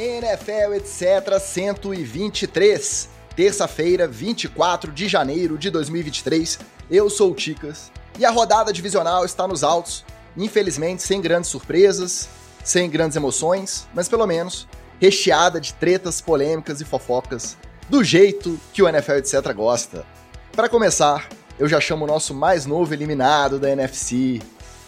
[0.00, 1.38] NFL, etc.
[1.38, 3.08] 123.
[3.36, 6.58] Terça-feira, 24 de janeiro de 2023.
[6.90, 10.04] Eu sou o Ticas e a rodada divisional está nos altos.
[10.36, 12.30] Infelizmente, sem grandes surpresas,
[12.64, 14.66] sem grandes emoções, mas pelo menos
[14.98, 17.56] recheada de tretas, polêmicas e fofocas,
[17.88, 19.52] do jeito que o NFL, etc.
[19.52, 20.06] gosta.
[20.52, 21.28] Para começar,
[21.58, 24.40] eu já chamo o nosso mais novo eliminado da NFC,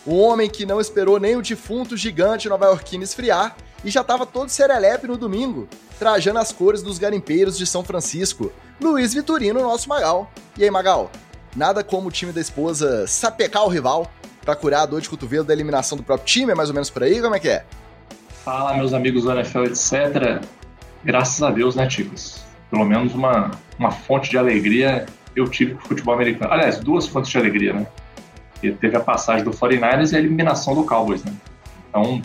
[0.07, 4.49] o homem que não esperou nem o defunto gigante nova-iorquino esfriar e já estava todo
[4.49, 5.69] serelepe no domingo,
[5.99, 10.31] trajando as cores dos garimpeiros de São Francisco, Luiz Vitorino, nosso Magal.
[10.57, 11.11] E aí, Magal?
[11.57, 14.11] Nada como o time da esposa sapecar o rival
[14.45, 16.91] para curar a dor de cotovelo da eliminação do próprio time, é mais ou menos
[16.91, 17.21] por aí?
[17.21, 17.65] Como é que é?
[18.45, 20.43] Fala, meus amigos do NFL, etc.
[21.05, 22.43] Graças a Deus, né, Ticos?
[22.71, 26.53] Pelo menos uma, uma fonte de alegria eu tive com o futebol americano.
[26.53, 27.87] Aliás, duas fontes de alegria, né?
[28.61, 31.33] Teve a passagem do 49ers e a eliminação do Cowboys, né?
[31.89, 32.23] Então,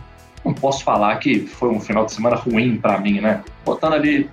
[0.48, 3.44] não posso falar que foi um final de semana ruim para mim, né?
[3.66, 4.30] Botando ali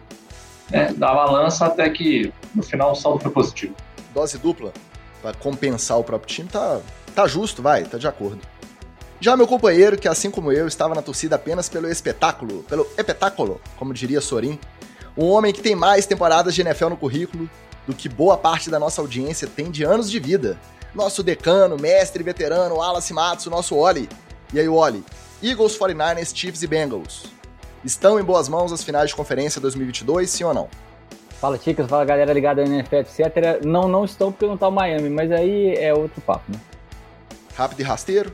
[0.70, 3.74] né, da balança até que no final o saldo foi positivo.
[4.14, 4.72] Dose dupla
[5.20, 6.80] para compensar o próprio time tá,
[7.14, 8.40] tá justo, vai, tá de acordo.
[9.20, 13.60] Já meu companheiro, que assim como eu, estava na torcida apenas pelo espetáculo, pelo espetáculo,
[13.76, 14.58] como diria Sorin,
[15.16, 17.48] um homem que tem mais temporadas de NFL no currículo
[17.86, 20.58] do que boa parte da nossa audiência tem de anos de vida.
[20.94, 24.08] Nosso decano, mestre veterano, Wallace Matos, nosso Oli.
[24.52, 25.02] E aí, Oli,
[25.42, 27.24] Eagles, 49ers, Chiefs e Bengals.
[27.84, 30.68] Estão em boas mãos as finais de conferência 2022, sim ou não?
[31.40, 33.62] Fala, Chicas, fala galera ligada na NFL, etc.
[33.62, 36.58] Não, não estão porque não tá o Miami, mas aí é outro papo, né?
[37.54, 38.32] Rápido e rasteiro?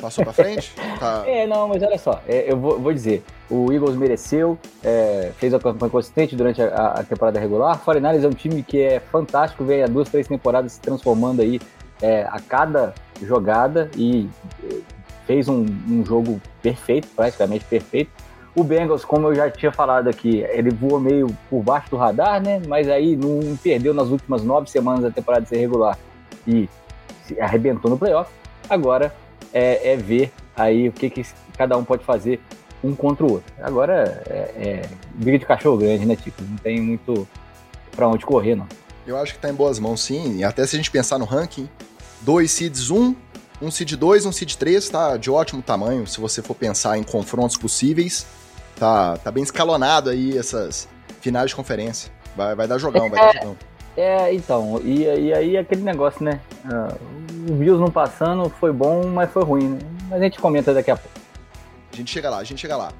[0.00, 0.74] Passou pra frente?
[0.98, 1.22] Tá...
[1.28, 5.54] É, não, mas olha só, é, eu vou, vou, dizer, o Eagles mereceu, é, fez
[5.54, 7.80] a campanha consistente durante a, a temporada regular.
[7.84, 11.60] 49ers é um time que é fantástico, vem há duas, três temporadas se transformando aí
[12.02, 14.28] é, a cada jogada e
[15.28, 18.10] fez um, um jogo perfeito, praticamente perfeito.
[18.56, 22.42] O Bengals, como eu já tinha falado aqui, ele voou meio por baixo do radar,
[22.42, 22.62] né?
[22.66, 25.98] Mas aí não perdeu nas últimas nove semanas da temporada de ser regular
[26.46, 26.66] e
[27.26, 28.30] se arrebentou no playoff.
[28.70, 29.14] Agora
[29.52, 31.22] é, é, ver aí o que, que
[31.58, 32.40] cada um pode fazer
[32.82, 33.52] um contra o outro.
[33.60, 34.82] Agora é, é
[35.14, 36.42] briga de cachorro grande, né, Tico?
[36.42, 37.28] Não tem muito
[37.94, 38.66] para onde correr, não.
[39.06, 40.38] Eu acho que tá em boas mãos, sim.
[40.38, 41.68] E até se a gente pensar no ranking,
[42.22, 43.14] dois seeds, um
[43.60, 47.02] um seed 2, um seed 3, tá de ótimo tamanho, se você for pensar em
[47.02, 48.26] confrontos possíveis.
[48.76, 50.88] Tá, tá bem escalonado aí essas
[51.20, 52.12] finais de conferência.
[52.36, 53.56] Vai, vai dar jogão, vai dar jogão.
[53.96, 56.40] É, então, e, e aí aquele negócio, né?
[56.64, 59.78] Uh, o Bills não passando foi bom, mas foi ruim, né?
[60.08, 61.18] Mas a gente comenta daqui a pouco.
[61.92, 62.92] A gente chega lá, a gente chega lá.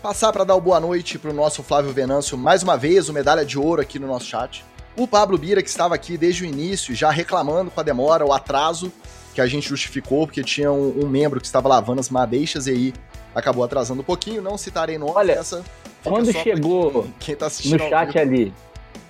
[0.00, 3.44] Passar para dar o boa noite pro nosso Flávio Venâncio, mais uma vez, o medalha
[3.44, 4.64] de ouro aqui no nosso chat.
[4.96, 8.32] O Pablo Bira, que estava aqui desde o início, já reclamando com a demora, o
[8.32, 8.92] atraso,
[9.36, 12.70] que a gente justificou porque tinha um, um membro que estava lavando as madeixas e
[12.70, 12.94] aí
[13.34, 14.40] acabou atrasando um pouquinho.
[14.40, 15.62] Não citarei nome Olha, essa.
[16.02, 18.54] Quando chegou quem, tá no chat ali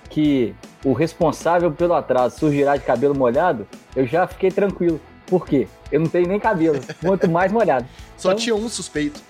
[0.09, 4.99] que o responsável pelo atraso surgirá de cabelo molhado, eu já fiquei tranquilo.
[5.27, 5.65] Por quê?
[5.89, 7.87] Eu não tenho nem cabelo, quanto mais molhado.
[8.17, 8.43] Só então...
[8.43, 9.21] tinha um suspeito.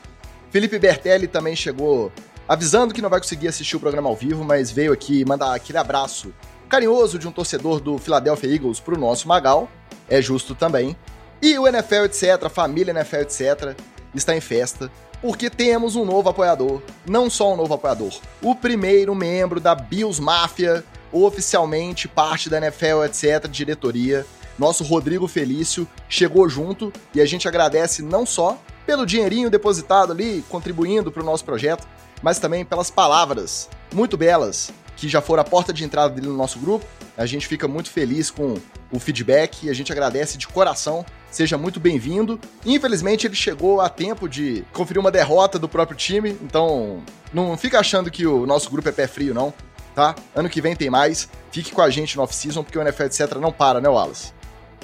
[0.49, 2.11] Felipe Bertelli também chegou
[2.47, 5.77] avisando que não vai conseguir assistir o programa ao vivo, mas veio aqui mandar aquele
[5.77, 6.33] abraço
[6.67, 9.69] carinhoso de um torcedor do Philadelphia Eagles pro nosso Magal
[10.09, 10.95] é justo também.
[11.41, 13.75] E o NFL, etc., a família NFL, etc.,
[14.13, 14.91] está em festa,
[15.21, 16.81] porque temos um novo apoiador.
[17.05, 23.03] Não só um novo apoiador, o primeiro membro da Bills Mafia, oficialmente parte da NFL,
[23.05, 24.25] etc., diretoria.
[24.57, 30.43] Nosso Rodrigo Felício chegou junto e a gente agradece não só pelo dinheirinho depositado ali,
[30.49, 31.87] contribuindo para o nosso projeto,
[32.23, 36.35] mas também pelas palavras muito belas que já foram a porta de entrada dele no
[36.35, 36.85] nosso grupo.
[37.15, 38.55] A gente fica muito feliz com
[38.91, 41.05] o feedback e a gente agradece de coração.
[41.29, 42.39] Seja muito bem-vindo.
[42.65, 47.79] Infelizmente, ele chegou a tempo de conferir uma derrota do próprio time, então não fica
[47.79, 49.53] achando que o nosso grupo é pé frio, não,
[49.93, 50.15] tá?
[50.35, 51.29] Ano que vem tem mais.
[51.51, 54.33] Fique com a gente no off-season, porque o NFL, etc., não para, né, Wallace?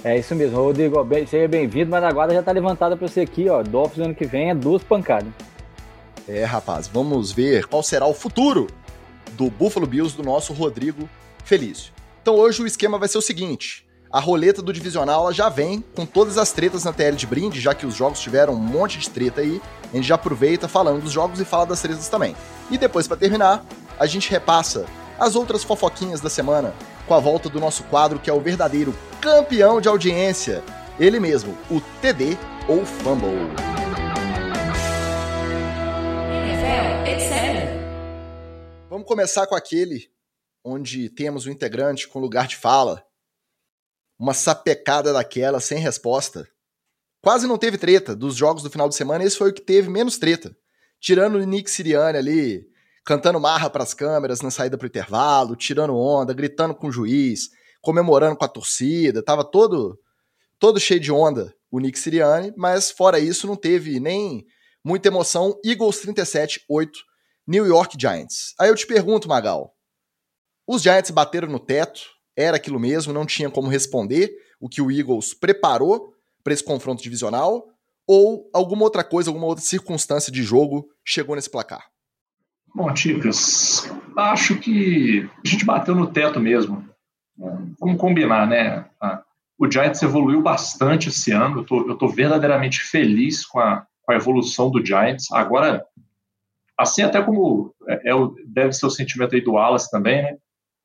[0.04, 1.08] É isso mesmo, Rodrigo.
[1.28, 3.64] Seja bem-vindo, mas a guarda já tá levantada para você aqui, ó.
[3.64, 5.30] Dolphins ano que vem é duas pancadas.
[6.28, 8.68] É, rapaz, vamos ver qual será o futuro
[9.34, 11.10] do Buffalo Bills do nosso Rodrigo
[11.44, 11.92] Felício.
[12.22, 16.06] Então hoje o esquema vai ser o seguinte: a roleta do divisional já vem com
[16.06, 19.10] todas as tretas na TL de brinde, já que os jogos tiveram um monte de
[19.10, 19.62] treta aí.
[19.92, 22.36] A gente já aproveita falando dos jogos e fala das tretas também.
[22.70, 23.66] E depois, para terminar,
[24.00, 24.86] a gente repassa
[25.20, 26.74] as outras fofoquinhas da semana
[27.08, 30.64] com a volta do nosso quadro que é o verdadeiro campeão de audiência,
[31.00, 32.38] ele mesmo, o TD
[32.68, 33.50] ou Fumble.
[37.06, 37.53] NFL.
[38.94, 40.08] Vamos começar com aquele
[40.64, 43.04] onde temos o um integrante com lugar de fala.
[44.20, 46.48] Uma sapecada daquela sem resposta.
[47.20, 49.90] Quase não teve treta dos jogos do final de semana, esse foi o que teve
[49.90, 50.56] menos treta.
[51.00, 52.68] tirando o Nick Sirianni ali,
[53.04, 56.92] cantando marra para as câmeras na saída para o intervalo, tirando onda, gritando com o
[56.92, 57.50] juiz,
[57.82, 60.00] comemorando com a torcida, tava todo
[60.60, 64.46] todo cheio de onda o Nick Sirianni, mas fora isso não teve nem
[64.84, 65.60] muita emoção.
[65.66, 67.13] Eagles 37 8
[67.48, 68.54] New York Giants.
[68.60, 69.74] Aí eu te pergunto, Magal,
[70.68, 72.02] os Giants bateram no teto,
[72.36, 76.14] era aquilo mesmo, não tinha como responder o que o Eagles preparou
[76.44, 77.68] para esse confronto divisional
[78.08, 81.86] ou alguma outra coisa, alguma outra circunstância de jogo chegou nesse placar?
[82.76, 86.88] Bom, Ticas, acho que a gente bateu no teto mesmo.
[87.80, 88.86] Vamos combinar, né?
[89.58, 91.60] O Giants evoluiu bastante esse ano.
[91.60, 95.32] Eu tô, eu tô verdadeiramente feliz com a, com a evolução do Giants.
[95.32, 95.86] Agora,
[96.84, 98.14] assim até como é, é,
[98.46, 100.38] deve ser o sentimento aí do Wallace também, né?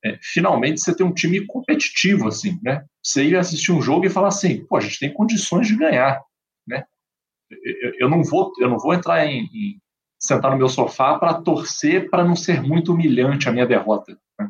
[0.03, 2.85] É, finalmente você tem um time competitivo, assim, né?
[3.03, 6.21] Você ir assistir um jogo e falar assim, pô, a gente tem condições de ganhar,
[6.65, 6.85] né?
[7.51, 9.81] Eu, eu não vou, eu não vou entrar em, em
[10.19, 14.17] sentar no meu sofá para torcer para não ser muito humilhante a minha derrota.
[14.39, 14.49] Né?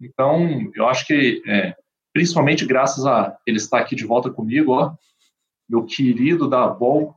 [0.00, 1.74] Então, eu acho que, é,
[2.12, 4.94] principalmente graças a ele estar aqui de volta comigo, ó,
[5.68, 7.14] meu querido da Bol,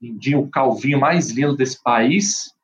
[0.00, 2.54] lindinho, o calvinho mais lindo desse país,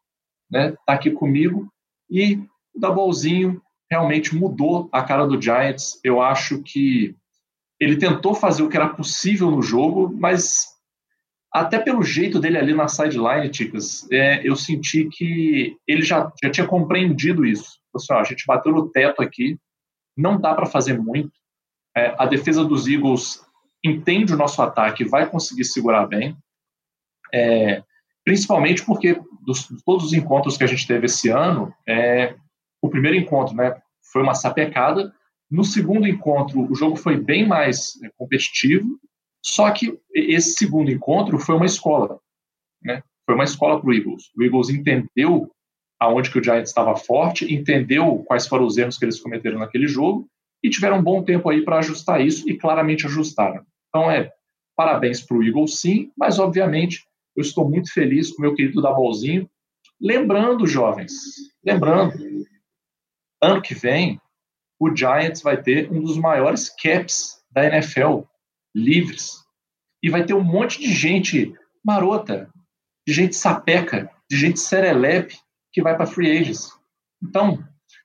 [0.50, 1.69] né, tá aqui comigo,
[2.10, 2.37] e
[2.75, 3.60] o Dabolzinho
[3.90, 6.00] realmente mudou a cara do Giants.
[6.04, 7.16] Eu acho que
[7.81, 10.66] ele tentou fazer o que era possível no jogo, mas
[11.52, 16.50] até pelo jeito dele ali na sideline, Ticas, é, eu senti que ele já, já
[16.50, 17.78] tinha compreendido isso.
[17.94, 19.58] Assim, ó, a gente bateu no teto aqui,
[20.16, 21.32] não dá para fazer muito.
[21.96, 23.42] É, a defesa dos Eagles
[23.82, 26.37] entende o nosso ataque, vai conseguir segurar bem.
[27.32, 27.82] É,
[28.26, 32.34] principalmente porque dos, todos os encontros que a gente teve esse ano, é,
[32.82, 33.81] o primeiro encontro né,
[34.12, 35.14] foi uma sapecada.
[35.49, 38.99] No segundo encontro, o jogo foi bem mais é, competitivo
[39.46, 42.19] só que esse segundo encontro foi uma escola,
[42.82, 43.00] né?
[43.25, 44.25] Foi uma escola para o Eagles.
[44.37, 45.49] O Eagles entendeu
[46.00, 49.87] aonde que o Giants estava forte, entendeu quais foram os erros que eles cometeram naquele
[49.87, 50.28] jogo
[50.64, 53.64] e tiveram um bom tempo aí para ajustar isso e claramente ajustaram.
[53.88, 54.32] Então é
[54.76, 59.48] parabéns para o Eagles, sim, mas obviamente eu estou muito feliz com meu querido Dabolzinho.
[60.00, 61.12] Lembrando, jovens,
[61.64, 62.14] lembrando,
[63.42, 64.20] ano que vem
[64.78, 68.22] o Giants vai ter um dos maiores caps da NFL
[68.74, 69.42] livres.
[70.02, 71.54] E vai ter um monte de gente
[71.84, 72.50] marota,
[73.06, 75.38] de gente sapeca, de gente serelepe
[75.72, 76.70] que vai para free agents.
[77.22, 77.58] Então,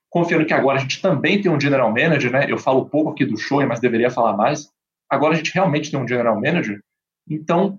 [0.09, 2.45] confiando que agora a gente também tem um general manager, né?
[2.49, 4.69] Eu falo pouco aqui do show, mas deveria falar mais.
[5.09, 6.81] Agora a gente realmente tem um general manager.
[7.29, 7.77] Então,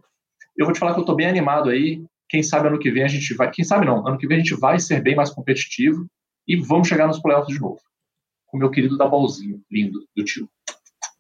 [0.56, 2.04] eu vou te falar que eu estou bem animado aí.
[2.28, 3.50] Quem sabe ano que vem a gente vai.
[3.50, 6.06] Quem sabe não, ano que vem a gente vai ser bem mais competitivo
[6.46, 7.81] e vamos chegar nos playoffs de novo.
[8.46, 10.49] Com o meu querido Dabalzinho, lindo, do tio.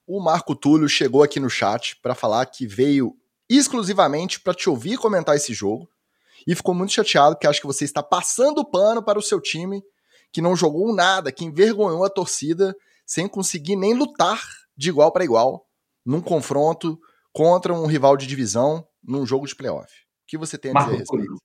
[0.06, 3.14] O Marco Túlio chegou aqui no chat para falar que veio
[3.48, 5.88] exclusivamente para te ouvir comentar esse jogo
[6.46, 9.82] e ficou muito chateado porque acha que você está passando pano para o seu time
[10.32, 12.74] que não jogou nada, que envergonhou a torcida
[13.06, 14.42] sem conseguir nem lutar
[14.76, 15.66] de igual para igual
[16.04, 16.98] num confronto
[17.32, 19.92] contra um rival de divisão num jogo de playoff.
[19.92, 21.36] O que você tem a dizer Marco a respeito?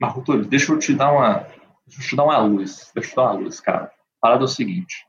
[0.00, 1.38] Marco Túlio, deixa eu te dar uma,
[1.86, 3.84] deixa eu te dar uma luz, deixa eu te dar uma luz, cara.
[3.84, 3.90] A
[4.20, 5.06] parada é o seguinte: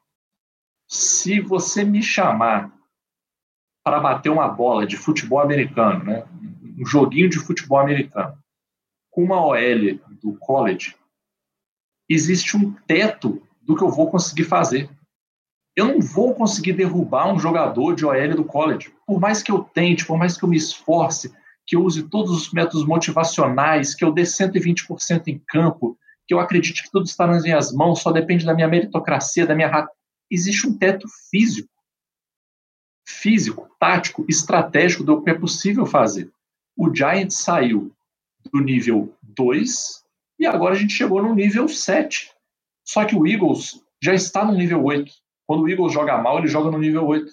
[0.88, 2.72] se você me chamar
[3.84, 6.26] para bater uma bola de futebol americano, né?
[6.78, 8.38] um joguinho de futebol americano,
[9.10, 10.96] com uma OL do college,
[12.10, 14.90] existe um teto do que eu vou conseguir fazer.
[15.76, 18.94] Eu não vou conseguir derrubar um jogador de OL do college.
[19.06, 21.34] Por mais que eu tente, por mais que eu me esforce,
[21.68, 26.40] que eu use todos os métodos motivacionais, que eu dê 120% em campo, que eu
[26.40, 29.88] acredite que tudo está nas minhas mãos, só depende da minha meritocracia, da minha.
[30.32, 31.70] Existe um teto físico
[33.08, 36.30] físico, tático, estratégico do que é possível fazer.
[36.76, 37.92] O Giants saiu
[38.52, 40.04] do nível 2
[40.40, 42.32] e agora a gente chegou no nível 7.
[42.84, 45.12] Só que o Eagles já está no nível 8.
[45.46, 47.32] Quando o Eagles joga mal, ele joga no nível 8.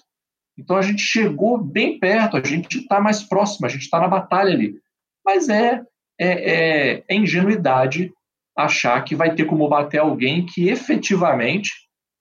[0.57, 4.07] Então a gente chegou bem perto, a gente está mais próximo, a gente está na
[4.07, 4.75] batalha ali.
[5.23, 5.83] Mas é,
[6.19, 8.11] é, é, é ingenuidade
[8.57, 11.71] achar que vai ter como bater alguém que efetivamente,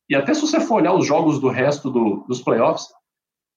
[0.08, 2.86] e até se você for olhar os jogos do resto do, dos playoffs,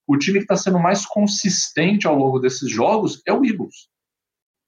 [0.06, 3.88] o time que está sendo mais consistente ao longo desses jogos é o Eagles.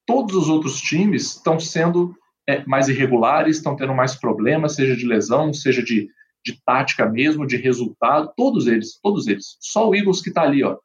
[0.07, 2.15] Todos os outros times estão sendo
[2.49, 6.09] é, mais irregulares, estão tendo mais problemas, seja de lesão, seja de,
[6.45, 9.57] de tática mesmo, de resultado, todos eles, todos eles.
[9.61, 10.79] Só o Eagles que está ali, ó,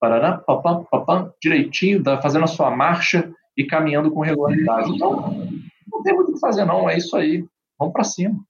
[0.00, 4.90] parará, papam, papam, direitinho, fazendo a sua marcha e caminhando com regularidade.
[4.90, 5.46] Então,
[5.90, 7.44] não tem muito o que fazer, não, é isso aí.
[7.78, 8.42] Vamos para cima.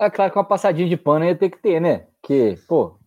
[0.00, 2.06] É claro que uma passadinha de pano ia ter que ter, né?
[2.22, 2.98] Que, pô,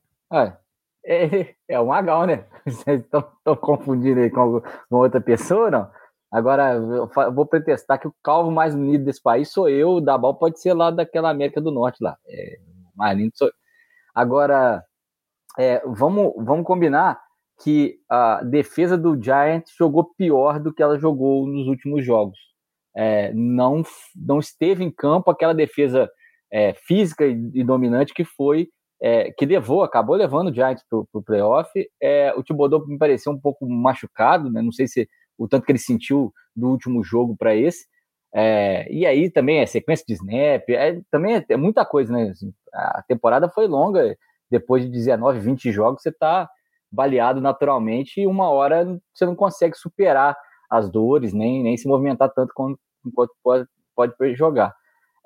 [1.03, 2.45] é, é, o Magal, né?
[2.65, 3.23] Vocês estão
[3.61, 5.98] confundindo aí com, com outra pessoa, não?
[6.31, 6.79] Agora,
[7.33, 10.73] vou pretestar que o calvo mais bonito desse país sou eu, o Dabal pode ser
[10.73, 12.17] lá daquela América do Norte lá.
[12.27, 12.59] É,
[12.95, 13.49] mais lindo sou
[14.13, 14.83] Agora,
[15.57, 17.19] é, vamos, vamos combinar
[17.63, 22.37] que a defesa do Giants jogou pior do que ela jogou nos últimos jogos.
[22.95, 23.83] É, não,
[24.15, 26.09] não esteve em campo aquela defesa
[26.51, 28.69] é, física e, e, dominante que foi
[29.01, 31.69] é, que levou, acabou levando o Giants para o playoff.
[32.01, 34.61] É, o Thibodeau me pareceu um pouco machucado, né?
[34.61, 35.07] não sei se
[35.39, 37.87] o tanto que ele sentiu do último jogo para esse.
[38.33, 42.29] É, e aí também é sequência de snap, é, também é, é, muita coisa, né?
[42.29, 44.15] Assim, a temporada foi longa,
[44.51, 46.47] depois de 19, 20 jogos, você está
[46.91, 50.35] baleado naturalmente e uma hora você não consegue superar
[50.69, 52.79] as dores, nem, nem se movimentar tanto quanto,
[53.15, 54.75] quanto pode, pode jogar.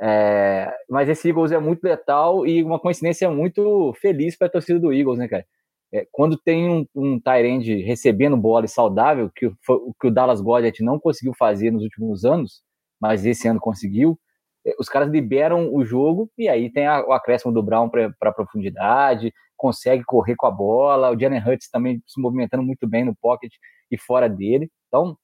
[0.02, 4.80] É, mas esse Eagles é muito letal e uma coincidência muito feliz para a torcida
[4.80, 5.46] do Eagles, né, cara?
[5.94, 10.42] É, quando tem um, um Tyrande recebendo bola e saudável, que o que o Dallas
[10.42, 12.64] Goddard não conseguiu fazer nos últimos anos,
[13.00, 14.20] mas esse ano conseguiu,
[14.66, 18.34] é, os caras liberam o jogo e aí tem a, o acréscimo do Brown para
[18.34, 23.16] profundidade, consegue correr com a bola, o Jalen Hurts também se movimentando muito bem no
[23.16, 23.54] pocket
[23.92, 24.72] e fora dele.
[24.88, 25.16] Então,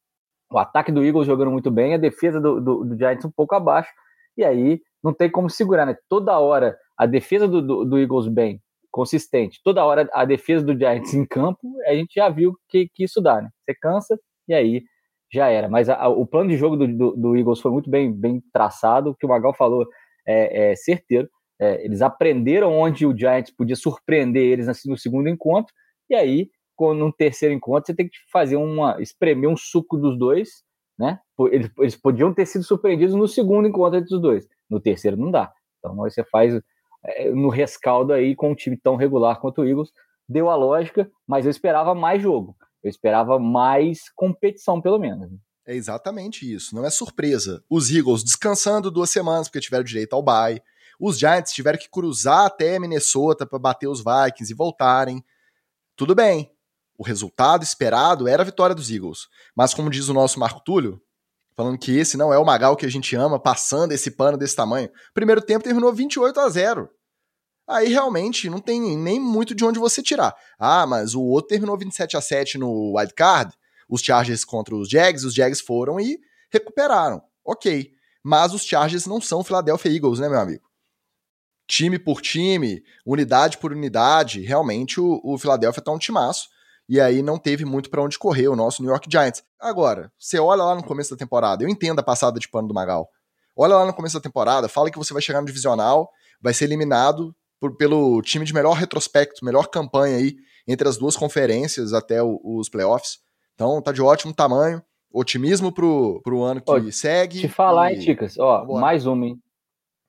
[0.51, 3.55] o ataque do Eagles jogando muito bem, a defesa do, do, do Giants um pouco
[3.55, 3.89] abaixo,
[4.37, 5.97] e aí não tem como segurar, né?
[6.07, 10.77] Toda hora a defesa do, do, do Eagles bem, consistente, toda hora a defesa do
[10.77, 13.49] Giants em campo, a gente já viu que, que isso dá, né?
[13.63, 14.83] Você cansa e aí
[15.31, 15.69] já era.
[15.69, 18.41] Mas a, a, o plano de jogo do, do, do, Eagles foi muito bem, bem
[18.51, 19.87] traçado, o que o Magal falou
[20.27, 21.29] é, é certeiro.
[21.59, 25.73] É, eles aprenderam onde o Giants podia surpreender eles assim, no segundo encontro,
[26.09, 28.99] e aí, no terceiro encontro, você tem que fazer uma.
[29.01, 30.63] espremer um suco dos dois
[30.99, 31.17] né?
[31.49, 35.31] Eles, eles podiam ter sido surpreendidos no segundo encontro entre os dois, no terceiro não
[35.31, 35.51] dá.
[35.77, 36.61] Então você faz
[37.33, 39.91] no rescaldo aí com um time tão regular quanto o Eagles,
[40.27, 45.31] deu a lógica, mas eu esperava mais jogo, eu esperava mais competição pelo menos.
[45.65, 47.63] É exatamente isso, não é surpresa.
[47.69, 50.61] Os Eagles descansando duas semanas porque tiveram direito ao bye.
[50.99, 55.23] Os Giants tiveram que cruzar até Minnesota para bater os Vikings e voltarem.
[55.95, 56.51] Tudo bem,
[56.97, 59.27] o resultado esperado era a vitória dos Eagles.
[59.55, 61.01] Mas como diz o nosso Marco Túlio,
[61.59, 64.55] falando que esse não é o Magal que a gente ama, passando esse pano desse
[64.55, 66.89] tamanho, primeiro tempo terminou 28 a 0.
[67.67, 70.33] Aí realmente não tem nem muito de onde você tirar.
[70.57, 73.53] Ah, mas o outro terminou 27 a 7 no wild card,
[73.89, 76.17] os Chargers contra os Jags, os Jags foram e
[76.49, 77.21] recuperaram.
[77.43, 77.91] OK.
[78.23, 80.63] Mas os Chargers não são Philadelphia Eagles, né, meu amigo?
[81.67, 86.47] Time por time, unidade por unidade, realmente o, o Philadelphia tá um timaço
[86.89, 89.43] e aí não teve muito para onde correr o nosso New York Giants.
[89.59, 92.73] Agora, você olha lá no começo da temporada, eu entendo a passada de pano do
[92.73, 93.07] Magal.
[93.55, 96.09] Olha lá no começo da temporada, fala que você vai chegar no divisional,
[96.41, 100.35] vai ser eliminado por, pelo time de melhor retrospecto, melhor campanha aí
[100.67, 103.19] entre as duas conferências até o, os playoffs.
[103.53, 104.81] Então tá de ótimo tamanho.
[105.11, 107.41] Otimismo pro, pro ano que Ô, segue.
[107.41, 107.95] Te falar, e...
[107.95, 108.37] hein, Ticas?
[108.39, 109.39] Ó, mais uma, hein?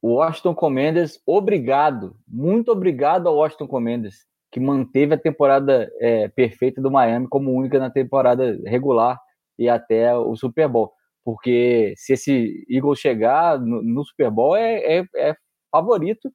[0.01, 6.81] O Washington Commanders, obrigado, muito obrigado ao Washington Commanders que manteve a temporada é, perfeita
[6.81, 9.19] do Miami como única na temporada regular
[9.59, 10.93] e até o Super Bowl.
[11.25, 15.35] Porque se esse Eagles chegar no, no Super Bowl é, é, é
[15.71, 16.31] favorito,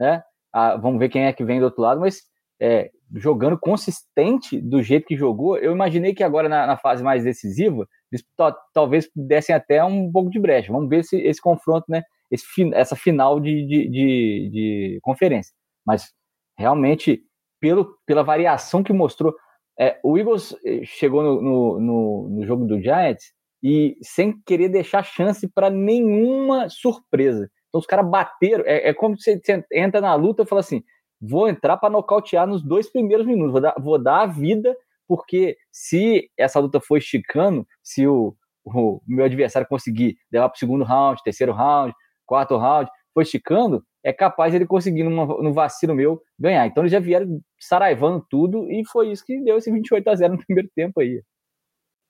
[0.00, 0.22] né?
[0.52, 2.22] Ah, vamos ver quem é que vem do outro lado, mas
[2.60, 7.24] é, jogando consistente do jeito que jogou, eu imaginei que agora na, na fase mais
[7.24, 8.24] decisiva eles
[8.72, 10.72] talvez dessem até um pouco de brecha.
[10.72, 12.02] Vamos ver esse, esse confronto, né?
[12.30, 15.54] Esse, essa final de, de, de, de conferência.
[15.86, 16.10] Mas
[16.58, 17.22] realmente
[17.60, 19.34] pelo, pela variação que mostrou.
[19.78, 24.68] É, o Eagles eh, chegou no, no, no, no, jogo do Giants e sem querer
[24.68, 27.48] deixar chance para nenhuma surpresa.
[27.68, 28.64] Então os caras bateram.
[28.66, 30.82] É, é como se você entra na luta e fala assim:
[31.20, 35.56] vou entrar para nocautear nos dois primeiros minutos, vou dar, vou dar a vida, porque
[35.70, 38.34] se essa luta for esticando, se o,
[38.64, 41.94] o meu adversário conseguir levar para o segundo round, terceiro round,
[42.26, 46.66] quarto round, for esticando, é capaz ele conseguir, numa, no vacilo meu, ganhar.
[46.66, 50.32] Então eles já vieram saraivando tudo e foi isso que deu esse 28 a 0
[50.32, 51.22] no primeiro tempo aí.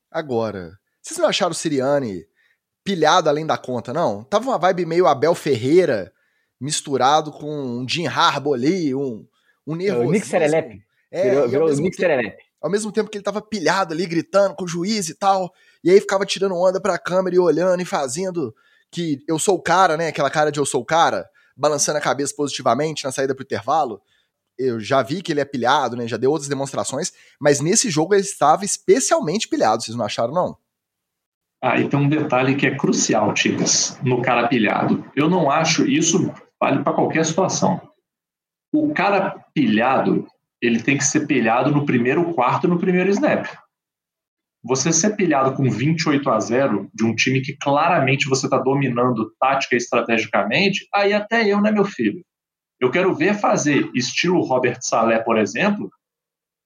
[0.08, 2.24] Agora, vocês não acharam o Siriani
[2.84, 4.22] pilhado além da conta, não?
[4.22, 6.12] Tava uma vibe meio Abel Ferreira
[6.60, 9.26] misturado com um Jim Harbaugh ali, um,
[9.66, 10.04] um nervosismo.
[10.04, 10.82] É, o Nick Serelepe.
[11.10, 12.42] É, virou, virou o Nick Serelepe.
[12.62, 15.52] Ao mesmo tempo que ele tava pilhado ali, gritando com o juiz e tal,
[15.82, 18.54] e aí ficava tirando onda pra câmera e olhando e fazendo
[18.88, 20.08] que eu sou o cara, né?
[20.08, 21.28] Aquela cara de eu sou o cara
[21.58, 24.00] balançando a cabeça positivamente na saída pro intervalo.
[24.56, 26.06] Eu já vi que ele é pilhado, né?
[26.06, 30.56] Já deu outras demonstrações, mas nesse jogo ele estava especialmente pilhado, vocês não acharam, não?
[31.62, 35.04] Ah, e tem um detalhe que é crucial, Ticas, no cara pilhado.
[35.16, 37.80] Eu não acho isso vale para qualquer situação.
[38.72, 40.26] O cara pilhado,
[40.62, 43.46] ele tem que ser pilhado no primeiro quarto, no primeiro snap.
[44.68, 49.32] Você ser pilhado com 28 a 0 de um time que claramente você está dominando
[49.40, 52.22] tática e estrategicamente, aí até eu, né, meu filho?
[52.78, 55.90] Eu quero ver fazer estilo Robert Salé, por exemplo,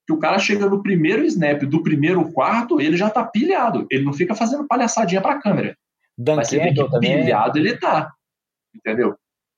[0.04, 3.86] que o cara chega no primeiro snap do primeiro quarto, ele já tá pilhado.
[3.88, 5.76] Ele não fica fazendo palhaçadinha pra câmera.
[6.18, 8.12] Dan Mas você vê que pilhado ele tá.
[8.74, 9.14] Entendeu?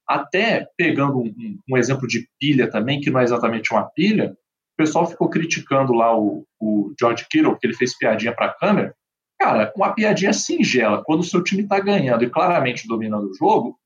[0.07, 4.37] Até pegando um, um, exemplo de pilha também, que não é exatamente uma pilha,
[4.75, 8.95] o pessoal ficou criticando lá o, o George Kittle, que ele fez piadinha pra câmera.
[9.39, 13.79] Cara, uma piadinha singela, quando o seu time tá ganhando e claramente dominando o jogo,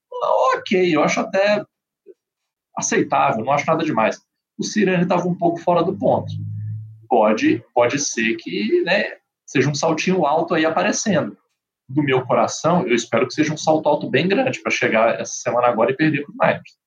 [0.55, 1.63] ok, eu acho até
[2.77, 4.21] aceitável, não acho nada demais.
[4.59, 6.33] O Siriane estava um pouco fora do ponto.
[7.09, 9.17] Pode, pode ser que né,
[9.47, 11.37] seja um saltinho alto aí aparecendo.
[11.89, 15.33] Do meu coração, eu espero que seja um salto alto bem grande para chegar essa
[15.33, 16.79] semana agora e perder para o Niners.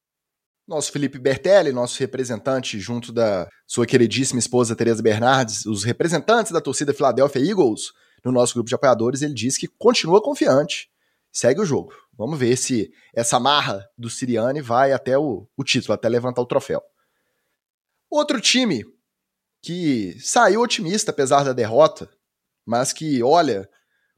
[0.68, 6.62] Nosso Felipe Bertelli, nosso representante junto da sua queridíssima esposa Tereza Bernardes, os representantes da
[6.62, 7.92] torcida Philadelphia Eagles,
[8.24, 10.90] no nosso grupo de apoiadores, ele diz que continua confiante.
[11.32, 11.94] Segue o jogo.
[12.18, 16.46] Vamos ver se essa marra do Siriane vai até o, o título, até levantar o
[16.46, 16.82] troféu.
[18.10, 18.86] Outro time
[19.62, 22.10] que saiu otimista apesar da derrota,
[22.66, 23.68] mas que olha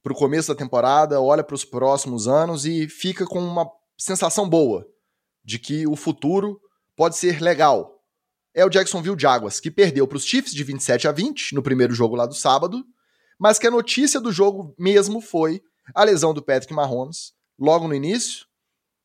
[0.02, 4.50] para o começo da temporada, olha para os próximos anos e fica com uma sensação
[4.50, 4.86] boa
[5.44, 6.60] de que o futuro
[6.96, 8.00] pode ser legal.
[8.54, 11.94] É o Jacksonville Jaguars, que perdeu para os Chiefs de 27 a 20 no primeiro
[11.94, 12.86] jogo lá do sábado,
[13.40, 15.62] mas que a notícia do jogo mesmo foi
[15.94, 18.46] a lesão do Patrick Mahomes logo no início,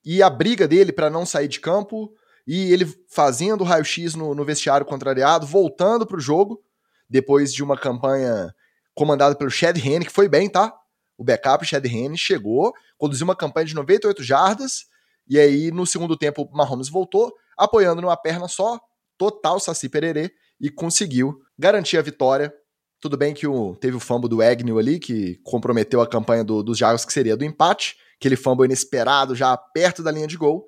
[0.04, 2.12] e a briga dele para não sair de campo,
[2.46, 6.62] e ele fazendo raio-x no, no, vestiário contrariado, voltando para o jogo,
[7.08, 8.54] depois de uma campanha
[8.94, 10.72] comandada pelo Chad Henne, que foi bem, tá?
[11.16, 14.86] O backup Chad Henne chegou, conduziu uma campanha de 98 jardas,
[15.28, 18.78] e aí no segundo tempo o Mahomes voltou, apoiando numa perna só,
[19.16, 20.30] total saci pererê,
[20.60, 22.52] e conseguiu garantir a vitória.
[23.00, 26.62] Tudo bem que o, teve o fumble do Agnew ali, que comprometeu a campanha do,
[26.62, 30.66] dos Jaguars, que seria do empate, aquele fumble inesperado já perto da linha de gol,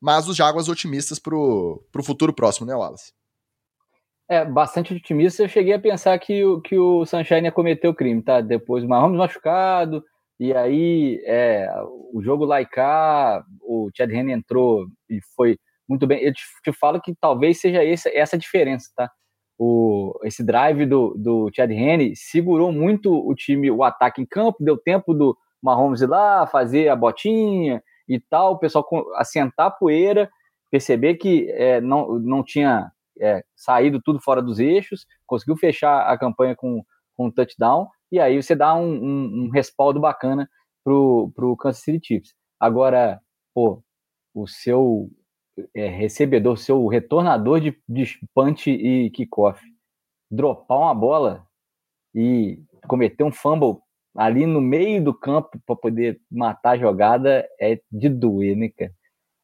[0.00, 3.12] mas os Jaguars otimistas pro, pro futuro próximo, né, Wallace?
[4.28, 5.42] É, bastante otimista.
[5.42, 8.40] Eu cheguei a pensar que, que o Sunshine o crime, tá?
[8.40, 10.04] Depois o Mahomes machucado,
[10.38, 11.68] e aí é,
[12.12, 16.22] o jogo lá e cá, o Chad Henne entrou e foi muito bem.
[16.22, 19.10] Eu te, te falo que talvez seja esse, essa a diferença, tá?
[19.58, 24.62] O, esse drive do, do Chad Henne segurou muito o time, o ataque em campo,
[24.62, 29.70] deu tempo do, Mahomes ir lá, fazer a botinha e tal, o pessoal assentar a
[29.70, 30.30] poeira,
[30.70, 36.16] perceber que é, não, não tinha é, saído tudo fora dos eixos, conseguiu fechar a
[36.16, 36.82] campanha com,
[37.14, 40.48] com um touchdown, e aí você dá um, um, um respaldo bacana
[40.84, 42.34] pro, pro Kansas City Chiefs.
[42.58, 43.20] Agora,
[43.54, 43.82] pô,
[44.34, 45.10] o seu
[45.74, 49.60] é, recebedor, seu retornador de, de punch e kickoff,
[50.30, 51.46] dropar uma bola
[52.14, 53.78] e cometer um fumble
[54.16, 58.92] ali no meio do campo para poder matar a jogada é de doer, né, cara?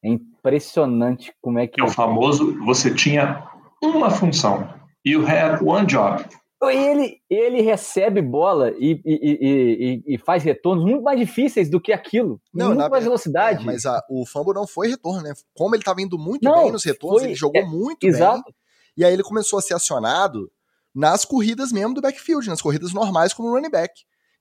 [0.03, 1.81] É impressionante como é que.
[1.81, 3.49] É o famoso, você tinha
[3.83, 4.69] uma função.
[5.05, 6.25] You had one job.
[6.71, 11.93] Ele, ele recebe bola e, e, e, e, faz retornos muito mais difíceis do que
[11.93, 12.41] aquilo.
[12.53, 13.63] Não, muito mais velocidade.
[13.63, 15.33] É, mas a, o fumble não foi retorno, né?
[15.55, 18.43] Como ele estava indo muito não, bem nos retornos, foi, ele jogou é, muito exato.
[18.45, 18.55] bem.
[18.97, 20.51] E aí ele começou a ser acionado
[20.95, 23.93] nas corridas mesmo do backfield, nas corridas normais como running back.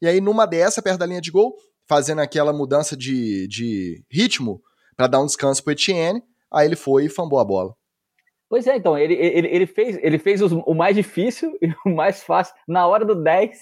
[0.02, 1.56] E aí, numa dessa, perto da linha de gol,
[1.88, 4.62] fazendo aquela mudança de, de ritmo
[4.96, 7.74] para dar um descanso pro Etienne, aí ele foi e fambou a bola.
[8.54, 12.22] Pois é, então, ele, ele, ele fez, ele fez o mais difícil e o mais
[12.22, 12.54] fácil.
[12.68, 13.58] Na hora do 10,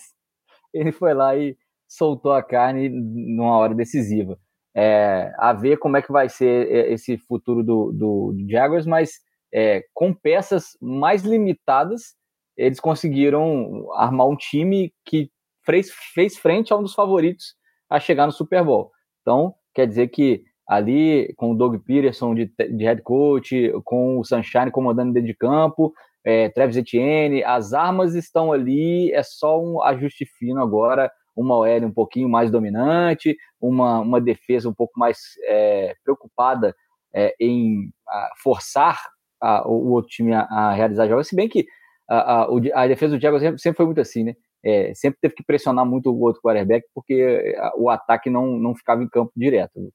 [0.74, 4.38] ele foi lá e soltou a carne numa hora decisiva.
[4.76, 9.12] É, a ver como é que vai ser esse futuro do, do, do Jaguars, mas
[9.54, 12.14] é, com peças mais limitadas,
[12.58, 15.32] eles conseguiram armar um time que
[15.66, 17.56] fez, fez frente a um dos favoritos
[17.90, 18.92] a chegar no Super Bowl.
[19.22, 24.24] Então, quer dizer que ali, com o Doug Peterson de, de head coach, com o
[24.24, 25.94] Sunshine comandando dentro de campo,
[26.24, 31.86] é, Travis Etienne, as armas estão ali, é só um ajuste fino agora, uma OL
[31.86, 36.76] um pouquinho mais dominante, uma, uma defesa um pouco mais é, preocupada
[37.14, 39.00] é, em a, forçar
[39.42, 41.66] a, o, outro time a, a, realizar jogos, se bem que
[42.10, 44.36] a, a, defesa do Jaguars sempre, sempre foi muito assim, né?
[44.64, 49.04] é, sempre teve que pressionar muito o outro quarterback porque o ataque não, não ficava
[49.04, 49.92] em campo direto.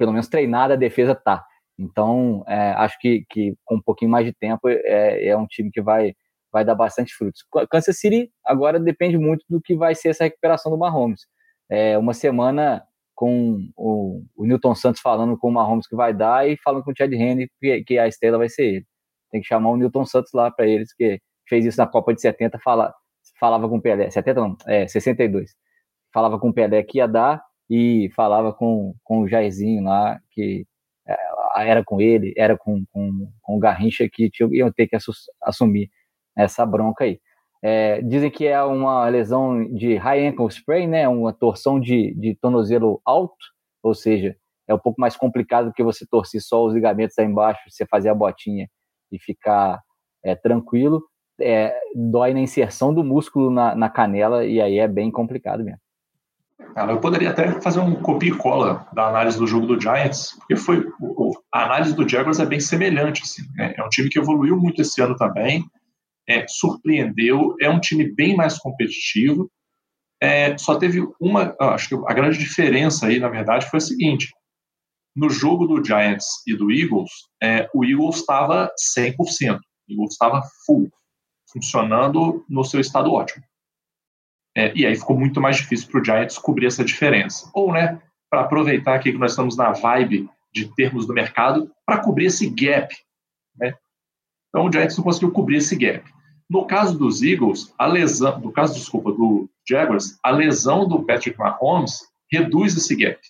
[0.00, 1.44] Pelo menos treinada a defesa tá.
[1.78, 5.70] Então, é, acho que, que com um pouquinho mais de tempo é, é um time
[5.70, 6.14] que vai,
[6.50, 7.44] vai dar bastante frutos.
[7.70, 11.26] Kansas City agora depende muito do que vai ser essa recuperação do Mahomes.
[11.68, 12.82] É, uma semana
[13.14, 16.92] com o, o Newton Santos falando com o Mahomes que vai dar e falando com
[16.92, 18.86] o Chad Henne que, que a estrela vai ser ele.
[19.30, 22.22] Tem que chamar o Newton Santos lá para eles, que fez isso na Copa de
[22.22, 22.94] 70, falar,
[23.38, 25.50] falava com o Pelé, 70 não, é, 62,
[26.10, 30.66] falava com o Pelé que ia dar e falava com, com o Jairzinho lá, que
[31.06, 31.16] é,
[31.56, 34.96] era com ele, era com, com, com o Garrincha, que iam ter que
[35.42, 35.88] assumir
[36.36, 37.20] essa bronca aí.
[37.62, 42.34] É, dizem que é uma lesão de high ankle sprain, né, uma torção de, de
[42.34, 43.36] tornozelo alto,
[43.82, 47.26] ou seja, é um pouco mais complicado do que você torcer só os ligamentos aí
[47.26, 48.68] embaixo, você fazer a botinha
[49.12, 49.80] e ficar
[50.24, 51.02] é, tranquilo.
[51.40, 55.80] É, dói na inserção do músculo na, na, canela e aí é bem complicado mesmo.
[56.74, 60.36] Cara, eu poderia até fazer um copia e cola da análise do jogo do Giants,
[60.38, 60.86] porque foi
[61.52, 63.22] a análise do Jaguars é bem semelhante.
[63.22, 63.74] Assim, né?
[63.76, 65.64] É um time que evoluiu muito esse ano também,
[66.28, 69.50] é, surpreendeu, é um time bem mais competitivo.
[70.22, 74.28] É, só teve uma, acho que a grande diferença aí, na verdade, foi a seguinte:
[75.16, 77.10] no jogo do Giants e do Eagles,
[77.42, 80.88] é, o Eagles estava 100%, o Eagles estava full,
[81.52, 83.44] funcionando no seu estado ótimo.
[84.56, 87.50] É, e aí ficou muito mais difícil para o Giants cobrir essa diferença.
[87.54, 91.98] Ou, né, para aproveitar aqui que nós estamos na vibe de termos do mercado, para
[91.98, 92.94] cobrir esse gap.
[93.56, 93.74] Né?
[94.48, 96.04] Então o Giants não conseguiu cobrir esse gap.
[96.48, 101.38] No caso dos Eagles, a lesão, no caso, desculpa, do Jaguars, a lesão do Patrick
[101.38, 103.20] Mahomes reduz esse gap.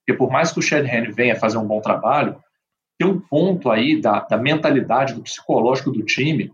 [0.00, 2.40] Porque por mais que o Chad Henry venha fazer um bom trabalho,
[2.98, 6.52] tem um ponto aí da, da mentalidade, do psicológico do time,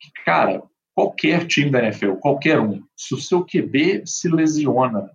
[0.00, 0.62] que, cara,
[0.94, 5.10] qualquer time da NFL, qualquer um, se o seu QB se lesiona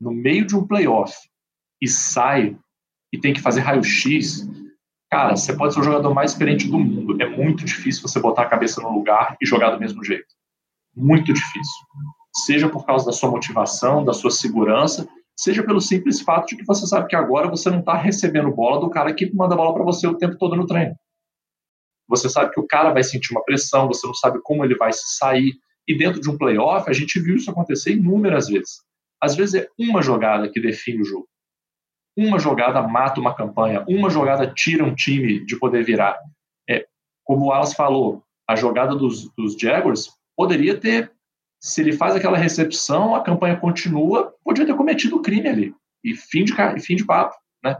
[0.00, 1.14] no meio de um playoff
[1.80, 2.56] e sai
[3.12, 4.48] e tem que fazer raio-x,
[5.10, 7.20] cara, você pode ser o jogador mais experiente do mundo.
[7.22, 10.26] É muito difícil você botar a cabeça no lugar e jogar do mesmo jeito.
[10.94, 11.86] Muito difícil.
[12.44, 16.64] Seja por causa da sua motivação, da sua segurança, seja pelo simples fato de que
[16.64, 19.84] você sabe que agora você não está recebendo bola do cara que manda bola para
[19.84, 20.96] você o tempo todo no treino.
[22.08, 24.92] Você sabe que o cara vai sentir uma pressão, você não sabe como ele vai
[24.92, 25.54] se sair.
[25.88, 28.82] E dentro de um playoff, a gente viu isso acontecer inúmeras vezes.
[29.20, 31.28] Às vezes é uma jogada que define o jogo.
[32.16, 36.18] Uma jogada mata uma campanha, uma jogada tira um time de poder virar.
[36.68, 36.86] É,
[37.24, 41.12] como o Alas falou, a jogada dos, dos Jaguars poderia ter,
[41.60, 45.74] se ele faz aquela recepção, a campanha continua, podia ter cometido o crime ali.
[46.04, 47.76] E fim de, fim de papo, né?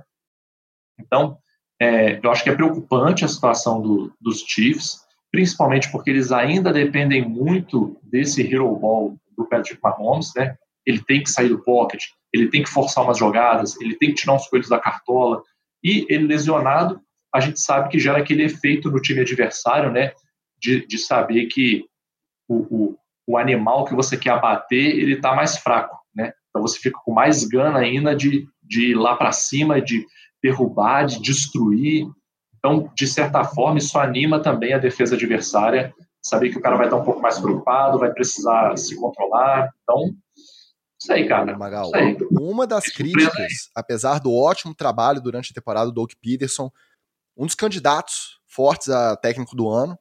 [0.99, 1.39] Então,
[1.81, 6.73] é, eu acho que é preocupante a situação do, dos Chiefs, principalmente porque eles ainda
[6.73, 10.57] dependem muito desse hero ball do Patrick Mahomes, né?
[10.87, 14.17] Ele tem que sair do pocket, ele tem que forçar umas jogadas, ele tem que
[14.17, 15.43] tirar uns coelhos da cartola.
[15.85, 17.01] E ele lesionado,
[17.35, 20.13] a gente sabe que gera aquele efeito no time adversário, né?
[20.59, 21.85] De, de saber que
[22.49, 26.33] o, o, o animal que você quer abater, ele está mais fraco, né?
[26.49, 30.07] Então você fica com mais gana ainda de, de ir lá para cima, de
[30.47, 32.07] derrubar, de destruir.
[32.59, 36.87] Então, de certa forma, isso anima também a defesa adversária, saber que o cara vai
[36.87, 39.71] estar um pouco mais preocupado, vai precisar se controlar.
[39.83, 40.15] Então,
[41.01, 41.57] isso aí, cara.
[41.57, 42.17] Magal, isso aí.
[42.31, 46.71] uma das críticas, apesar do ótimo trabalho durante a temporada do Doug Peterson,
[47.37, 49.99] um dos candidatos fortes a técnico do ano,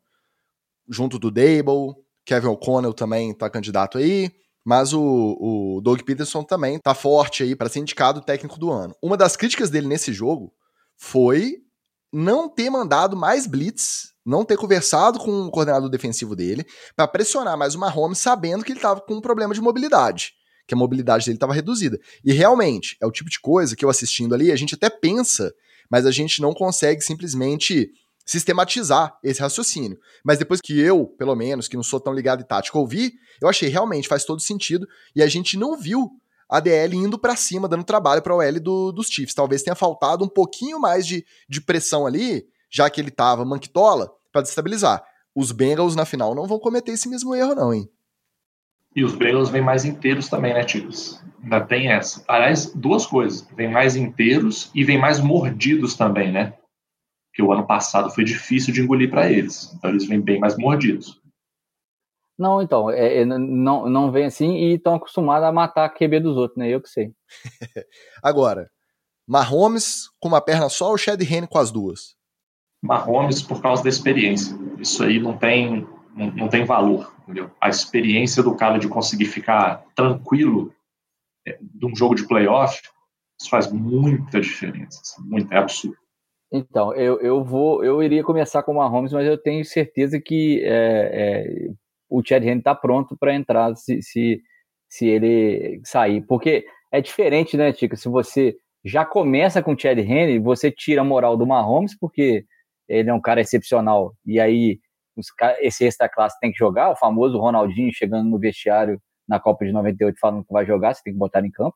[0.87, 4.31] junto do Dable, Kevin O'Connell também está candidato aí,
[4.65, 8.95] mas o, o Doug Peterson também tá forte aí para ser indicado técnico do ano.
[8.99, 10.51] Uma das críticas dele nesse jogo
[10.97, 11.57] foi
[12.11, 17.55] não ter mandado mais blitz, não ter conversado com o coordenador defensivo dele para pressionar
[17.55, 20.33] mais o Mahomes, sabendo que ele estava com um problema de mobilidade,
[20.67, 21.99] que a mobilidade dele estava reduzida.
[22.23, 25.53] E realmente é o tipo de coisa que eu assistindo ali, a gente até pensa,
[25.91, 27.91] mas a gente não consegue simplesmente
[28.25, 29.99] sistematizar esse raciocínio.
[30.23, 33.47] Mas depois que eu, pelo menos, que não sou tão ligado em tática, ouvi, eu
[33.47, 36.09] achei realmente faz todo sentido e a gente não viu
[36.49, 39.33] a DL indo para cima, dando trabalho para o L do, dos Chiefs.
[39.33, 44.11] Talvez tenha faltado um pouquinho mais de, de pressão ali, já que ele tava manquitola,
[44.31, 45.03] para destabilizar.
[45.33, 47.89] Os Bengals na final não vão cometer esse mesmo erro, não, hein?
[48.95, 51.21] E os Bengals vêm mais inteiros também, né, Tigres?
[51.43, 52.23] Ainda tem essa.
[52.27, 53.45] Aliás, duas coisas.
[53.55, 56.53] Vêm mais inteiros e vêm mais mordidos também, né?
[57.35, 59.73] Que o ano passado foi difícil de engolir para eles.
[59.75, 61.21] Então eles vêm bem mais mordidos.
[62.37, 66.21] Não, então, é, é, não, não vem assim e estão acostumados a matar a QB
[66.21, 66.69] dos outros, né?
[66.69, 67.13] Eu que sei.
[68.23, 68.69] Agora,
[69.27, 72.15] Mahomes com uma perna só ou Chad Henne com as duas?
[72.81, 74.55] Mahomes por causa da experiência.
[74.79, 77.51] Isso aí não tem, não, não tem valor, entendeu?
[77.59, 80.73] A experiência do cara de conseguir ficar tranquilo
[81.45, 82.81] é, de um jogo de playoff,
[83.39, 85.01] isso faz muita diferença.
[85.01, 85.97] Assim, muito, é absurdo.
[86.51, 90.61] Então, eu, eu vou, eu iria começar com o Mahomes, mas eu tenho certeza que
[90.63, 91.69] é, é,
[92.09, 94.41] o Chad Henry está pronto para entrar se, se,
[94.87, 96.21] se ele sair.
[96.27, 97.95] Porque é diferente, né, Tica?
[97.95, 102.45] Se você já começa com o Chad Henry, você tira a moral do Mahomes, porque
[102.87, 104.79] ele é um cara excepcional, e aí
[105.61, 109.71] esse extra classe tem que jogar, o famoso Ronaldinho chegando no vestiário na Copa de
[109.71, 111.75] 98 falando que vai jogar, você tem que botar em campo.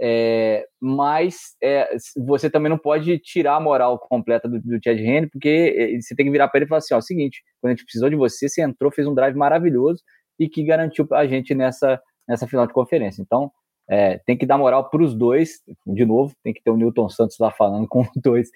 [0.00, 5.28] É, mas é, você também não pode tirar a moral completa do, do Chad Henry,
[5.28, 7.74] porque é, você tem que virar para ele e falar assim: ó, seguinte, quando a
[7.74, 10.02] gente precisou de você, você entrou, fez um drive maravilhoso
[10.38, 13.20] e que garantiu a gente nessa, nessa final de conferência.
[13.20, 13.50] Então,
[13.90, 17.08] é, tem que dar moral para os dois, de novo, tem que ter o Newton
[17.08, 18.50] Santos lá falando com os dois,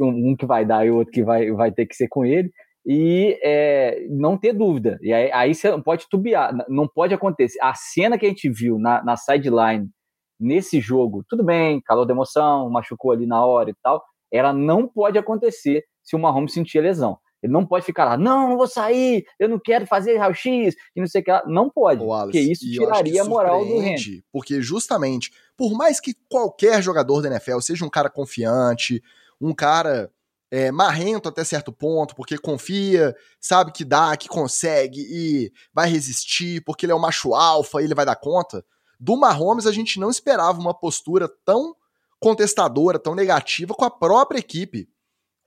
[0.00, 2.50] um, que vai dar e o outro que vai, vai ter que ser com ele,
[2.86, 4.98] e é, não ter dúvida.
[5.02, 7.58] E aí, aí, você pode tubiar, não pode acontecer.
[7.60, 9.90] A cena que a gente viu na, na sideline
[10.38, 14.86] nesse jogo, tudo bem, calor de emoção, machucou ali na hora e tal, ela não
[14.86, 17.18] pode acontecer se o Mahomes sentir lesão.
[17.42, 21.00] Ele não pode ficar lá, não, não vou sair, eu não quero fazer raio-x, e
[21.00, 21.44] não sei o que lá.
[21.46, 24.24] Não pode, Wallace, porque isso tiraria a moral do Henry.
[24.32, 29.00] Porque justamente, por mais que qualquer jogador da NFL seja um cara confiante,
[29.40, 30.10] um cara
[30.50, 36.62] é, marrento até certo ponto, porque confia, sabe que dá, que consegue e vai resistir,
[36.64, 38.64] porque ele é o macho alfa e ele vai dar conta,
[38.98, 41.74] do Mahomes a gente não esperava uma postura tão
[42.20, 44.88] contestadora, tão negativa com a própria equipe.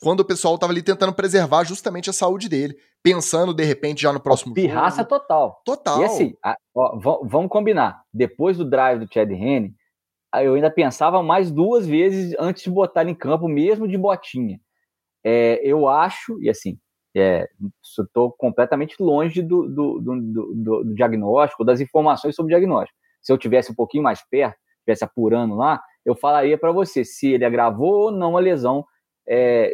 [0.01, 4.11] Quando o pessoal estava ali tentando preservar justamente a saúde dele, pensando de repente já
[4.11, 5.09] no próximo Pirraça jogo.
[5.09, 5.61] total.
[5.63, 6.01] Total.
[6.01, 6.33] E assim,
[6.73, 8.01] ó, vamos combinar.
[8.11, 9.75] Depois do drive do Chad Henne,
[10.41, 14.59] eu ainda pensava mais duas vezes antes de botar em campo, mesmo de botinha.
[15.23, 16.79] É, eu acho, e assim,
[17.15, 17.47] é,
[17.83, 23.37] estou completamente longe do, do, do, do, diagnóstico, das informações sobre o diagnóstico se eu
[23.37, 28.05] tivesse um pouquinho mais perto, estivesse apurando lá, eu falaria para você se ele agravou
[28.05, 28.85] ou não a lesão
[29.27, 29.73] é,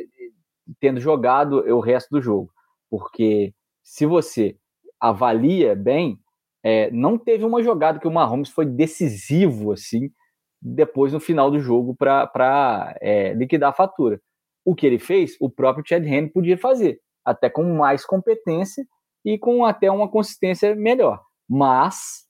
[0.79, 2.51] tendo jogado o resto do jogo.
[2.89, 4.57] Porque se você
[4.99, 6.19] avalia bem,
[6.63, 10.11] é, não teve uma jogada que o Mahomes foi decisivo assim
[10.61, 14.19] depois no final do jogo para é, liquidar a fatura.
[14.65, 18.85] O que ele fez, o próprio Chad Henne podia fazer, até com mais competência
[19.23, 21.21] e com até uma consistência melhor.
[21.47, 22.26] Mas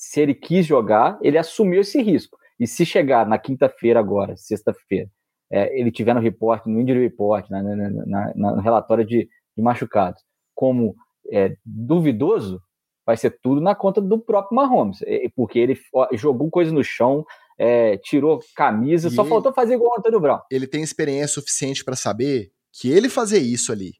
[0.00, 2.38] se ele quis jogar, ele assumiu esse risco.
[2.58, 5.10] E se chegar na quinta-feira agora, sexta-feira,
[5.52, 9.62] é, ele tiver no report, no injury report, na, na, na, no relatório de, de
[9.62, 10.22] machucados,
[10.54, 10.94] como
[11.30, 12.62] é, duvidoso,
[13.04, 15.00] vai ser tudo na conta do próprio Mahomes,
[15.36, 15.78] porque ele
[16.14, 17.22] jogou coisa no chão,
[17.58, 20.38] é, tirou camisa, e só faltou fazer igual o Antônio Brown.
[20.50, 23.99] Ele tem experiência suficiente para saber que ele fazer isso ali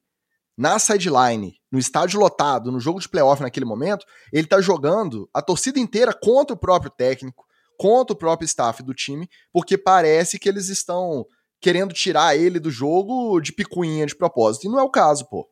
[0.57, 5.41] na sideline, no estádio lotado, no jogo de playoff naquele momento, ele tá jogando a
[5.41, 7.47] torcida inteira contra o próprio técnico,
[7.79, 11.25] contra o próprio staff do time, porque parece que eles estão
[11.61, 14.67] querendo tirar ele do jogo de picuinha de propósito.
[14.67, 15.49] E não é o caso, pô.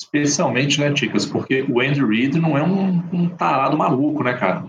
[0.00, 1.26] Especialmente, né, Ticas?
[1.26, 4.64] Porque o Andrew Reid não é um, um tarado maluco, né, cara?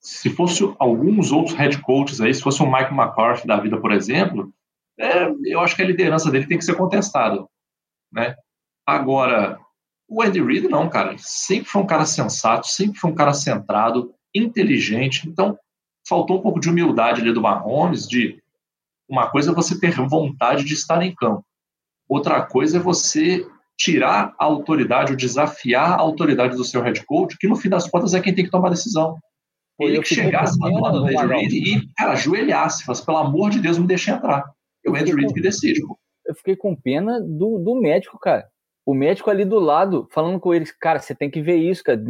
[0.00, 3.92] Se fosse alguns outros head coaches aí, se fosse o Mike McCarthy da vida, por
[3.92, 4.52] exemplo,
[4.98, 7.46] é, eu acho que a liderança dele tem que ser contestada
[8.12, 8.34] né?
[8.86, 9.58] Agora,
[10.08, 11.14] o Andy Reid não, cara.
[11.18, 15.28] Sempre foi um cara sensato, sempre foi um cara centrado, inteligente.
[15.28, 15.58] Então,
[16.06, 18.40] faltou um pouco de humildade ali do Mahomes, de
[19.08, 21.44] uma coisa é você ter vontade de estar em campo.
[22.08, 23.46] Outra coisa é você
[23.76, 27.88] tirar a autoridade, ou desafiar a autoridade do seu head coach, que no fim das
[27.88, 29.18] contas é quem tem que tomar a decisão.
[29.80, 33.50] Ele que chegasse lá do lado do Andy Reid e, cara, ajoelhasse, falasse, pelo amor
[33.50, 34.44] de Deus, me deixe entrar.
[34.84, 38.46] É o Andy Reid que decide, pô eu fiquei com pena do, do médico, cara.
[38.84, 42.00] O médico ali do lado, falando com eles, cara, você tem que ver isso, cara.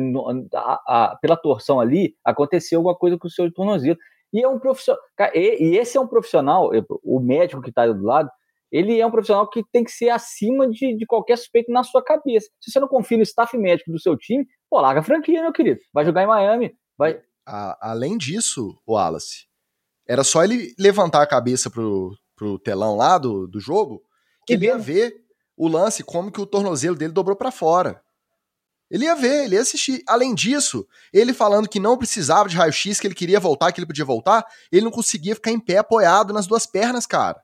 [0.54, 3.98] A, a, pela torção ali, aconteceu alguma coisa com o seu tornozelo.
[4.32, 5.02] E é um profissional.
[5.34, 6.70] E, e, esse é um profissional,
[7.04, 8.30] o médico que está do lado,
[8.70, 12.02] ele é um profissional que tem que ser acima de, de qualquer suspeito na sua
[12.02, 12.48] cabeça.
[12.58, 15.52] Se você não confia no staff médico do seu time, pô, larga a franquia, meu
[15.52, 15.80] querido.
[15.92, 16.74] Vai jogar em Miami.
[16.96, 17.20] Vai...
[17.46, 19.46] A, além disso, o Wallace,
[20.08, 24.02] era só ele levantar a cabeça pro, pro telão lá do, do jogo,
[24.44, 25.14] que ele ia ver
[25.56, 28.02] o lance, como que o tornozelo dele dobrou para fora.
[28.90, 30.02] Ele ia ver, ele ia assistir.
[30.08, 33.86] Além disso, ele falando que não precisava de raio-x, que ele queria voltar, que ele
[33.86, 37.40] podia voltar, ele não conseguia ficar em pé apoiado nas duas pernas, cara.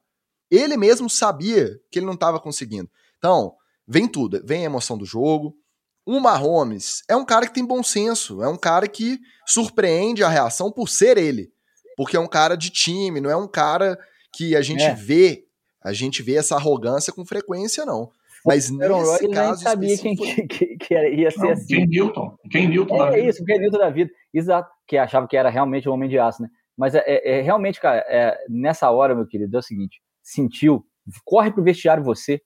[0.50, 2.90] Ele mesmo sabia que ele não estava conseguindo.
[3.18, 3.54] Então,
[3.86, 4.42] vem tudo.
[4.44, 5.54] Vem a emoção do jogo.
[6.04, 10.28] O Mahomes é um cara que tem bom senso, é um cara que surpreende a
[10.28, 11.52] reação por ser ele.
[11.96, 13.96] Porque é um cara de time, não é um cara
[14.34, 14.94] que a gente é.
[14.94, 15.44] vê,
[15.82, 18.10] a gente vê essa arrogância com frequência, não.
[18.44, 20.14] Mas o Aaron nesse caso sabia quem,
[20.46, 21.66] que, que, ia ser não, assim.
[21.66, 22.36] Quem Newton.
[22.50, 23.28] Quem Newton é, da vida.
[23.28, 24.10] isso, quem Newton da vida.
[24.32, 24.70] Exato.
[24.86, 26.48] Que achava que era realmente o homem de aço, né?
[26.76, 30.84] Mas é, é, é realmente, cara, é, nessa hora, meu querido, é o seguinte: sentiu,
[31.24, 32.40] corre pro vestiário você,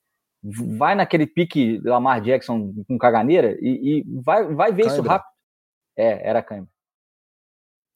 [0.77, 5.31] vai naquele pique Lamar Jackson com caganeira e, e vai, vai ver isso rápido.
[5.97, 6.71] É, era câimbra.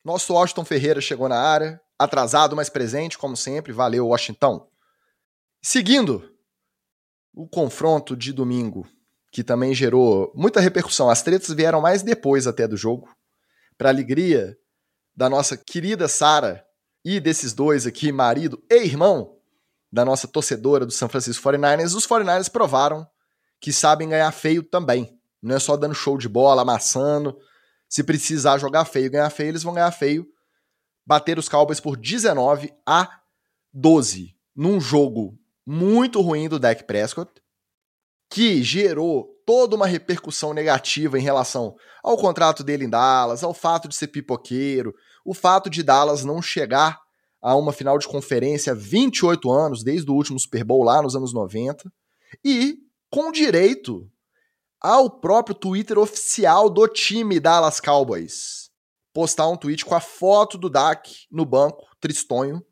[0.05, 3.73] Nosso Washington Ferreira chegou na área, atrasado, mas presente, como sempre.
[3.73, 4.69] Valeu, Washington.
[5.63, 6.33] Seguindo
[7.35, 8.89] o confronto de domingo,
[9.31, 11.11] que também gerou muita repercussão.
[11.11, 13.09] As tretas vieram mais depois até do jogo,
[13.77, 14.57] para alegria
[15.15, 16.65] da nossa querida Sara
[17.05, 19.37] e desses dois aqui, marido e irmão
[19.93, 23.07] da nossa torcedora do San Francisco 49ers, os 49ers provaram
[23.61, 25.19] que sabem ganhar feio também.
[25.41, 27.39] Não é só dando show de bola, amassando.
[27.89, 30.27] Se precisar jogar feio, ganhar feio, eles vão ganhar feio.
[31.07, 33.21] Bater os Cowboys por 19 a
[33.73, 37.31] 12 num jogo muito ruim do Dak Prescott,
[38.31, 43.89] que gerou toda uma repercussão negativa em relação ao contrato dele em Dallas, ao fato
[43.89, 47.01] de ser pipoqueiro, o fato de Dallas não chegar
[47.41, 51.15] a uma final de conferência há 28 anos, desde o último Super Bowl lá nos
[51.15, 51.93] anos 90,
[52.45, 52.79] e
[53.11, 54.11] com direito
[54.81, 58.66] ao próprio Twitter oficial do time Dallas Cowboys
[59.17, 62.63] postar um tweet com a foto do Dak no banco, tristonho,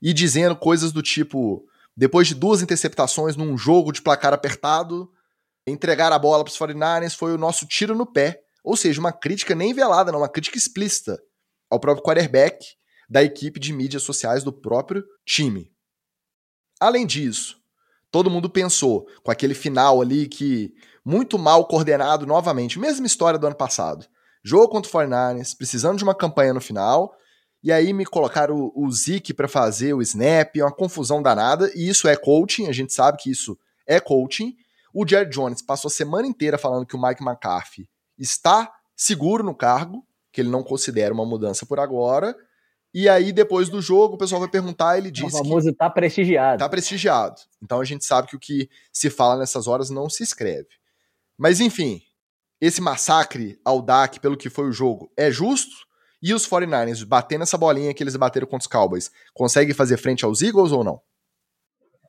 [0.00, 1.66] e dizendo coisas do tipo:
[1.96, 5.10] depois de duas interceptações num jogo de placar apertado,
[5.66, 8.40] entregar a bola para os 49ers foi o nosso tiro no pé.
[8.62, 11.20] Ou seja, uma crítica nem velada, não, uma crítica explícita
[11.68, 12.64] ao próprio quarterback
[13.10, 15.72] da equipe de mídias sociais do próprio time.
[16.78, 17.60] Além disso,
[18.12, 20.72] todo mundo pensou com aquele final ali que
[21.04, 24.06] muito mal coordenado novamente, mesma história do ano passado.
[24.48, 27.14] Jogo contra o 49ers, precisando de uma campanha no final,
[27.62, 31.86] e aí me colocaram o, o Zeke para fazer o snap, uma confusão danada, e
[31.86, 34.56] isso é coaching, a gente sabe que isso é coaching.
[34.94, 39.54] O Jerry Jones passou a semana inteira falando que o Mike McCarthy está seguro no
[39.54, 42.34] cargo, que ele não considera uma mudança por agora.
[42.94, 45.90] E aí, depois do jogo, o pessoal vai perguntar, ele diz o famoso que tá
[45.90, 46.58] prestigiado.
[46.58, 47.36] tá prestigiado.
[47.62, 50.68] Então a gente sabe que o que se fala nessas horas não se escreve.
[51.36, 52.00] Mas enfim,
[52.60, 55.86] esse massacre ao DAC pelo que foi o jogo é justo?
[56.20, 60.24] E os 49ers batendo essa bolinha que eles bateram contra os Cowboys, consegue fazer frente
[60.24, 61.00] aos Eagles ou não?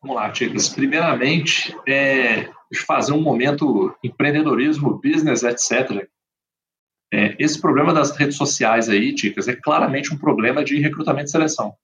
[0.02, 0.70] Vamos lá, Tigres.
[0.70, 2.50] Primeiramente, é
[2.88, 6.08] fazer um momento empreendedorismo, business, etc.
[7.12, 11.32] É, esse problema das redes sociais aí, Ticas, é claramente um problema de recrutamento e
[11.32, 11.76] seleção.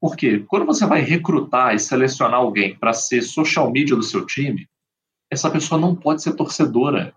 [0.00, 0.44] Por quê?
[0.48, 4.68] Quando você vai recrutar e selecionar alguém para ser social media do seu time,
[5.30, 7.14] essa pessoa não pode ser torcedora.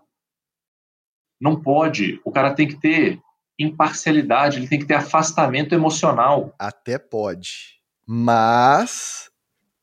[1.42, 2.20] Não pode.
[2.24, 3.20] O cara tem que ter
[3.58, 6.54] imparcialidade, ele tem que ter afastamento emocional.
[6.56, 7.80] Até pode.
[8.06, 9.28] Mas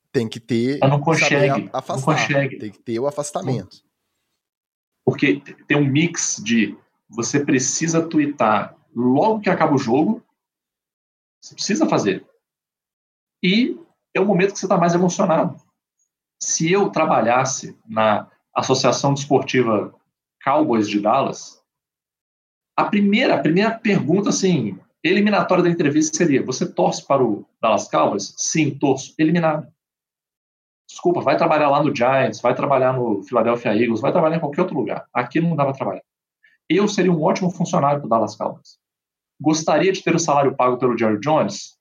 [0.09, 0.79] tem que ter.
[0.79, 1.69] Mas não consegue.
[1.73, 1.97] Afastar.
[1.97, 2.57] Não consegue.
[2.59, 3.83] Tem que ter o afastamento.
[5.03, 6.77] Porque tem um mix de
[7.09, 10.23] você precisa twittar logo que acaba o jogo.
[11.41, 12.25] Você precisa fazer.
[13.43, 13.77] E
[14.13, 15.57] é o momento que você está mais emocionado.
[16.41, 19.93] Se eu trabalhasse na Associação Desportiva
[20.43, 21.59] Cowboys de Dallas,
[22.79, 27.89] a primeira, a primeira pergunta, assim, eliminatória da entrevista seria: Você torce para o Dallas
[27.89, 28.33] Cowboys?
[28.37, 29.13] Sim, torço.
[29.17, 29.67] Eliminado.
[30.89, 34.61] Desculpa, vai trabalhar lá no Giants, vai trabalhar no Philadelphia Eagles, vai trabalhar em qualquer
[34.61, 35.07] outro lugar.
[35.13, 36.03] Aqui não dá para trabalhar.
[36.69, 38.79] Eu seria um ótimo funcionário para o Dallas Cowboys.
[39.41, 41.77] Gostaria de ter o salário pago pelo Jerry Jones?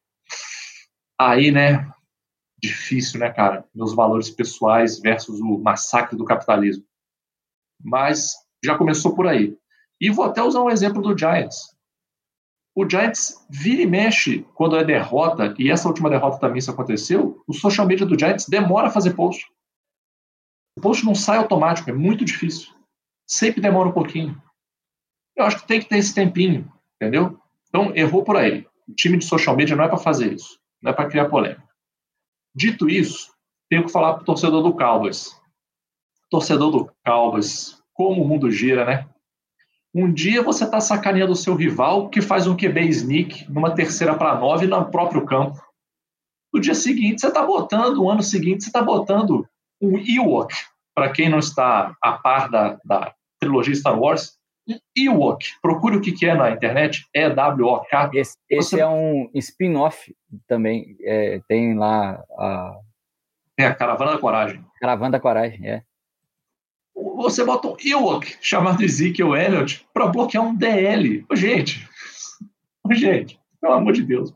[1.16, 1.88] Aí, né?
[2.60, 3.64] Difícil, né, cara?
[3.72, 6.84] Meus valores pessoais versus o massacre do capitalismo.
[7.80, 8.32] Mas
[8.64, 9.56] já começou por aí.
[10.00, 11.76] E vou até usar um exemplo do Giants.
[12.74, 17.42] O Giants vira e mexe quando é derrota, e essa última derrota também isso aconteceu,
[17.46, 19.46] o social media do Giants demora a fazer post.
[20.76, 22.72] O post não sai automático, é muito difícil.
[23.26, 24.40] Sempre demora um pouquinho.
[25.36, 27.36] Eu acho que tem que ter esse tempinho, entendeu?
[27.68, 28.64] Então, errou por aí.
[28.88, 31.68] O time de social media não é para fazer isso, não é para criar polêmica.
[32.54, 33.32] Dito isso,
[33.68, 35.36] tenho que falar para o torcedor do Cowboys.
[36.30, 39.08] Torcedor do Cowboys, como o mundo gira, né?
[39.92, 44.14] Um dia você está sacaneando o seu rival que faz um QB sneak numa terceira
[44.14, 45.60] para nove no próprio campo.
[46.54, 49.44] No dia seguinte, você está botando, no ano seguinte, você está botando
[49.82, 50.54] um Ewok.
[50.94, 55.44] Para quem não está a par da, da trilogia Star Wars, um Ewok.
[55.60, 58.10] Procure o que, que é na internet, E-W-O-K.
[58.14, 58.80] Esse, esse você...
[58.80, 60.14] é um spin-off
[60.46, 60.96] também.
[61.00, 62.78] É, tem lá a.
[63.58, 64.64] É a Caravana da Coragem.
[64.80, 65.82] Caravana da Coragem, é
[67.16, 71.24] você bota um Ewok chamado Ezekiel Elliott para bloquear um DL.
[71.30, 71.88] Ô, gente,
[72.84, 74.32] ô, gente, pelo amor de Deus.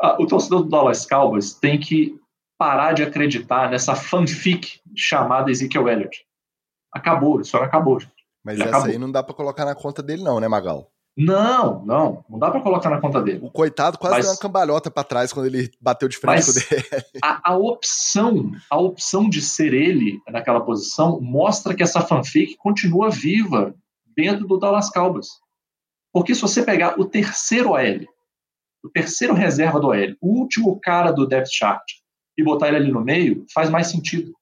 [0.00, 2.16] Ah, o torcedor do Dallas Cowboys tem que
[2.56, 6.24] parar de acreditar nessa fanfic chamada Ezekiel Elliott.
[6.92, 8.00] Acabou, isso acabou.
[8.00, 8.12] Gente.
[8.44, 8.92] Mas Ele essa acabou.
[8.92, 10.90] aí não dá para colocar na conta dele não, né, Magal?
[11.20, 13.40] Não, não, não dá para colocar na conta dele.
[13.42, 16.52] O coitado quase mas, deu uma cambalhota para trás quando ele bateu de frente com
[16.52, 17.04] o dele.
[17.20, 23.10] A, a, opção, a opção de ser ele naquela posição mostra que essa fanfic continua
[23.10, 23.74] viva
[24.16, 25.26] dentro do Dallas Cowboys.
[26.12, 28.06] Porque se você pegar o terceiro OL,
[28.84, 31.82] o terceiro reserva do OL, o último cara do depth chart
[32.38, 34.32] e botar ele ali no meio, faz mais sentido.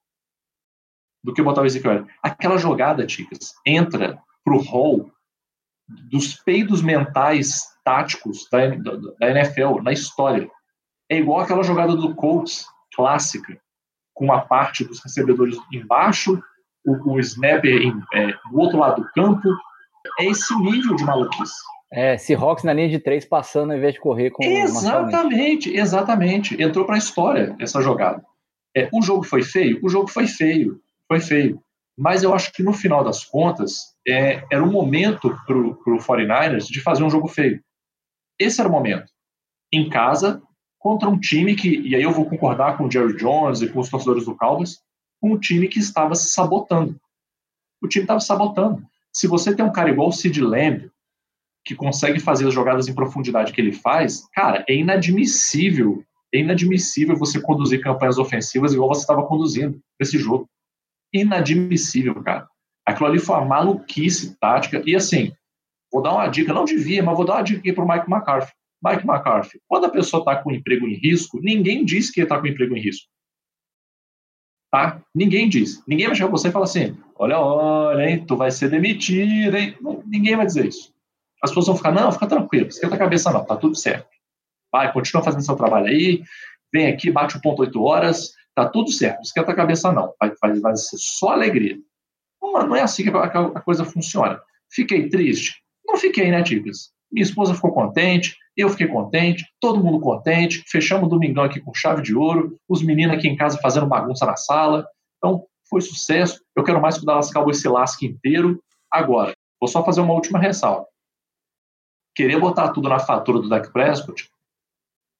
[1.25, 2.07] do que botar o Ezekiel.
[2.23, 5.11] Aquela jogada, Ticas, entra pro hall
[5.89, 10.51] dos peidos mentais táticos da, da, da NFL na história.
[11.11, 13.59] É igual aquela jogada do Colts, clássica,
[14.13, 16.43] com uma parte dos recebedores embaixo,
[16.85, 19.49] o, o snapper em, é, do outro lado do campo.
[20.19, 21.55] É esse nível de maluquice.
[21.93, 26.61] É, Seahawks na linha de três passando ao invés de correr com Exatamente, exatamente.
[26.61, 28.25] Entrou para a história essa jogada.
[28.77, 29.79] É, o jogo foi feio?
[29.83, 30.81] O jogo foi feio.
[31.07, 31.61] Foi feio.
[31.97, 36.67] Mas eu acho que no final das contas, é, era o momento para o 49ers
[36.67, 37.63] de fazer um jogo feio.
[38.39, 39.11] Esse era o momento.
[39.73, 40.43] Em casa,
[40.79, 43.81] contra um time que, e aí eu vou concordar com o Jerry Jones e com
[43.81, 44.81] os torcedores do Cowboys,
[45.23, 47.01] um time que estava se sabotando.
[47.83, 48.83] O time estava sabotando.
[49.13, 50.91] Se você tem um cara igual o Sid Lamb,
[51.65, 57.17] que consegue fazer as jogadas em profundidade que ele faz, cara, é inadmissível, é inadmissível
[57.17, 60.49] você conduzir campanhas ofensivas igual você estava conduzindo nesse jogo.
[61.17, 62.47] Inadmissível, cara.
[62.87, 64.83] Aquilo ali foi uma maluquice tática.
[64.87, 65.33] E assim,
[65.93, 68.11] vou dar uma dica, não devia, mas vou dar uma dica aqui para o Mike
[68.11, 68.53] McCarthy.
[68.85, 72.47] Mike McCarthy, quando a pessoa está com emprego em risco, ninguém diz que está com
[72.47, 73.09] emprego em risco.
[74.71, 75.01] Tá?
[75.15, 75.83] Ninguém diz.
[75.87, 79.77] Ninguém vai chegar você e falar assim: olha, olha, hein, tu vai ser demitido, hein?
[80.05, 80.95] Ninguém vai dizer isso.
[81.43, 84.09] As pessoas vão ficar, não, fica tranquilo, esquenta a cabeça não, tá tudo certo.
[84.73, 86.23] Vai, continua fazendo seu trabalho aí,
[86.73, 90.33] vem aqui, bate o ponto 8 horas, tá tudo certo, esquenta a cabeça não, vai,
[90.41, 91.77] vai, vai ser só alegria.
[92.43, 94.41] Não, não é assim que a, a coisa funciona.
[94.73, 95.63] Fiquei triste?
[95.87, 96.91] Não fiquei, né, Ticas?
[97.13, 101.73] Minha esposa ficou contente, eu fiquei contente, todo mundo contente, fechamos o domingão aqui com
[101.73, 104.87] chave de ouro, os meninos aqui em casa fazendo bagunça na sala.
[105.19, 106.41] Então, foi sucesso.
[106.57, 108.61] Eu quero mais que o Dallas Cowboys se lasque inteiro.
[108.91, 110.87] Agora, vou só fazer uma última ressalva
[112.17, 114.31] querer botar tudo na fatura do Dak Prescott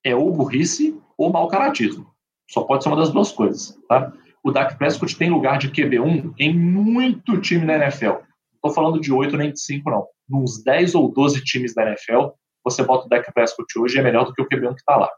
[0.03, 2.11] é ou burrice ou mau caratismo.
[2.49, 4.13] Só pode ser uma das duas coisas, tá?
[4.43, 8.07] O Dak Prescott tem lugar de QB1 em muito time da NFL.
[8.07, 8.23] Não
[8.55, 10.07] estou falando de 8 nem de 5, não.
[10.29, 12.29] Nos 10 ou 12 times da NFL,
[12.65, 15.11] você bota o Dak Prescott hoje é melhor do que o QB1 que está lá.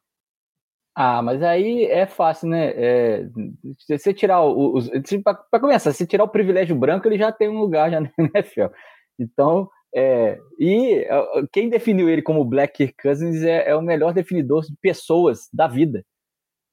[1.01, 2.73] Ah, mas aí é fácil, né?
[2.75, 3.29] É,
[3.79, 4.91] se você tirar os.
[5.23, 8.67] Para começar, se tirar o privilégio branco, ele já tem um lugar já na NFL.
[9.17, 11.07] Então, é, e
[11.53, 15.67] quem definiu ele como Black Kirk Cousins é, é, o melhor definidor de pessoas da
[15.67, 16.05] vida,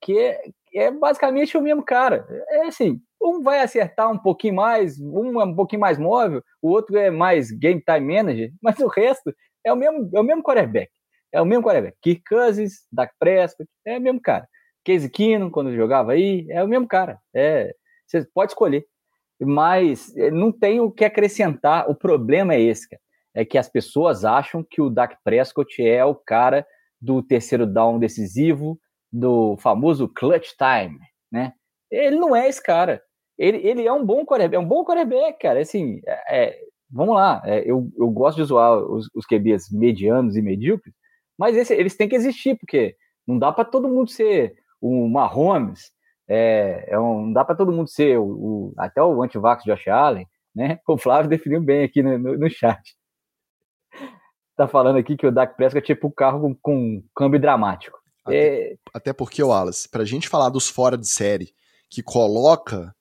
[0.06, 0.42] que é,
[0.76, 2.28] é, basicamente o mesmo cara.
[2.50, 6.70] É assim, um vai acertar um pouquinho mais, um é um pouquinho mais móvel, o
[6.70, 9.34] outro é mais game time manager, mas o resto
[9.66, 10.92] é o mesmo, é o mesmo quarterback.
[11.34, 11.98] É o mesmo quarterback.
[12.02, 14.48] Kirk Cousins, Dak Prescott, é o mesmo cara.
[14.86, 17.20] Casey Keenum, quando jogava aí, é o mesmo cara.
[17.34, 17.74] É,
[18.06, 18.86] você pode escolher.
[19.42, 21.90] Mas eh, não tem o que acrescentar.
[21.90, 23.02] O problema é esse, cara
[23.36, 26.66] é que as pessoas acham que o Dak Prescott é o cara
[27.02, 28.80] do terceiro down decisivo,
[29.16, 31.00] do famoso clutch time,
[31.32, 31.54] né?
[31.92, 33.02] Ele não é esse cara.
[33.38, 35.60] Ele, ele é um bom quarterback, é um bom quarterback, cara.
[35.60, 36.60] Assim, é, é,
[36.90, 40.94] vamos lá, é, eu, eu gosto de zoar os, os QBs medianos e medíocres,
[41.38, 42.96] mas esse, eles têm que existir, porque
[43.28, 45.92] não dá para todo mundo ser o Mahomes,
[46.28, 49.88] é, é um, não dá para todo mundo ser o, o, até o antivax Josh
[49.88, 50.80] Allen, né?
[50.88, 52.82] O Flávio definiu bem aqui no, no, no chat
[54.56, 58.00] tá falando aqui que o Dak Prescott é tipo carro com, com câmbio dramático.
[58.26, 58.76] Até, é...
[58.94, 61.54] até porque, Wallace, pra gente falar dos fora de série
[61.90, 62.94] que coloca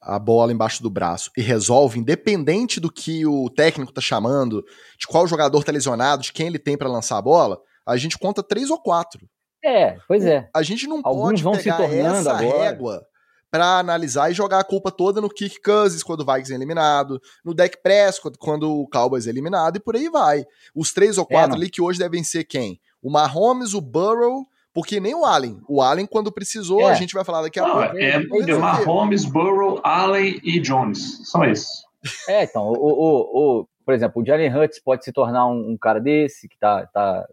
[0.00, 4.62] a bola embaixo do braço e resolve, independente do que o técnico tá chamando,
[4.98, 8.18] de qual jogador tá lesionado, de quem ele tem para lançar a bola, a gente
[8.18, 9.26] conta três ou quatro.
[9.64, 10.48] É, pois é.
[10.54, 12.58] A gente não Alguns pode pegar essa agora.
[12.58, 13.06] régua
[13.50, 17.20] para analisar e jogar a culpa toda no Kirk Cousins quando o Vikings é eliminado,
[17.42, 20.44] no Dak Prescott quando o Cowboys é eliminado e por aí vai.
[20.74, 22.78] Os três ou é, quatro é, ali que hoje devem ser quem?
[23.00, 24.44] O Mahomes, o Burrow,
[24.74, 25.60] porque nem o Allen.
[25.68, 26.90] O Allen, quando precisou, é.
[26.90, 27.96] a gente vai falar daqui a não, pouco.
[27.96, 31.20] É, é Mahomes, Burrow, Allen e Jones.
[31.30, 31.84] São esses.
[32.28, 35.78] É, então, o, o, o, por exemplo, o Jalen Hurts pode se tornar um, um
[35.78, 37.26] cara desse, que tá, tá,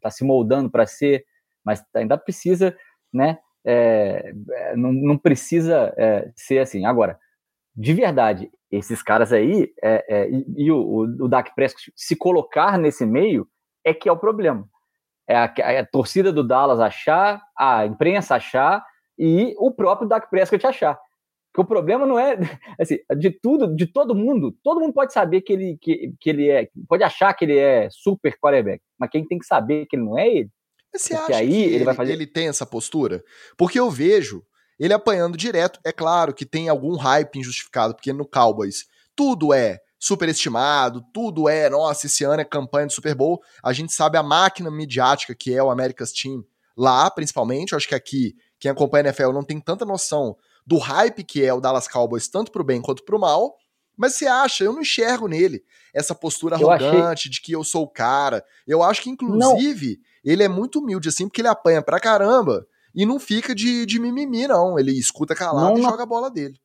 [0.00, 1.24] tá se moldando para ser,
[1.62, 2.76] mas ainda precisa,
[3.12, 6.86] né, é, é, não, não, precisa é, ser assim.
[6.86, 7.18] Agora,
[7.76, 12.78] de verdade, esses caras aí, é, é e, e, o, o Dak Prescott se colocar
[12.78, 13.46] nesse meio
[13.84, 14.68] é que é o problema.
[15.28, 18.84] É a, a, torcida do Dallas achar, a imprensa achar
[19.18, 20.98] e o próprio Dak Prescott achar.
[21.52, 22.36] Que o problema não é
[22.80, 26.50] assim, de tudo, de todo mundo, todo mundo pode saber que ele, que, que ele
[26.50, 30.04] é, pode achar que ele é super quarterback, mas quem tem que saber que ele
[30.04, 30.50] não é ele
[30.98, 32.12] você Porque acha aí que ele, vai fazer...
[32.12, 33.22] ele tem essa postura?
[33.56, 34.42] Porque eu vejo
[34.78, 35.80] ele apanhando direto.
[35.84, 41.70] É claro que tem algum hype injustificado, porque no Cowboys tudo é superestimado, tudo é,
[41.70, 43.40] nossa, esse ano é campanha de Super Bowl.
[43.62, 46.44] A gente sabe a máquina midiática que é o America's Team
[46.76, 47.72] lá, principalmente.
[47.72, 50.36] Eu acho que aqui, quem acompanha a NFL não tem tanta noção
[50.66, 53.56] do hype que é o Dallas Cowboys, tanto pro bem quanto pro mal.
[53.96, 57.30] Mas você acha, eu não enxergo nele essa postura arrogante achei...
[57.30, 58.44] de que eu sou o cara.
[58.66, 60.32] Eu acho que, inclusive, não.
[60.32, 63.98] ele é muito humilde, assim, porque ele apanha pra caramba e não fica de, de
[63.98, 64.78] mimimi, não.
[64.78, 65.88] Ele escuta calado não e na...
[65.88, 66.60] joga a bola dele.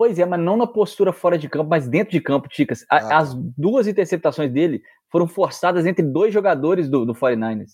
[0.00, 2.86] Pois é, mas não na postura fora de campo, mas dentro de campo, Ticas.
[2.88, 3.18] Ah.
[3.18, 4.80] As duas interceptações dele
[5.12, 7.72] foram forçadas entre dois jogadores do, do 49ers.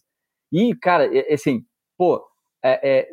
[0.50, 1.62] E, cara, é, assim,
[1.96, 2.20] pô,
[2.64, 3.08] é, é,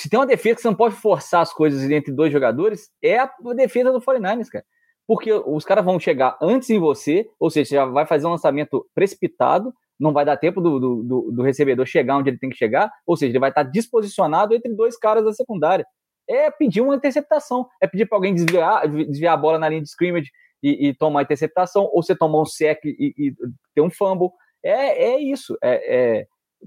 [0.00, 3.18] se tem uma defesa que você não pode forçar as coisas entre dois jogadores, é
[3.18, 4.64] a defesa do 49ers, cara.
[5.04, 8.86] Porque os caras vão chegar antes em você, ou seja, já vai fazer um lançamento
[8.94, 12.88] precipitado, não vai dar tempo do, do, do recebedor chegar onde ele tem que chegar,
[13.04, 15.84] ou seja, ele vai estar disposicionado entre dois caras da secundária
[16.28, 19.88] é pedir uma interceptação, é pedir para alguém desviar, desviar a bola na linha de
[19.88, 20.30] scrimmage
[20.62, 23.34] e, e tomar a interceptação, ou você tomar um sec e, e
[23.74, 24.30] ter um fumble.
[24.62, 25.56] É, é isso.
[25.62, 26.26] É, é,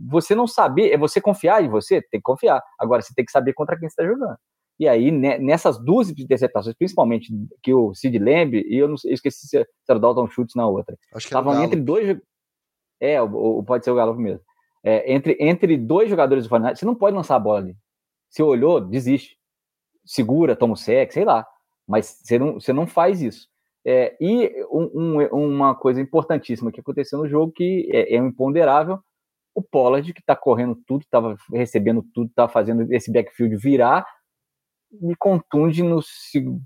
[0.09, 2.61] você não saber, é você confiar em você, tem que confiar.
[2.79, 4.37] Agora, você tem que saber contra quem está jogando.
[4.79, 7.33] E aí, nessas duas interceptações, principalmente
[7.63, 10.67] que o Sid Lamb, e eu, não, eu esqueci se era o Dalton Schultz na
[10.67, 10.95] outra.
[11.15, 12.15] Estavam entre dois.
[12.99, 14.41] É, o, o, pode ser o Galo mesmo.
[14.83, 17.75] É, entre, entre dois jogadores do Fortnite, você não pode lançar a bola ali.
[18.29, 19.36] Se olhou, desiste
[20.07, 21.45] segura, toma o sexo, sei lá.
[21.87, 23.47] Mas você não, você não faz isso.
[23.85, 28.27] É, e um, um, uma coisa importantíssima que aconteceu no jogo, que é, é um
[28.27, 28.99] imponderável,
[29.55, 34.05] o Pollard, que está correndo tudo, estava recebendo tudo, estava fazendo esse backfield virar,
[34.91, 35.99] me contunde no,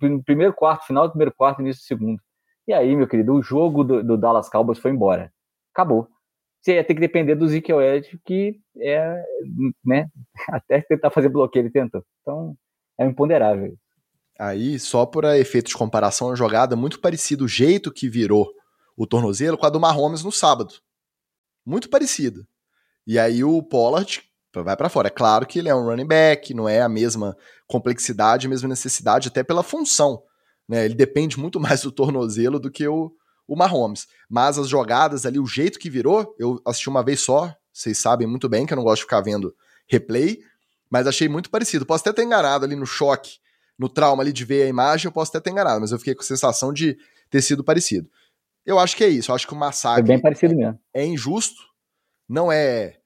[0.01, 2.21] no, primeiro quarto, final do primeiro quarto, início do segundo.
[2.67, 5.31] E aí, meu querido, o jogo do, do Dallas Cowboys foi embora.
[5.73, 6.07] Acabou.
[6.61, 9.23] Você ia ter que depender do Ezekiel Elliott, que é,
[9.83, 10.07] né,
[10.49, 12.03] até tentar fazer bloqueio ele tentou.
[12.21, 12.55] Então,
[13.01, 13.77] é imponderável.
[14.39, 18.51] Aí, só por efeito de comparação, uma jogada muito parecida, o jeito que virou
[18.95, 20.73] o tornozelo com a do Mahomes no sábado.
[21.65, 22.47] Muito parecida.
[23.05, 24.23] E aí o Pollard
[24.53, 25.07] vai para fora.
[25.07, 27.35] É claro que ele é um running back, não é a mesma
[27.67, 30.23] complexidade, a mesma necessidade, até pela função.
[30.67, 30.85] Né?
[30.85, 33.11] Ele depende muito mais do tornozelo do que o,
[33.47, 34.07] o Mahomes.
[34.29, 38.27] Mas as jogadas ali, o jeito que virou, eu assisti uma vez só, vocês sabem
[38.27, 39.55] muito bem que eu não gosto de ficar vendo
[39.87, 40.39] replay,
[40.91, 41.85] mas achei muito parecido.
[41.85, 43.39] Posso até ter enganado ali no choque,
[43.79, 46.13] no trauma ali de ver a imagem, eu posso até ter enganado, mas eu fiquei
[46.13, 46.97] com a sensação de
[47.29, 48.09] ter sido parecido.
[48.65, 50.03] Eu acho que é isso, eu acho que o massacre.
[50.03, 50.77] É bem parecido mesmo.
[50.93, 51.61] É injusto,
[52.29, 52.97] não é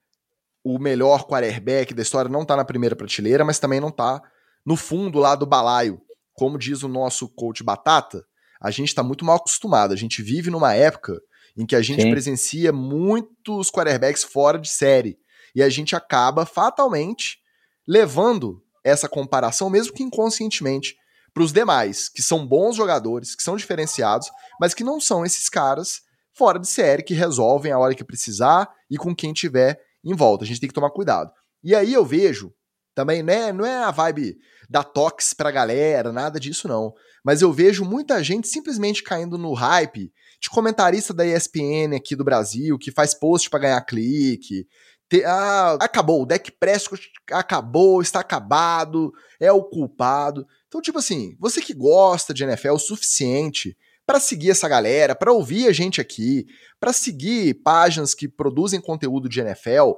[0.64, 4.20] o melhor quarterback da história, não tá na primeira prateleira, mas também não tá
[4.66, 6.02] no fundo lá do balaio.
[6.34, 8.26] Como diz o nosso coach Batata,
[8.60, 9.94] a gente está muito mal acostumado.
[9.94, 11.22] A gente vive numa época
[11.56, 12.10] em que a gente Sim.
[12.10, 15.18] presencia muitos quarterbacks fora de série.
[15.54, 17.38] E a gente acaba fatalmente
[17.86, 20.96] levando essa comparação, mesmo que inconscientemente,
[21.34, 25.48] para os demais, que são bons jogadores, que são diferenciados, mas que não são esses
[25.48, 26.00] caras
[26.32, 30.44] fora de série que resolvem a hora que precisar e com quem tiver em volta.
[30.44, 31.30] A gente tem que tomar cuidado.
[31.62, 32.52] E aí eu vejo
[32.94, 34.36] também, né, não é a vibe
[34.70, 36.94] da tox pra galera, nada disso não.
[37.24, 40.10] Mas eu vejo muita gente simplesmente caindo no hype
[40.40, 44.66] de comentarista da ESPN aqui do Brasil, que faz post para ganhar clique,
[45.08, 50.46] te, ah, acabou, o deck Prescott acabou, está acabado, é o culpado.
[50.66, 55.32] Então, tipo assim, você que gosta de NFL o suficiente para seguir essa galera, para
[55.32, 56.46] ouvir a gente aqui,
[56.78, 59.92] para seguir páginas que produzem conteúdo de NFL,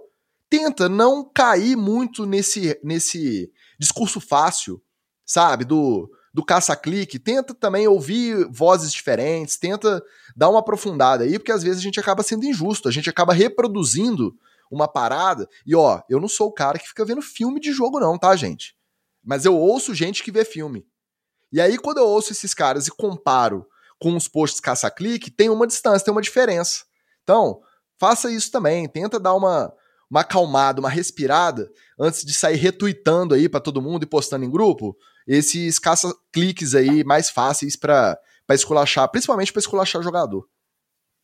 [0.48, 4.82] tenta não cair muito nesse, nesse discurso fácil,
[5.26, 5.64] sabe?
[5.64, 7.18] Do, do caça-clique.
[7.18, 10.02] Tenta também ouvir vozes diferentes, tenta
[10.36, 13.34] dar uma aprofundada aí, porque às vezes a gente acaba sendo injusto, a gente acaba
[13.34, 14.34] reproduzindo
[14.70, 15.48] uma parada.
[15.66, 18.34] E ó, eu não sou o cara que fica vendo filme de jogo, não, tá,
[18.36, 18.74] gente?
[19.24, 20.86] Mas eu ouço gente que vê filme.
[21.52, 23.66] E aí, quando eu ouço esses caras e comparo
[23.98, 26.84] com os posts caça-clique, tem uma distância, tem uma diferença.
[27.22, 27.60] Então,
[27.98, 28.88] faça isso também.
[28.88, 29.72] Tenta dar uma,
[30.10, 34.50] uma acalmada, uma respirada, antes de sair retuitando aí para todo mundo e postando em
[34.50, 34.96] grupo,
[35.26, 38.18] esses caça-cliques aí mais fáceis para
[38.50, 40.46] esculachar, principalmente para esculachar jogador.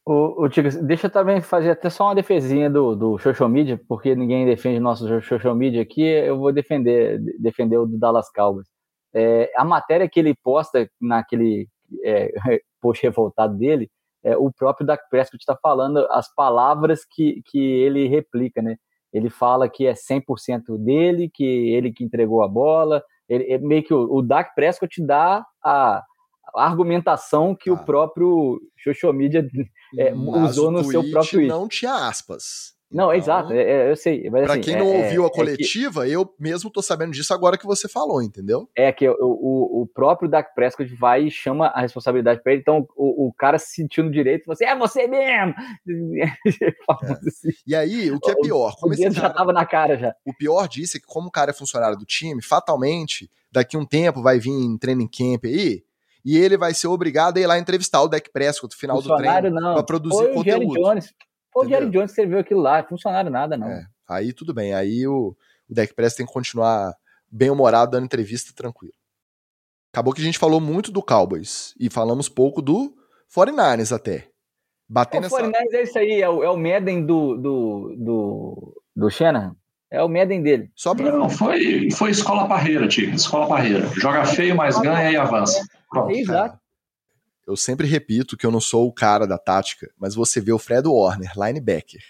[0.06, 0.48] O, o
[0.82, 4.78] deixa eu também fazer até só uma defesinha do, do social media, porque ninguém defende
[4.78, 8.66] nosso social media aqui, eu vou defender, defender o do Dallas Cowboys.
[9.14, 11.68] É, a matéria que ele posta naquele
[12.02, 12.30] é,
[12.82, 13.90] post revoltado dele,
[14.22, 18.76] é, o próprio Dak Prescott está falando as palavras que, que ele replica, né?
[19.12, 23.82] Ele fala que é 100% dele, que ele que entregou a bola, ele, é meio
[23.82, 26.02] que o, o Dak Prescott dá a,
[26.56, 27.74] a argumentação que ah.
[27.74, 29.46] o próprio social media
[29.98, 32.74] é, usou no seu próprio não tinha aspas.
[32.94, 34.30] Não, então, exato, é, é, eu sei.
[34.30, 37.34] Mas, pra assim, quem não é, ouviu a coletiva, que, eu mesmo tô sabendo disso
[37.34, 38.68] agora que você falou, entendeu?
[38.76, 42.60] É que o, o, o próprio Dak Prescott vai e chama a responsabilidade para ele,
[42.60, 45.54] então o, o cara se sentindo direito, você é você mesmo!
[47.26, 47.48] Assim.
[47.66, 48.76] E aí, o que é pior?
[48.78, 50.14] Como o dedo cara, já tava na cara já.
[50.24, 53.84] O pior disso é que como o cara é funcionário do time, fatalmente, daqui um
[53.84, 55.82] tempo vai vir em training camp aí,
[56.24, 59.16] e ele vai ser obrigado a ir lá entrevistar o Dak Prescott no final do
[59.16, 60.66] treino para produzir Foi conteúdo.
[60.66, 61.14] O Jerry Jones.
[61.52, 63.68] Foi o Jerry Jones que escreveu aquilo lá, funcionário nada não.
[63.68, 65.36] É, aí tudo bem, aí o,
[65.68, 66.94] o Dak Prescott tem que continuar
[67.30, 68.94] bem humorado dando entrevista tranquilo.
[69.92, 72.96] Acabou que a gente falou muito do Cowboys e falamos pouco do
[73.32, 74.28] 49ers até.
[74.88, 78.82] Bater é, o 49ers é isso aí, é o, é o Madden do, do, do,
[78.96, 79.56] do Shanahan.
[79.94, 80.72] É o Madden dele.
[80.74, 81.12] Só pra...
[81.12, 83.14] Não, foi, foi escola parreira, Tigre.
[83.14, 83.88] Escola parreira.
[83.94, 85.64] Joga feio, mas ganha e avança.
[85.88, 86.10] Pronto.
[86.10, 86.58] Exato.
[87.46, 90.58] Eu sempre repito que eu não sou o cara da tática, mas você vê o
[90.58, 92.02] Fred Warner, linebacker,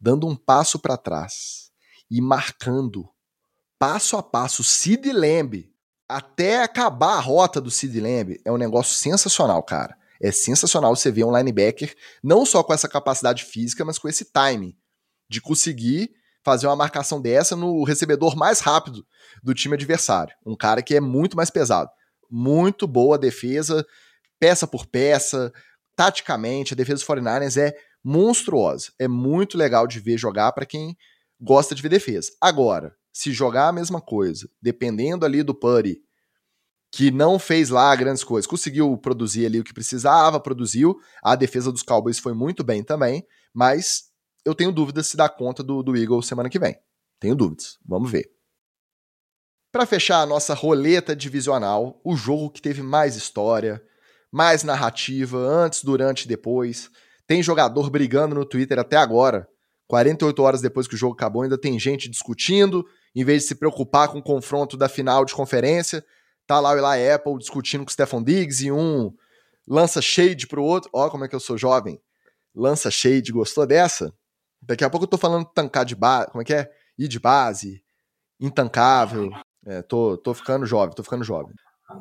[0.00, 1.70] dando um passo para trás
[2.10, 3.06] e marcando
[3.78, 5.70] passo a passo Sid Lamb
[6.08, 9.98] até acabar a rota do Sid Lamb é um negócio sensacional, cara.
[10.18, 14.24] É sensacional você ver um linebacker não só com essa capacidade física, mas com esse
[14.24, 14.74] timing
[15.28, 19.06] de conseguir fazer uma marcação dessa no recebedor mais rápido
[19.42, 20.34] do time adversário.
[20.44, 21.90] Um cara que é muito mais pesado.
[22.30, 23.86] Muito boa defesa,
[24.38, 25.52] peça por peça.
[25.96, 28.92] Taticamente, a defesa dos 49ers é monstruosa.
[28.98, 30.96] É muito legal de ver jogar para quem
[31.40, 32.30] gosta de ver defesa.
[32.40, 36.00] Agora, se jogar a mesma coisa, dependendo ali do Putty,
[36.92, 40.98] que não fez lá grandes coisas, conseguiu produzir ali o que precisava, produziu.
[41.22, 43.24] A defesa dos Cowboys foi muito bem também,
[43.54, 44.09] mas
[44.44, 46.78] eu tenho dúvidas se dá conta do, do Eagles semana que vem.
[47.18, 47.78] Tenho dúvidas.
[47.84, 48.30] Vamos ver.
[49.72, 53.82] Para fechar a nossa roleta divisional, o jogo que teve mais história,
[54.32, 56.90] mais narrativa, antes, durante e depois.
[57.26, 59.48] Tem jogador brigando no Twitter até agora.
[59.86, 62.84] 48 horas depois que o jogo acabou, ainda tem gente discutindo,
[63.14, 66.04] em vez de se preocupar com o confronto da final de conferência.
[66.46, 69.12] Tá lá o Eli Apple discutindo com o Stefan Diggs e um
[69.68, 70.90] lança shade pro outro.
[70.92, 72.00] Ó, como é que eu sou jovem.
[72.54, 74.12] Lança shade, gostou dessa?
[74.62, 76.30] Daqui a pouco eu tô falando tancar de base.
[76.30, 76.70] Como é que é?
[76.98, 77.82] Ir de base.
[78.40, 79.30] Intancável.
[79.66, 81.54] É, tô, tô ficando jovem, tô ficando jovem.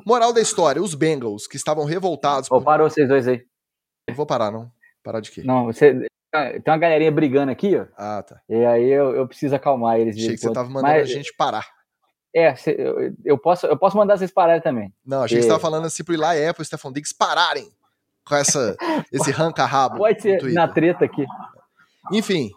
[0.06, 2.50] Moral da história: os Bengals, que estavam revoltados.
[2.50, 2.64] Por...
[2.64, 3.44] parou vocês dois aí.
[4.08, 4.72] Não vou parar, não.
[5.04, 5.44] Parar de quê?
[5.44, 6.08] Não, você.
[6.32, 7.86] Tem uma galerinha brigando aqui, ó.
[7.98, 8.40] Ah, tá.
[8.48, 10.16] E aí eu, eu preciso acalmar eles.
[10.16, 11.10] Achei que você tava mandando Mas...
[11.10, 11.66] a gente parar.
[12.36, 14.94] É, eu, eu, posso, eu posso mandar vocês pararem também.
[15.04, 17.72] Não, achei que você tava falando assim pro Eli Apple e Stefan Diggs pararem
[18.24, 18.78] com essa,
[19.12, 19.98] esse ranca-rabo.
[19.98, 21.26] Pode ser na treta aqui.
[22.12, 22.52] Enfim,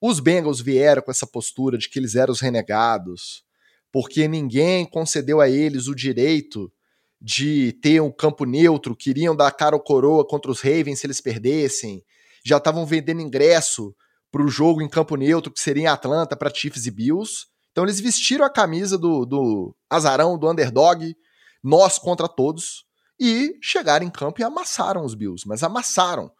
[0.00, 3.44] os Bengals vieram com essa postura de que eles eram os renegados,
[3.92, 6.72] porque ninguém concedeu a eles o direito
[7.20, 11.20] de ter um campo neutro, queriam dar cara ou coroa contra os Ravens se eles
[11.20, 12.02] perdessem,
[12.44, 13.94] já estavam vendendo ingresso
[14.30, 17.46] para o jogo em campo neutro, que seria em Atlanta, para Chiefs e Bills.
[17.72, 21.14] Então eles vestiram a camisa do, do azarão, do underdog,
[21.62, 22.86] nós contra todos,
[23.18, 26.30] e chegaram em campo e amassaram os Bills, mas amassaram.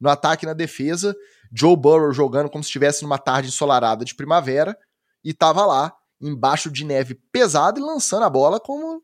[0.00, 1.16] No ataque e na defesa,
[1.52, 4.76] Joe Burrow jogando como se estivesse numa tarde ensolarada de primavera
[5.24, 9.02] e tava lá, embaixo de neve pesada e lançando a bola como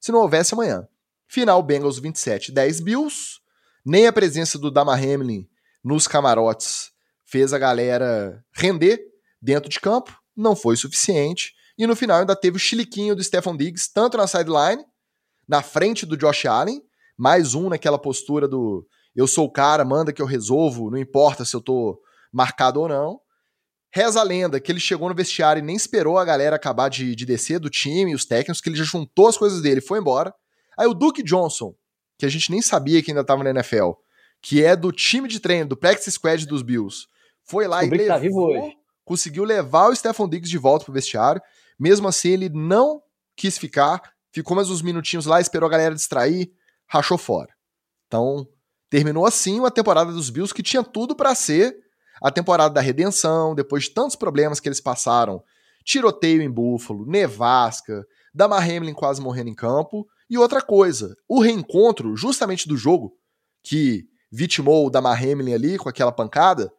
[0.00, 0.86] se não houvesse amanhã.
[1.26, 3.40] Final Bengals 27, 10 Bills.
[3.84, 5.48] Nem a presença do Dama Hamlin
[5.82, 6.90] nos camarotes
[7.24, 9.00] fez a galera render
[9.40, 11.54] dentro de campo, não foi suficiente.
[11.78, 14.84] E no final ainda teve o chiliquinho do Stefan Diggs, tanto na sideline,
[15.46, 16.82] na frente do Josh Allen,
[17.16, 18.86] mais um naquela postura do
[19.16, 21.98] eu sou o cara, manda que eu resolvo, não importa se eu tô
[22.32, 23.18] marcado ou não.
[23.90, 27.14] Reza a lenda que ele chegou no vestiário e nem esperou a galera acabar de,
[27.14, 29.98] de descer do time, os técnicos, que ele já juntou as coisas dele e foi
[29.98, 30.34] embora.
[30.78, 31.74] Aí o Duke Johnson,
[32.18, 33.92] que a gente nem sabia que ainda estava na NFL,
[34.42, 37.06] que é do time de treino, do practice squad dos Bills,
[37.42, 40.92] foi lá o e tá levou, tá conseguiu levar o Stephon Diggs de volta pro
[40.92, 41.40] vestiário.
[41.78, 43.00] Mesmo assim, ele não
[43.34, 46.50] quis ficar, ficou mais uns minutinhos lá, esperou a galera distrair,
[46.86, 47.54] rachou fora.
[48.06, 48.46] Então,
[48.96, 51.76] Terminou assim uma temporada dos Bills que tinha tudo para ser
[52.18, 55.44] a temporada da redenção, depois de tantos problemas que eles passaram.
[55.84, 60.08] Tiroteio em Buffalo, nevasca, Damar Hamlin quase morrendo em campo.
[60.30, 63.12] E outra coisa, o reencontro justamente do jogo
[63.62, 66.72] que vitimou o Damar Hamlin ali com aquela pancada,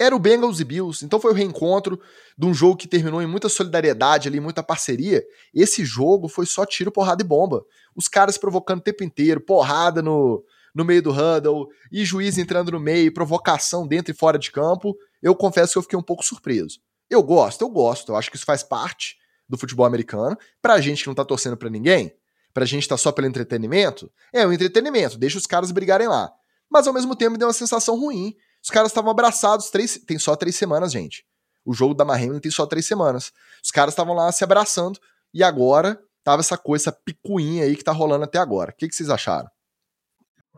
[0.00, 1.04] era o Bengals e Bills.
[1.04, 2.00] Então foi o reencontro
[2.36, 5.24] de um jogo que terminou em muita solidariedade ali, muita parceria.
[5.54, 7.64] Esse jogo foi só tiro, porrada e bomba.
[7.94, 10.44] Os caras provocando o tempo inteiro, porrada no,
[10.76, 14.94] no meio do huddle, e juiz entrando no meio, provocação dentro e fora de campo,
[15.22, 16.78] eu confesso que eu fiquei um pouco surpreso.
[17.08, 19.16] Eu gosto, eu gosto, eu acho que isso faz parte
[19.48, 20.36] do futebol americano.
[20.60, 22.12] Pra gente que não tá torcendo pra ninguém,
[22.52, 26.30] pra gente tá só pelo entretenimento, é um entretenimento, deixa os caras brigarem lá.
[26.70, 28.34] Mas ao mesmo tempo deu uma sensação ruim.
[28.62, 31.24] Os caras estavam abraçados, três, tem só três semanas, gente.
[31.64, 33.32] O jogo da Hamilton tem só três semanas.
[33.64, 35.00] Os caras estavam lá se abraçando
[35.32, 38.72] e agora tava essa coisa, essa picuinha aí que tá rolando até agora.
[38.72, 39.48] O que, que vocês acharam?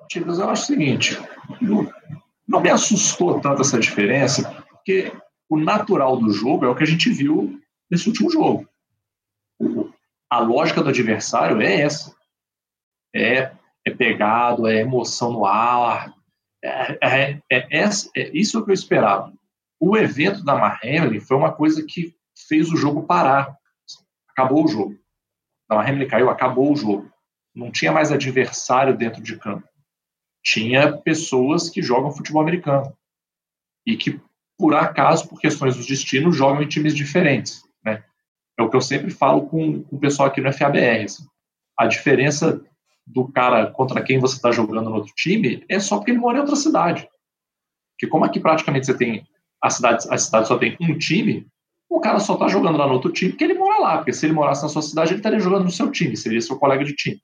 [0.09, 1.19] Tigres, eu acho o seguinte,
[2.47, 5.13] não me assustou tanto essa diferença, porque
[5.49, 8.69] o natural do jogo é o que a gente viu nesse último jogo.
[10.31, 12.15] A lógica do adversário é essa.
[13.15, 13.53] É,
[13.85, 16.15] é pegado, é emoção no ar.
[16.63, 19.33] É, é, é, é, é isso que eu esperava.
[19.81, 22.15] O evento da Mahamlin foi uma coisa que
[22.49, 23.57] fez o jogo parar.
[24.31, 24.99] Acabou o jogo.
[25.69, 27.11] A Mahamlin caiu, acabou o jogo.
[27.55, 29.68] Não tinha mais adversário dentro de campo.
[30.51, 32.97] Tinha pessoas que jogam futebol americano
[33.87, 34.19] e que,
[34.57, 37.63] por acaso, por questões do destino, jogam em times diferentes.
[37.85, 38.03] Né?
[38.59, 41.05] É o que eu sempre falo com, com o pessoal aqui no FABR.
[41.05, 41.27] Assim.
[41.79, 42.65] A diferença
[43.07, 46.39] do cara contra quem você está jogando no outro time é só porque ele mora
[46.39, 47.07] em outra cidade.
[47.93, 49.27] Porque como aqui praticamente você tem
[49.63, 51.47] a cidade, a cidade só tem um time,
[51.91, 53.97] o cara só está jogando lá no outro time porque ele mora lá.
[53.99, 56.59] Porque se ele morasse na sua cidade, ele estaria jogando no seu time, seria seu
[56.59, 57.21] colega de time.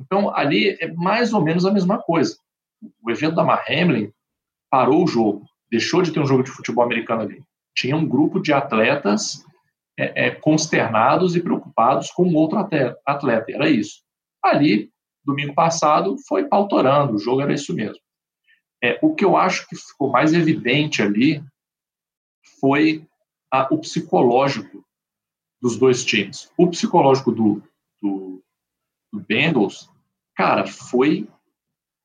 [0.00, 2.36] Então, ali é mais ou menos a mesma coisa.
[3.02, 4.10] O evento da Hamlin
[4.70, 7.42] parou o jogo, deixou de ter um jogo de futebol americano ali.
[7.76, 9.44] Tinha um grupo de atletas
[9.98, 14.02] é, é, consternados e preocupados com outro atleta, era isso.
[14.42, 14.90] Ali,
[15.22, 18.00] domingo passado, foi pautorando, o jogo era isso mesmo.
[18.82, 21.44] É, o que eu acho que ficou mais evidente ali
[22.60, 23.06] foi
[23.52, 24.82] a, o psicológico
[25.60, 26.50] dos dois times.
[26.56, 27.62] O psicológico do,
[28.00, 28.42] do,
[29.12, 29.90] do Bengals,
[30.36, 31.28] cara, foi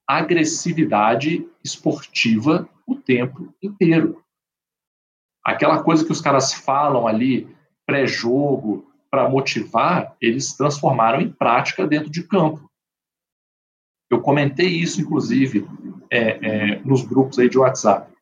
[0.07, 4.23] agressividade esportiva o tempo inteiro.
[5.43, 7.47] Aquela coisa que os caras falam ali,
[7.85, 12.69] pré-jogo, para motivar, eles transformaram em prática dentro de campo.
[14.09, 15.65] Eu comentei isso, inclusive,
[16.11, 18.13] é, é, nos grupos aí de WhatsApp.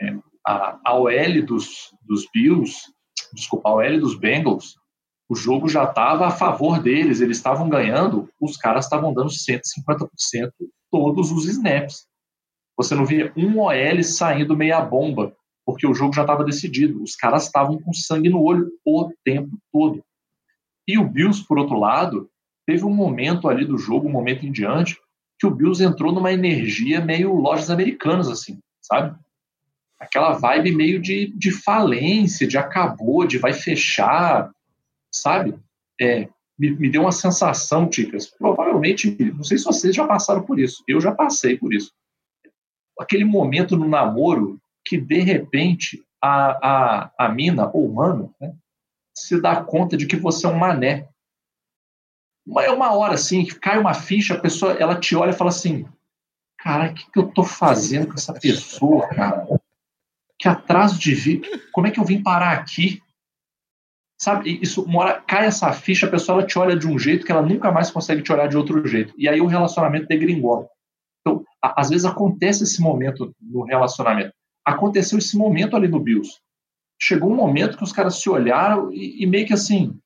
[0.00, 2.92] É, a, a OL dos, dos Bills,
[3.32, 4.76] desculpa, a OL dos Bengals,
[5.28, 10.50] o jogo já estava a favor deles, eles estavam ganhando, os caras estavam dando 150%
[10.90, 12.06] todos os snaps.
[12.76, 17.02] Você não via um OL saindo meia bomba, porque o jogo já estava decidido.
[17.02, 20.02] Os caras estavam com sangue no olho o tempo todo.
[20.86, 22.30] E o Bills, por outro lado,
[22.66, 24.96] teve um momento ali do jogo, um momento em diante,
[25.38, 29.14] que o Bills entrou numa energia meio lojas americanas, assim, sabe?
[30.00, 34.50] Aquela vibe meio de, de falência, de acabou, de vai fechar,
[35.12, 35.58] sabe?
[36.00, 36.28] É,
[36.58, 38.26] me, me deu uma sensação, Ticas.
[38.26, 40.82] Provavelmente, não sei se vocês já passaram por isso.
[40.88, 41.92] Eu já passei por isso.
[42.98, 48.54] Aquele momento no namoro que, de repente, a, a, a mina, ou mano, né,
[49.14, 51.08] se dá conta de que você é um mané.
[52.60, 55.50] É uma hora assim, que cai uma ficha, a pessoa ela te olha e fala
[55.50, 55.86] assim:
[56.58, 59.46] Cara, o que, que eu tô fazendo com essa pessoa, cara?
[60.38, 61.46] Que atraso de vida.
[61.72, 63.02] Como é que eu vim parar aqui?
[64.20, 67.24] Sabe, isso uma hora cai essa ficha, a pessoa ela te olha de um jeito
[67.24, 69.14] que ela nunca mais consegue te olhar de outro jeito.
[69.16, 70.66] E aí o relacionamento degringola.
[71.20, 74.32] Então, a, às vezes acontece esse momento no relacionamento.
[74.64, 76.36] Aconteceu esse momento ali no Bills.
[77.00, 79.96] Chegou um momento que os caras se olharam e, e meio que assim,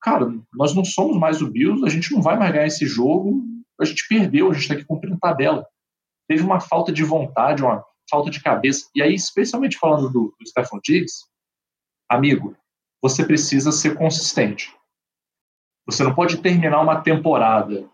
[0.00, 3.42] cara, nós não somos mais o Bills, a gente não vai mais ganhar esse jogo,
[3.80, 5.66] a gente perdeu, a gente está aqui cumprindo tabela.
[6.28, 8.88] Teve uma falta de vontade, uma falta de cabeça.
[8.94, 11.26] E aí, especialmente falando do, do Stefan Diggs,
[12.08, 12.56] amigo,
[13.02, 14.74] você precisa ser consistente.
[15.86, 17.88] Você não pode terminar uma temporada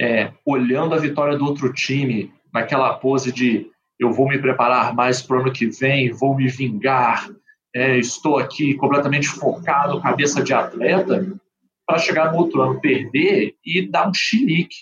[0.00, 5.22] é, olhando a vitória do outro time naquela pose de eu vou me preparar mais
[5.22, 7.28] para o ano que vem, vou me vingar,
[7.74, 11.26] é, estou aqui completamente focado, cabeça de atleta,
[11.86, 14.76] para chegar no outro ano perder e dar um chilique.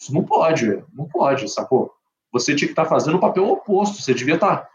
[0.00, 1.92] Isso não pode, não pode, sacou?
[2.32, 4.69] Você tinha que estar tá fazendo o papel oposto, você devia estar tá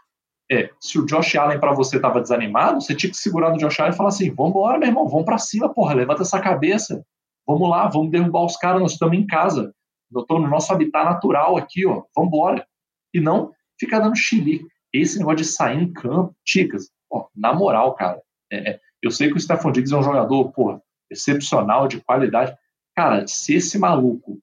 [0.50, 3.80] é, se o Josh Allen para você estava desanimado, você tinha que segurar no Josh
[3.80, 7.04] Allen e falar assim: vambora, meu irmão, vamos para cima, porra, levanta essa cabeça,
[7.46, 9.74] vamos lá, vamos derrubar os caras, nós estamos em casa,
[10.14, 12.66] eu estou no nosso habitat natural aqui, ó, vambora.
[13.12, 14.66] E não ficar dando chilique.
[14.92, 18.20] Esse negócio de sair em campo, ticas, ó, na moral, cara,
[18.50, 20.80] é, é, eu sei que o Stephon Diggs é um jogador, porra,
[21.10, 22.56] excepcional, de qualidade.
[22.94, 24.38] Cara, se esse maluco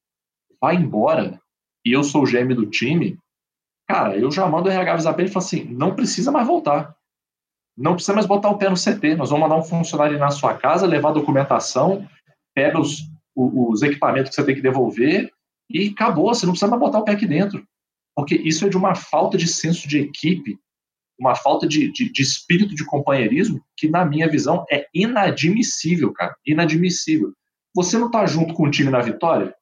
[0.62, 1.39] vai embora
[1.86, 3.18] e eu sou o GM do time,
[3.88, 6.96] Cara, eu já mando o RH avisar para ele e assim: não precisa mais voltar.
[7.78, 9.16] Não precisa mais botar o pé no CT.
[9.16, 12.08] Nós vamos mandar um funcionário na sua casa, levar a documentação,
[12.54, 13.02] pega os,
[13.36, 15.32] os equipamentos que você tem que devolver
[15.70, 16.34] e acabou.
[16.34, 17.66] Você não precisa mais botar o pé aqui dentro.
[18.16, 20.58] Porque isso é de uma falta de senso de equipe,
[21.20, 26.36] uma falta de, de, de espírito de companheirismo que, na minha visão, é inadmissível, cara.
[26.46, 27.34] Inadmissível.
[27.76, 29.56] Você não tá junto com o time na vitória?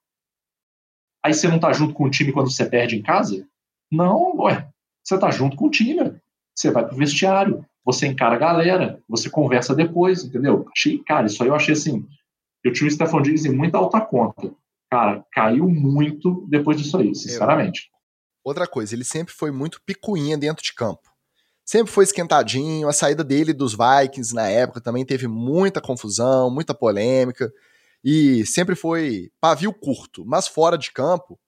[1.24, 3.48] Aí você não tá junto com o time quando você perde em casa?
[3.92, 4.68] Não, ué,
[5.04, 6.16] você tá junto com o time,
[6.56, 10.66] você vai pro vestiário, você encara a galera, você conversa depois, entendeu?
[10.76, 12.08] Achei, cara, isso aí eu achei assim,
[12.64, 14.54] eu tinha o Stefan Diggs em muita alta conta.
[14.90, 17.90] Cara, caiu muito depois disso aí, sinceramente.
[18.44, 21.10] Outra coisa, ele sempre foi muito picuinha dentro de campo.
[21.66, 26.74] Sempre foi esquentadinho, a saída dele dos Vikings na época também teve muita confusão, muita
[26.74, 27.52] polêmica,
[28.04, 31.40] e sempre foi pavio curto, mas fora de campo,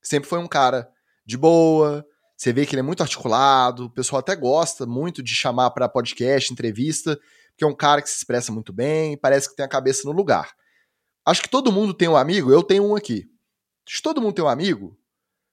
[0.00, 0.88] sempre foi um cara
[1.26, 2.06] de boa,
[2.36, 5.88] você vê que ele é muito articulado, o pessoal até gosta muito de chamar para
[5.88, 7.18] podcast, entrevista,
[7.50, 10.12] porque é um cara que se expressa muito bem, parece que tem a cabeça no
[10.12, 10.54] lugar.
[11.24, 13.24] Acho que todo mundo tem um amigo, eu tenho um aqui.
[13.86, 14.96] Acho que todo mundo tem um amigo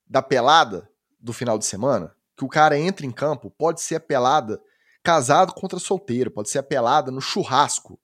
[0.06, 0.88] da pelada
[1.20, 4.62] do final de semana, que o cara entra em campo, pode ser a pelada
[5.02, 8.00] casado contra solteiro, pode ser a pelada no churrasco.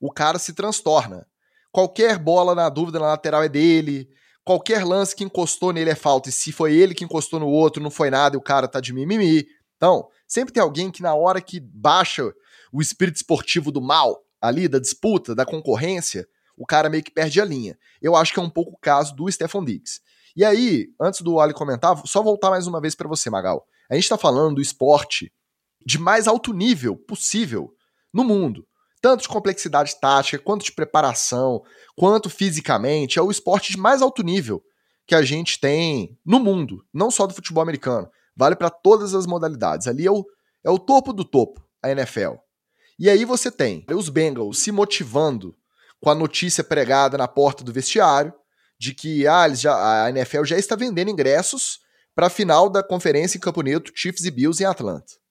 [0.00, 1.26] O cara se transtorna.
[1.70, 4.08] Qualquer bola na dúvida na lateral é dele,
[4.44, 7.82] qualquer lance que encostou nele é falta, e se foi ele que encostou no outro,
[7.82, 9.46] não foi nada e o cara tá de mimimi.
[9.76, 12.32] Então, sempre tem alguém que na hora que baixa
[12.72, 16.26] o espírito esportivo do mal, ali, da disputa, da concorrência,
[16.56, 17.78] o cara meio que perde a linha.
[18.00, 20.00] Eu acho que é um pouco o caso do Stefan Diggs.
[20.34, 23.66] E aí, antes do Ali comentar, só voltar mais uma vez para você, Magal.
[23.90, 25.32] A gente está falando do esporte
[25.84, 27.74] de mais alto nível possível
[28.12, 28.66] no mundo.
[29.02, 31.62] Tanto de complexidade tática, quanto de preparação,
[31.96, 33.18] quanto fisicamente.
[33.18, 34.62] É o esporte de mais alto nível
[35.06, 38.08] que a gente tem no mundo, não só do futebol americano.
[38.36, 39.88] Vale para todas as modalidades.
[39.88, 40.24] Ali é o,
[40.64, 42.36] é o topo do topo, a NFL.
[42.98, 45.54] E aí você tem os Bengals se motivando
[46.00, 48.32] com a notícia pregada na porta do vestiário
[48.78, 51.80] de que ah, já, a NFL já está vendendo ingressos
[52.14, 55.21] para a final da conferência em Campo Neutro, Chiefs e Bills em Atlanta.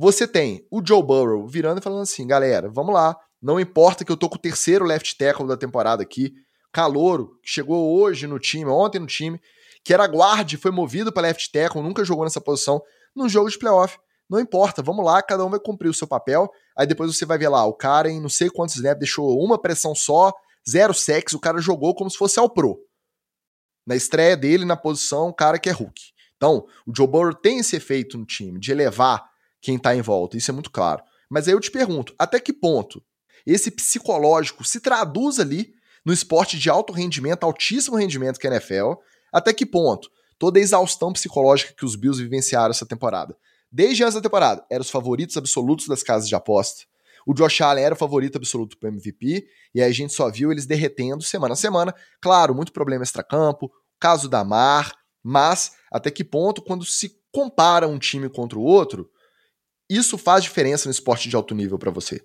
[0.00, 4.10] Você tem o Joe Burrow virando e falando assim, galera, vamos lá, não importa que
[4.10, 6.32] eu tô com o terceiro left tackle da temporada aqui,
[6.72, 9.38] Calouro, que chegou hoje no time, ontem no time,
[9.84, 12.80] que era guarde, foi movido para left tackle, nunca jogou nessa posição,
[13.14, 13.98] num jogo de playoff.
[14.26, 16.48] Não importa, vamos lá, cada um vai cumprir o seu papel.
[16.74, 19.60] Aí depois você vai ver lá, o cara em não sei quantos snaps deixou uma
[19.60, 20.32] pressão só,
[20.66, 22.78] zero sexo, o cara jogou como se fosse ao pro.
[23.86, 26.00] Na estreia dele, na posição, o cara que é Hulk.
[26.38, 29.29] Então, o Joe Burrow tem esse efeito no time, de elevar
[29.60, 31.02] quem tá em volta, isso é muito claro.
[31.28, 33.02] Mas aí eu te pergunto, até que ponto
[33.46, 35.72] esse psicológico se traduz ali
[36.04, 38.94] no esporte de alto rendimento, altíssimo rendimento que é a NFL,
[39.32, 43.36] até que ponto toda a exaustão psicológica que os Bills vivenciaram essa temporada
[43.72, 46.84] Desde antes da temporada, eram os favoritos absolutos das casas de aposta.
[47.24, 50.50] O Josh Allen era o favorito absoluto para MVP, e aí a gente só viu
[50.50, 51.94] eles derretendo semana a semana.
[52.20, 54.92] Claro, muito problema extracampo, caso da Mar,
[55.22, 59.08] mas até que ponto, quando se compara um time contra o outro,
[59.90, 62.24] isso faz diferença no esporte de alto nível para você?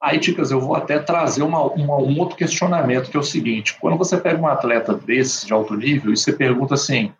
[0.00, 3.78] Aí, Ticas, eu vou até trazer uma, uma, um outro questionamento, que é o seguinte:
[3.80, 7.12] quando você pega um atleta desse de alto nível e você pergunta assim,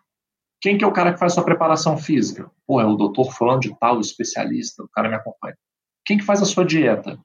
[0.61, 2.49] quem que é o cara que faz sua preparação física?
[2.67, 5.57] Pô, é o doutor fulano de tal, especialista, o cara me acompanha.
[6.05, 7.19] Quem que faz a sua dieta?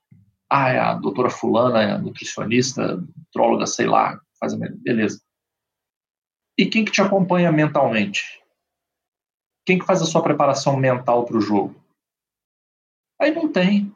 [0.50, 5.20] Ah, é a doutora fulana, é a nutricionista, nutróloga, sei lá, faz a beleza.
[6.56, 8.40] E quem que te acompanha mentalmente?
[9.66, 11.83] Quem que faz a sua preparação mental para o jogo?
[13.20, 13.92] Aí não tem.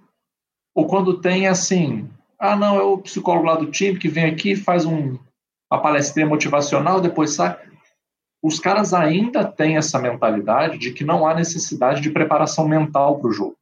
[0.74, 2.08] Ou quando tem, é assim,
[2.38, 5.18] ah, não, é o psicólogo lá do time que vem aqui, faz um,
[5.70, 7.58] uma palestrinha motivacional, depois sai
[8.42, 13.28] os caras ainda têm essa mentalidade de que não há necessidade de preparação mental para
[13.28, 13.56] o jogo.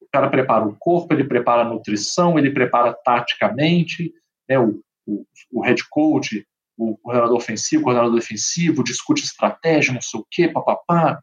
[0.00, 4.12] O cara prepara o corpo, ele prepara a nutrição, ele prepara taticamente,
[4.48, 10.02] né, o, o, o head coach, o coordenador ofensivo, o coordenador defensivo, discute estratégia, não
[10.02, 11.20] sei o quê, papapá,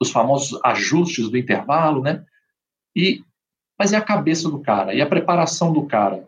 [0.00, 2.24] os famosos ajustes do intervalo, né?
[2.98, 3.22] E,
[3.78, 4.92] mas e a cabeça do cara?
[4.92, 6.26] E a preparação do cara?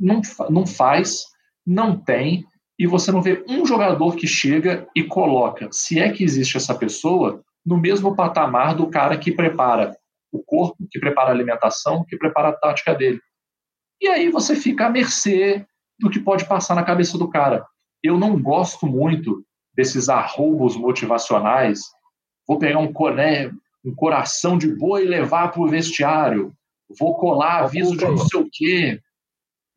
[0.00, 1.26] Não, não faz,
[1.66, 2.46] não tem,
[2.78, 6.74] e você não vê um jogador que chega e coloca, se é que existe essa
[6.74, 9.94] pessoa, no mesmo patamar do cara que prepara
[10.32, 13.20] o corpo, que prepara a alimentação, que prepara a tática dele.
[14.00, 15.66] E aí você fica à mercê
[15.98, 17.66] do que pode passar na cabeça do cara.
[18.02, 19.44] Eu não gosto muito
[19.74, 21.80] desses arroubos motivacionais.
[22.46, 23.50] Vou pegar um coné,
[23.84, 26.52] um coração de boi e levar para o vestiário.
[26.98, 29.00] Vou colar aviso de não sei o quê.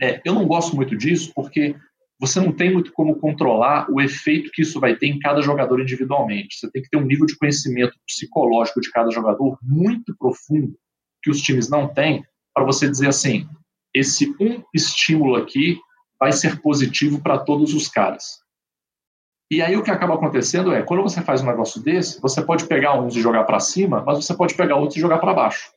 [0.02, 1.76] É, eu não gosto muito disso porque
[2.20, 5.82] você não tem muito como controlar o efeito que isso vai ter em cada jogador
[5.82, 6.56] individualmente.
[6.56, 10.76] Você tem que ter um nível de conhecimento psicológico de cada jogador muito profundo
[11.24, 12.24] que os times não têm
[12.54, 13.48] para você dizer assim,
[13.94, 15.80] esse um estímulo aqui
[16.20, 18.41] vai ser positivo para todos os caras.
[19.52, 22.66] E aí o que acaba acontecendo é, quando você faz um negócio desse, você pode
[22.68, 25.74] pegar uns e jogar para cima, mas você pode pegar outros e jogar para baixo.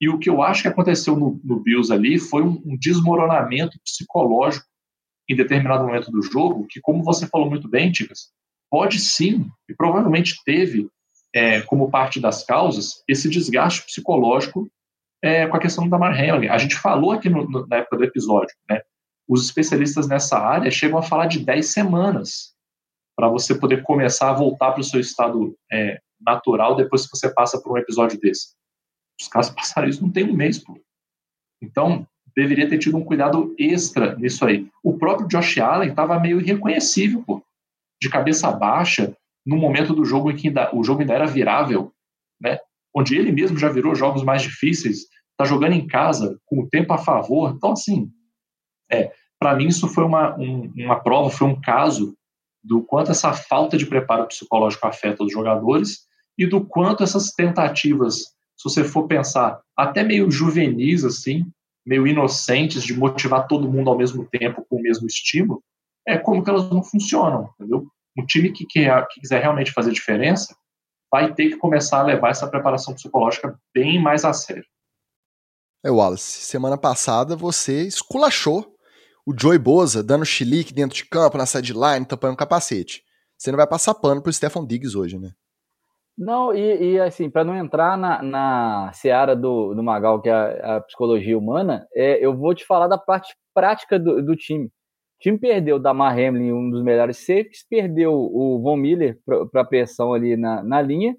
[0.00, 3.78] E o que eu acho que aconteceu no, no Bills ali foi um, um desmoronamento
[3.84, 4.66] psicológico
[5.30, 8.32] em determinado momento do jogo, que, como você falou muito bem, Ticas,
[8.68, 10.88] pode sim, e provavelmente teve,
[11.32, 14.68] é, como parte das causas, esse desgaste psicológico
[15.22, 16.48] é, com a questão da Mar Hamlin.
[16.48, 18.80] A gente falou aqui no, no, na época do episódio, né?
[19.28, 22.57] Os especialistas nessa área chegam a falar de 10 semanas
[23.18, 27.28] para você poder começar a voltar para o seu estado é, natural depois que você
[27.28, 28.54] passa por um episódio desse.
[29.20, 30.80] Os caras passaram isso não tem um mês, pô.
[31.60, 32.06] Então,
[32.36, 34.68] deveria ter tido um cuidado extra nisso aí.
[34.84, 37.42] O próprio Josh Allen estava meio irreconhecível, pô.
[38.00, 41.92] De cabeça baixa, no momento do jogo em que ainda, o jogo ainda era virável,
[42.40, 42.60] né?
[42.94, 45.06] Onde ele mesmo já virou jogos mais difíceis,
[45.36, 47.52] tá jogando em casa, com o tempo a favor.
[47.56, 48.12] Então, assim,
[48.88, 52.16] é, para mim isso foi uma, um, uma prova, foi um caso
[52.62, 56.06] do quanto essa falta de preparo psicológico afeta os jogadores
[56.36, 58.16] e do quanto essas tentativas,
[58.56, 61.46] se você for pensar, até meio juvenis, assim,
[61.84, 65.62] meio inocentes de motivar todo mundo ao mesmo tempo com o mesmo estímulo,
[66.06, 67.86] é como que elas não funcionam, entendeu?
[68.16, 70.56] Um time que, quer, que quiser realmente fazer diferença
[71.10, 74.64] vai ter que começar a levar essa preparação psicológica bem mais a sério.
[75.84, 78.77] É, Wallace, semana passada você esculachou
[79.28, 83.02] o Joey Boza dando chilique dentro de campo, na sideline, tampando o capacete.
[83.36, 85.32] Você não vai passar pano pro Stefan Diggs hoje, né?
[86.16, 90.32] Não, e, e assim, para não entrar na, na seara do, do Magal, que é
[90.32, 94.64] a, a psicologia humana, é, eu vou te falar da parte prática do, do time.
[94.64, 99.18] O time perdeu da Mar Hamlin, um dos melhores safes, perdeu o Von Miller
[99.52, 101.14] para pressão ali na, na linha,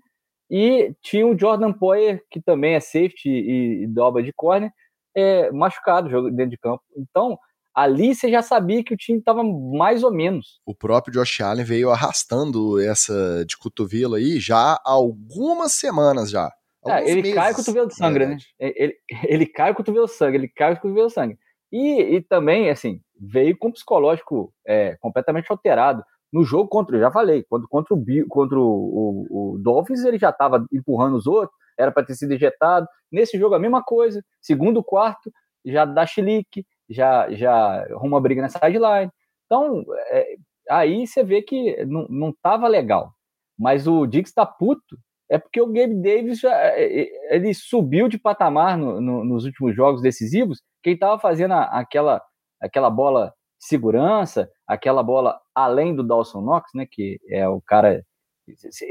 [0.49, 4.71] e tinha o Jordan Poyer, que também é safety e, e dobra de corner,
[5.15, 6.81] é, machucado dentro de campo.
[6.97, 7.37] Então,
[7.81, 10.59] ali você já sabia que o time estava mais ou menos.
[10.65, 16.51] O próprio Josh Allen veio arrastando essa de cotovelo aí já há algumas semanas já.
[16.85, 18.37] É, ele meses, cai com o cotovelo de sangue, né?
[18.59, 21.37] Ele, ele cai com o cotovelo de sangue, ele cai o cotovelo de sangue.
[21.71, 26.03] E, e também, assim, veio com o psicológico é, completamente alterado.
[26.31, 30.17] No jogo contra, eu já falei, quando, contra, o, contra o, o, o Dolphins, ele
[30.17, 32.87] já estava empurrando os outros, era para ter sido ejetado.
[33.11, 34.23] Nesse jogo, a mesma coisa.
[34.41, 35.31] Segundo, quarto,
[35.65, 39.11] já dá chilique, já, já arruma briga na sideline.
[39.45, 40.35] Então, é,
[40.69, 43.13] aí você vê que não, não tava legal.
[43.57, 44.97] Mas o Diggs tá puto,
[45.29, 49.45] é porque o Gabe Davis já, é, é, ele subiu de patamar no, no, nos
[49.45, 52.21] últimos jogos decisivos, quem tava fazendo a, aquela,
[52.61, 58.01] aquela bola segurança, aquela bola além do Dawson Knox, né, que é o cara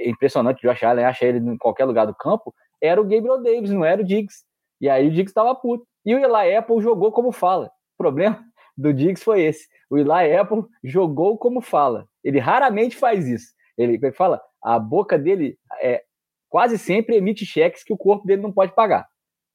[0.00, 3.42] é impressionante, o Josh Allen acha ele em qualquer lugar do campo, era o Gabriel
[3.42, 4.44] Davis, não era o Diggs.
[4.80, 5.84] E aí o Diggs estava puto.
[6.04, 7.68] E o Eli Apple jogou como fala
[7.98, 8.42] problema
[8.76, 9.66] do Diggs foi esse.
[9.90, 12.06] O Eli Apple jogou como fala.
[12.22, 13.52] Ele raramente faz isso.
[13.76, 16.02] Ele fala, a boca dele é,
[16.48, 19.06] quase sempre emite cheques que o corpo dele não pode pagar.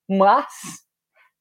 [0.09, 0.47] Mas,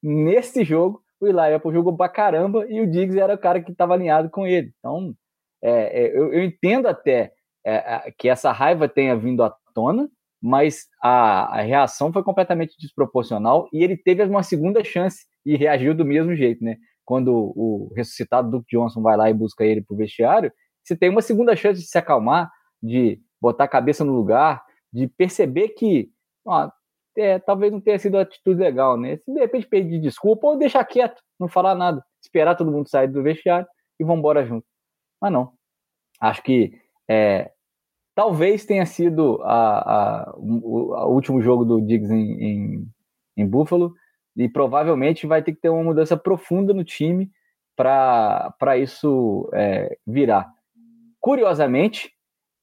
[0.01, 3.71] nesse jogo, o Eli Apple jogou pra caramba e o Diggs era o cara que
[3.71, 4.73] estava alinhado com ele.
[4.79, 5.13] Então,
[5.61, 7.31] é, é, eu, eu, entendo até
[7.65, 10.09] é, que essa raiva tenha vindo à tona,
[10.41, 15.95] mas a, a, reação foi completamente desproporcional e ele teve uma segunda chance e reagiu
[15.95, 16.75] do mesmo jeito, né?
[17.05, 20.51] Quando o ressuscitado Duke Johnson vai lá e busca ele para o vestiário,
[20.83, 22.51] você tem uma segunda chance de se acalmar,
[22.81, 26.09] de botar a cabeça no lugar, de perceber que
[26.45, 26.69] ó,
[27.17, 29.17] é, talvez não tenha sido uma atitude legal, né?
[29.17, 33.07] Se de repente pedir desculpa ou deixar quieto, não falar nada, esperar todo mundo sair
[33.07, 33.67] do vestiário
[33.99, 34.65] e vão embora junto.
[35.21, 35.53] Mas não.
[36.19, 36.73] Acho que
[37.09, 37.51] é,
[38.15, 42.87] talvez tenha sido a, a, o, a último jogo do Diggs em, em,
[43.37, 43.93] em Buffalo
[44.35, 47.29] e provavelmente vai ter que ter uma mudança profunda no time
[47.75, 50.49] para isso é, virar.
[51.19, 52.11] Curiosamente,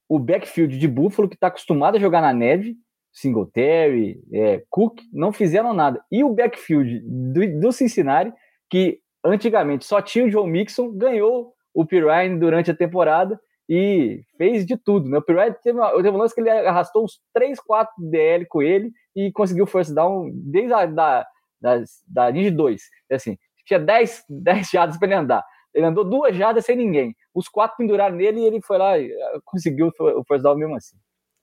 [0.09, 2.77] o backfield de Buffalo, que está acostumado a jogar na neve,
[3.13, 6.03] Singletary, é, Cook, não fizeram nada.
[6.11, 8.33] E o backfield do, do Cincinnati,
[8.69, 14.67] que antigamente só tinha o Joe Mixon, ganhou o Pirine durante a temporada e fez
[14.67, 15.09] de tudo.
[15.09, 15.19] Né?
[15.19, 18.63] O Pirine teve, uma, teve um lance que ele arrastou uns 3, 4 DL com
[18.63, 21.27] ele e conseguiu first down desde a da,
[21.61, 22.83] da, da linha de dois.
[23.09, 25.45] É assim, tinha 10, 10 jardas para ele andar.
[25.73, 27.15] Ele andou duas jardas sem ninguém.
[27.33, 30.75] Os quatro penduraram nele e ele foi lá e ah, conseguiu o first down mesmo
[30.75, 30.97] assim.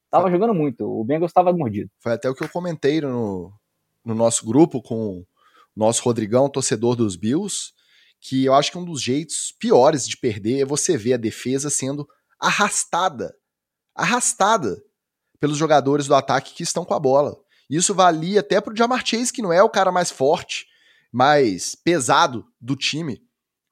[0.09, 0.31] Tava foi.
[0.31, 1.89] jogando muito, o Bengals estava mordido.
[1.99, 3.51] Foi até o que eu comentei no,
[4.03, 5.25] no nosso grupo com o
[5.75, 7.73] nosso Rodrigão, torcedor dos Bills,
[8.19, 11.69] que eu acho que um dos jeitos piores de perder é você ver a defesa
[11.69, 12.07] sendo
[12.39, 13.33] arrastada,
[13.95, 14.81] arrastada
[15.39, 17.35] pelos jogadores do ataque que estão com a bola.
[17.69, 20.65] Isso valia até pro Jamar Chase, que não é o cara mais forte,
[21.11, 23.21] mais pesado do time.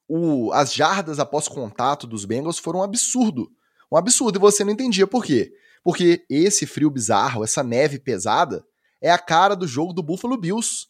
[0.07, 3.49] O, as jardas após contato dos Bengals foram um absurdo.
[3.91, 4.37] Um absurdo.
[4.37, 5.51] E você não entendia por quê.
[5.83, 8.65] Porque esse frio bizarro, essa neve pesada,
[9.01, 10.87] é a cara do jogo do Buffalo Bills.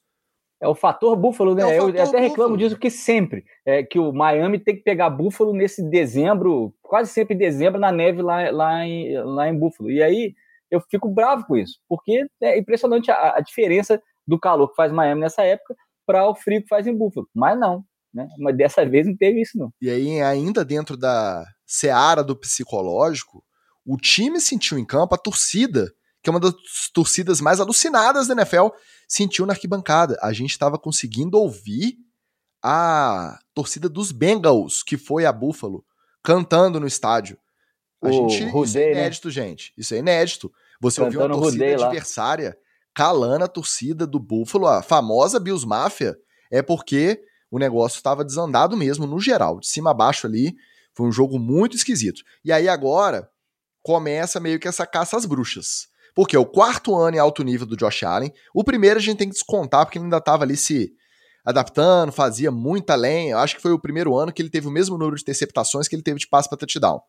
[0.61, 1.75] É o fator Buffalo, né?
[1.75, 5.53] É eu até reclamo disso porque sempre é que o Miami tem que pegar Buffalo
[5.53, 9.91] nesse dezembro, quase sempre em dezembro na neve lá, lá, em, lá em Buffalo.
[9.91, 10.33] E aí
[10.75, 14.91] eu fico bravo com isso, porque é impressionante a, a diferença do calor que faz
[14.91, 17.27] Miami nessa época para o frio que faz em Buffalo.
[17.33, 18.27] Mas não, né?
[18.39, 19.73] Mas dessa vez não teve isso, não.
[19.81, 23.43] E aí, ainda dentro da seara do psicológico,
[23.85, 25.91] o time sentiu em campo, a torcida,
[26.23, 26.53] que é uma das
[26.93, 28.69] torcidas mais alucinadas da NFL,
[29.07, 30.17] sentiu na arquibancada.
[30.21, 31.97] A gente estava conseguindo ouvir
[32.63, 35.85] a torcida dos Bengals, que foi a Buffalo,
[36.23, 37.37] cantando no estádio.
[38.01, 38.91] A o gente, Rudei, isso é né?
[38.91, 39.33] inédito, né?
[39.33, 39.73] gente.
[39.77, 40.51] Isso é inédito.
[40.81, 42.55] Você Cantando ouviu a torcida adversária lá.
[42.93, 46.15] calando a torcida do Buffalo, a famosa Bills Mafia,
[46.51, 50.55] é porque o negócio estava desandado mesmo, no geral, de cima a baixo ali.
[50.93, 52.21] Foi um jogo muito esquisito.
[52.43, 53.29] E aí agora
[53.81, 55.87] começa meio que essa caça às bruxas.
[56.15, 58.33] Porque é o quarto ano em alto nível do Josh Allen.
[58.53, 60.93] O primeiro a gente tem que descontar, porque ele ainda estava ali se
[61.45, 63.33] adaptando, fazia muita lenha.
[63.33, 65.87] Eu acho que foi o primeiro ano que ele teve o mesmo número de interceptações
[65.87, 67.01] que ele teve de passe para touchdown.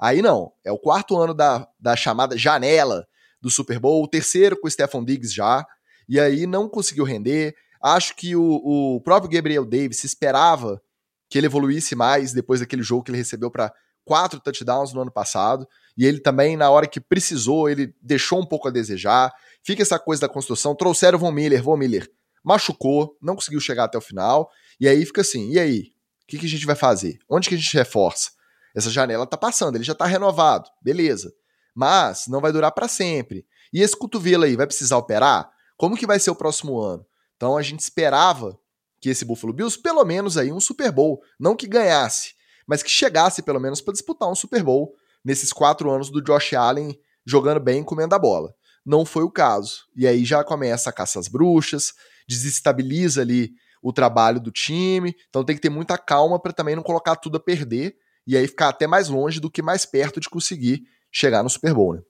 [0.00, 3.06] Aí não, é o quarto ano da, da chamada janela
[3.42, 5.66] do Super Bowl, o terceiro com o Stephon Diggs já,
[6.08, 7.54] e aí não conseguiu render.
[7.82, 10.80] Acho que o, o próprio Gabriel Davis esperava
[11.28, 13.72] que ele evoluísse mais depois daquele jogo que ele recebeu para
[14.04, 15.66] quatro touchdowns no ano passado.
[15.96, 19.32] E ele também, na hora que precisou, ele deixou um pouco a desejar.
[19.62, 20.74] Fica essa coisa da construção.
[20.74, 22.08] Trouxeram o Von Miller, Von Miller
[22.42, 24.50] machucou, não conseguiu chegar até o final.
[24.80, 25.92] E aí fica assim: e aí?
[26.22, 27.18] O que, que a gente vai fazer?
[27.28, 28.30] Onde que a gente reforça?
[28.74, 31.32] Essa janela tá passando, ele já tá renovado, beleza.
[31.74, 33.46] Mas não vai durar para sempre.
[33.72, 35.50] E esse cotovelo aí vai precisar operar?
[35.76, 37.04] Como que vai ser o próximo ano?
[37.36, 38.58] Então a gente esperava
[39.00, 42.34] que esse Buffalo Bills pelo menos aí um Super Bowl, não que ganhasse,
[42.66, 44.94] mas que chegasse pelo menos para disputar um Super Bowl
[45.24, 48.54] nesses quatro anos do Josh Allen jogando bem e comendo a bola.
[48.84, 49.84] Não foi o caso.
[49.96, 51.94] E aí já começa a caça às bruxas,
[52.28, 53.52] desestabiliza ali
[53.82, 55.14] o trabalho do time.
[55.28, 57.96] Então tem que ter muita calma para também não colocar tudo a perder
[58.26, 61.74] e aí ficar até mais longe do que mais perto de conseguir chegar no Super
[61.74, 62.02] Bowl, né?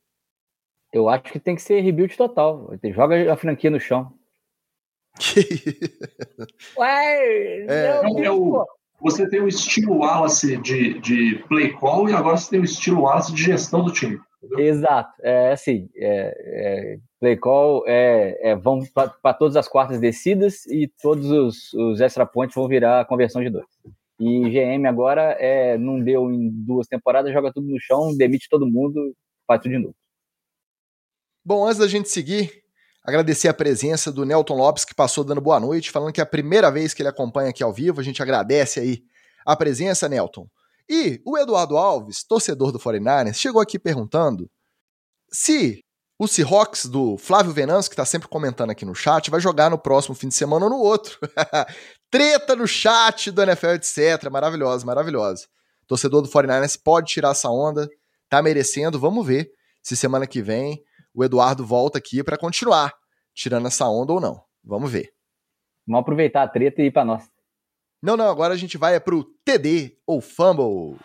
[0.93, 2.71] Eu acho que tem que ser rebuild total.
[2.95, 4.13] Joga a franquia no chão.
[6.79, 8.67] Ué, é, não, é o,
[9.01, 13.03] você tem o estilo Wallace de, de play call e agora você tem o estilo
[13.03, 14.21] Wallace de gestão do time.
[14.43, 14.61] Entendeu?
[14.61, 15.13] Exato.
[15.23, 20.91] É assim, é, é, play call é, é vão para todas as quartas descidas e
[21.01, 23.67] todos os, os extra points vão virar conversão de dois.
[24.23, 28.67] E GM agora é, não deu em duas temporadas, joga tudo no chão, demite todo
[28.67, 29.15] mundo,
[29.47, 29.97] faz tudo de novo.
[31.45, 32.63] Bom, antes da gente seguir,
[33.05, 36.27] Agradecer a presença do Nelton Lopes, que passou dando boa noite, falando que é a
[36.27, 38.01] primeira vez que ele acompanha aqui ao vivo.
[38.01, 39.03] A gente agradece aí
[39.45, 40.47] a presença, Nelton.
[40.89, 44.49] E o Eduardo Alves, torcedor do 49ers, chegou aqui perguntando
[45.33, 45.83] se
[46.17, 49.79] o Seahawks do Flávio Venâncio, que está sempre comentando aqui no chat, vai jogar no
[49.79, 51.19] próximo fim de semana ou no outro.
[52.13, 54.31] Treta no chat do NFL, etc.
[54.31, 55.47] Maravilhosa, maravilhosa.
[55.87, 57.89] Torcedor do 49ers pode tirar essa onda,
[58.29, 59.01] tá merecendo.
[59.01, 59.51] Vamos ver
[59.83, 60.85] se semana que vem
[61.15, 62.93] o Eduardo volta aqui para continuar
[63.33, 64.45] tirando essa onda ou não.
[64.63, 65.15] Vamos ver.
[65.87, 67.25] Vamos aproveitar a treta e ir para nós.
[68.03, 70.99] Não, não, agora a gente vai é pro TD ou Fumble.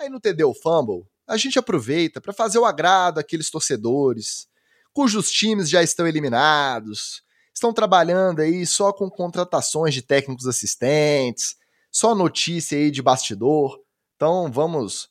[0.00, 4.48] Aí no TD ou Fumble, a gente aproveita para fazer o agrado àqueles torcedores
[4.94, 7.22] cujos times já estão eliminados,
[7.52, 11.56] estão trabalhando aí só com contratações de técnicos assistentes,
[11.90, 13.80] só notícia aí de bastidor.
[14.14, 15.10] Então vamos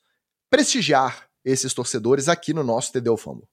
[0.49, 3.47] prestigiar esses torcedores aqui no nosso TD Fumble.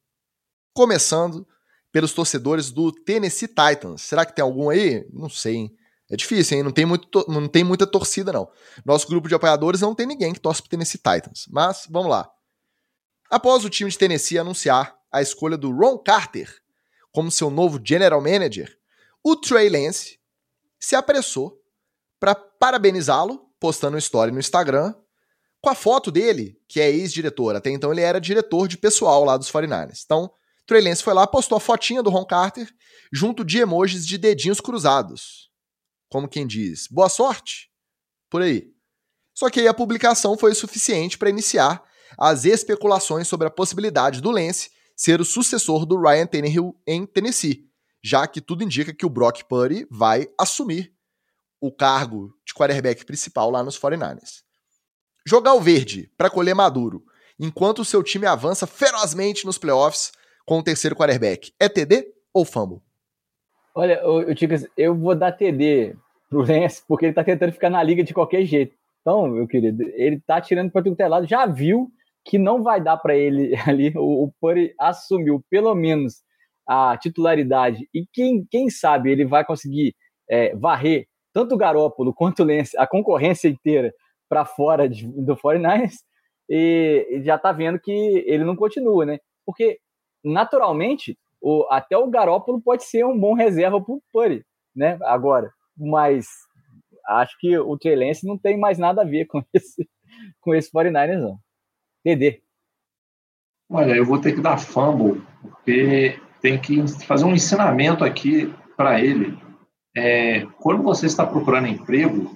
[0.72, 1.46] Começando
[1.90, 4.02] pelos torcedores do Tennessee Titans.
[4.02, 5.04] Será que tem algum aí?
[5.12, 5.76] Não sei, hein?
[6.08, 6.62] É difícil, hein?
[6.62, 8.48] Não tem, muito, não tem muita torcida, não.
[8.84, 11.46] Nosso grupo de apoiadores não tem ninguém que torce pro Tennessee Titans.
[11.50, 12.30] Mas, vamos lá.
[13.30, 16.52] Após o time de Tennessee anunciar a escolha do Ron Carter
[17.12, 18.76] como seu novo general manager,
[19.22, 20.18] o Trey Lance
[20.80, 21.62] se apressou
[22.18, 24.94] para parabenizá-lo, postando uma história no Instagram
[25.60, 27.54] com a foto dele, que é ex-diretor.
[27.54, 30.02] Até então ele era diretor de pessoal lá dos 49ers.
[30.04, 30.32] Então,
[30.66, 32.68] Trey Lance foi lá, postou a fotinha do Ron Carter
[33.12, 35.50] junto de emojis de dedinhos cruzados.
[36.08, 37.70] Como quem diz, boa sorte.
[38.28, 38.72] Por aí.
[39.34, 41.84] Só que aí a publicação foi o suficiente para iniciar
[42.18, 47.66] as especulações sobre a possibilidade do Lance ser o sucessor do Ryan Tannehill em Tennessee,
[48.02, 50.92] já que tudo indica que o Brock Purdy vai assumir
[51.60, 54.42] o cargo de quarterback principal lá nos 49ers.
[55.26, 57.04] Jogar o verde para colher maduro,
[57.38, 60.12] enquanto o seu time avança ferozmente nos playoffs
[60.46, 62.80] com o terceiro quarterback, é TD ou fumble?
[63.74, 64.26] Olha, eu,
[64.76, 65.96] eu vou dar TD
[66.28, 68.74] pro Lance, porque ele tá tentando ficar na liga de qualquer jeito.
[69.00, 71.90] Então, meu querido, ele tá tirando para tudo que é lado, já viu
[72.24, 76.22] que não vai dar para ele ali, o, o Purdy assumiu pelo menos
[76.66, 79.94] a titularidade e quem, quem sabe ele vai conseguir
[80.28, 83.92] é, varrer tanto o Garópolo quanto o Lance, a concorrência inteira
[84.28, 85.94] para fora de, do 49ers,
[86.48, 87.92] e, já está vendo que
[88.26, 89.18] ele não continua, né?
[89.46, 89.78] Porque,
[90.24, 94.44] naturalmente, o, até o Garópolo pode ser um bom reserva para o Purdy,
[94.74, 94.98] né?
[95.02, 96.26] Agora, mas
[97.08, 99.88] acho que o Trey Lance não tem mais nada a ver com esse,
[100.40, 101.38] com esse 49ers, não.
[102.04, 102.42] TD.
[103.70, 109.00] Olha, eu vou ter que dar fumble, porque tem que fazer um ensinamento aqui para
[109.00, 109.38] ele.
[109.96, 112.32] É, quando você está procurando emprego,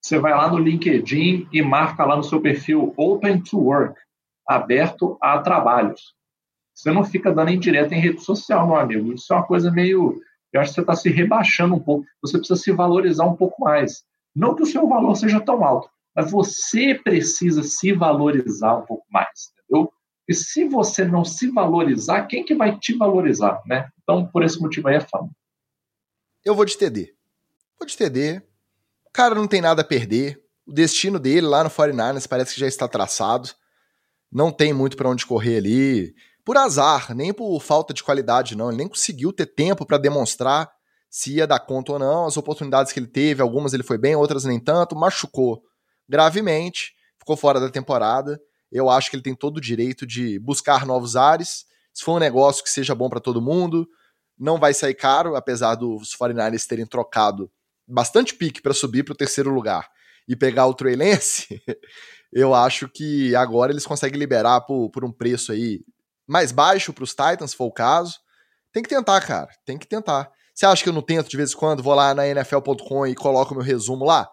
[0.00, 4.00] você vai lá no LinkedIn e marca lá no seu perfil Open to Work,
[4.46, 6.14] aberto a trabalhos.
[6.74, 9.12] Você não fica dando indireta em rede social, meu amigo.
[9.12, 10.20] Isso é uma coisa meio.
[10.52, 12.06] Eu acho que você está se rebaixando um pouco.
[12.22, 14.04] Você precisa se valorizar um pouco mais.
[14.34, 19.06] Não que o seu valor seja tão alto, mas você precisa se valorizar um pouco
[19.08, 19.88] mais, entendeu?
[20.28, 23.88] E se você não se valorizar, quem que vai te valorizar, né?
[24.02, 25.30] Então, por esse motivo aí é fama.
[26.44, 27.14] Eu vou de TD.
[27.78, 28.42] Vou de TD.
[29.06, 30.42] O cara não tem nada a perder.
[30.66, 33.50] O destino dele lá no 49ers parece que já está traçado.
[34.30, 36.14] Não tem muito para onde correr ali
[36.44, 38.70] por azar, nem por falta de qualidade, não.
[38.70, 40.68] Ele nem conseguiu ter tempo para demonstrar
[41.08, 42.26] se ia dar conta ou não.
[42.26, 44.96] As oportunidades que ele teve, algumas ele foi bem, outras nem tanto.
[44.96, 45.67] Machucou
[46.08, 48.40] gravemente, ficou fora da temporada.
[48.70, 51.66] Eu acho que ele tem todo o direito de buscar novos ares.
[51.92, 53.88] Se for um negócio que seja bom para todo mundo,
[54.38, 57.50] não vai sair caro, apesar dos 49ers terem trocado
[57.86, 59.88] bastante pique para subir para o terceiro lugar
[60.28, 61.62] e pegar o Trey Lance.
[62.32, 65.80] eu acho que agora eles conseguem liberar por, por um preço aí
[66.26, 68.18] mais baixo para os Titans, se for o caso.
[68.72, 69.48] Tem que tentar, cara.
[69.64, 70.30] Tem que tentar.
[70.54, 71.82] Você acha que eu não tento de vez em quando?
[71.82, 74.28] Vou lá na NFL.com e coloco meu resumo lá?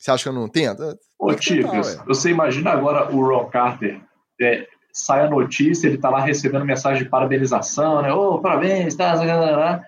[0.00, 0.82] Você acha que eu não tento?
[1.18, 4.00] Ô, Ticas, você imagina agora o Ron Carter
[4.40, 8.10] é, sai a notícia, ele tá lá recebendo mensagem de parabenização, né?
[8.10, 9.84] Ô, oh, parabéns, tá, tá, tá, tá,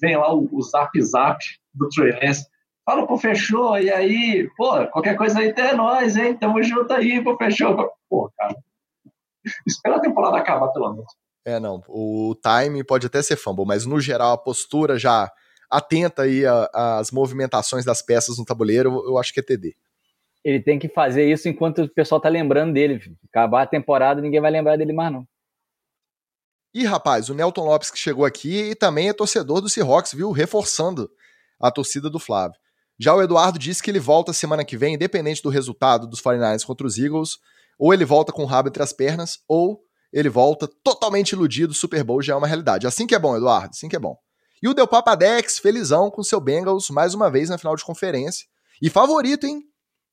[0.00, 1.38] Vem lá o, o zap zap
[1.72, 2.46] do Trey Lance.
[2.84, 6.36] Fala, pô, fechou, e aí, pô, qualquer coisa aí é nós, hein?
[6.36, 7.90] Tamo junto aí, pô, fechou.
[8.10, 8.54] Pô, cara,
[9.66, 11.12] Espera a temporada acabar, pelo menos.
[11.44, 11.82] É, não.
[11.88, 15.30] O time pode até ser fumble, mas no geral a postura já
[15.70, 16.42] atenta aí
[16.72, 19.74] às movimentações das peças no tabuleiro, eu acho que é TD.
[20.44, 23.00] Ele tem que fazer isso enquanto o pessoal tá lembrando dele.
[23.00, 23.16] Filho.
[23.30, 25.26] Acabar a temporada, ninguém vai lembrar dele mais, não.
[26.74, 30.32] E, rapaz, o Nelton Lopes que chegou aqui e também é torcedor do Seahawks, viu?
[30.32, 31.08] Reforçando
[31.60, 32.58] a torcida do Flávio.
[32.98, 36.64] Já o Eduardo disse que ele volta semana que vem, independente do resultado dos 49ers
[36.64, 37.38] contra os Eagles.
[37.78, 39.80] Ou ele volta com o rabo entre as pernas, ou
[40.12, 42.86] ele volta totalmente iludido, o Super Bowl já é uma realidade.
[42.86, 44.16] Assim que é bom, Eduardo, assim que é bom.
[44.64, 48.46] E o Del Papadex, felizão com seu Bengals mais uma vez na final de conferência.
[48.80, 49.62] E favorito, hein?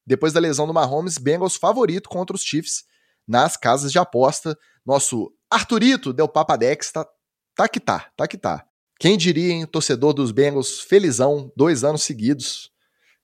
[0.05, 2.83] Depois da lesão do Mahomes, Bengals favorito contra os Chiefs
[3.25, 4.59] nas casas de aposta.
[4.85, 7.07] Nosso Arturito Del Papadex tá,
[7.55, 8.67] tá que tá, tá que tá.
[8.99, 9.65] Quem diria, hein?
[9.65, 12.73] Torcedor dos Bengals, felizão, dois anos seguidos.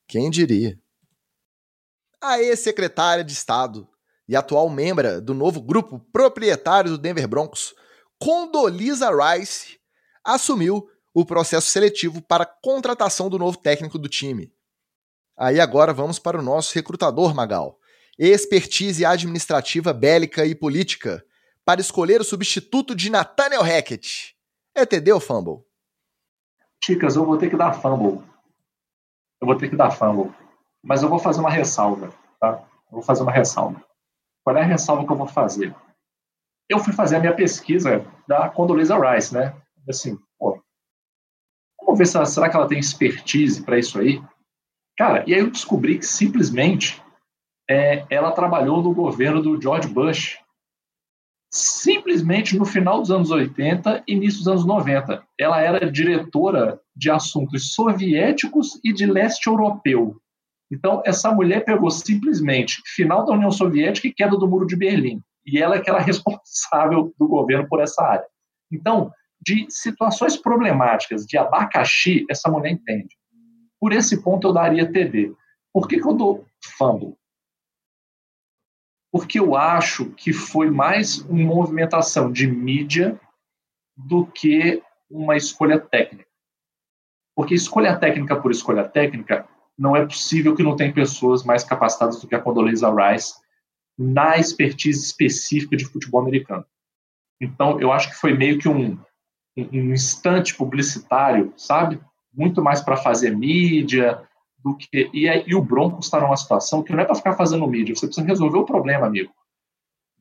[0.08, 0.80] Quem diria?
[2.22, 3.86] Aê, secretária de Estado,
[4.30, 7.76] e atual membro do novo grupo proprietário do Denver Broncos,
[8.18, 9.78] Condoleezza Rice,
[10.24, 14.54] assumiu o processo seletivo para contratação do novo técnico do time.
[15.36, 17.80] Aí agora vamos para o nosso recrutador, Magal.
[18.20, 21.26] Expertise administrativa, bélica e política
[21.66, 24.36] para escolher o substituto de Nathaniel Hackett.
[24.76, 25.66] É TD ou Fumble?
[26.86, 28.24] Chicas, eu vou ter que dar fumble.
[29.42, 30.32] Eu vou ter que dar fumble.
[30.84, 32.64] Mas eu vou fazer uma ressalva, tá?
[32.92, 33.84] Eu vou fazer uma ressalva.
[34.44, 35.76] Qual é a ressalva que eu vou fazer?
[36.70, 39.56] Eu fui fazer a minha pesquisa da Condoleezza Rice, né?
[39.90, 40.62] Assim, pô,
[41.88, 44.22] vamos ver se ela, será que ela tem expertise para isso aí?
[44.98, 47.02] Cara, e aí eu descobri que simplesmente
[47.70, 50.38] é, ela trabalhou no governo do George Bush.
[51.50, 55.24] Simplesmente no final dos anos 80 e início dos anos 90.
[55.40, 60.20] Ela era diretora de assuntos soviéticos e de leste europeu.
[60.70, 65.22] Então, essa mulher pegou simplesmente final da União Soviética e queda do Muro de Berlim.
[65.46, 68.26] E ela é que era responsável do governo por essa área.
[68.70, 69.12] Então,
[69.48, 73.16] de situações problemáticas de abacaxi, essa mulher entende.
[73.80, 75.34] Por esse ponto, eu daria TD.
[75.72, 76.46] Por que, que eu dou
[76.78, 77.16] fumble?
[79.10, 83.18] Porque eu acho que foi mais uma movimentação de mídia
[83.96, 86.28] do que uma escolha técnica.
[87.34, 89.48] Porque escolha técnica por escolha técnica
[89.78, 93.36] não é possível que não tenha pessoas mais capacitadas do que a Condoleezza Rice
[93.98, 96.66] na expertise específica de futebol americano.
[97.40, 99.00] Então, eu acho que foi meio que um,
[99.58, 102.00] um instante publicitário, sabe?
[102.34, 104.22] Muito mais para fazer mídia
[104.64, 105.10] do que.
[105.14, 108.06] E, e o Broncos está numa situação que não é para ficar fazendo mídia, você
[108.06, 109.32] precisa resolver o problema, amigo.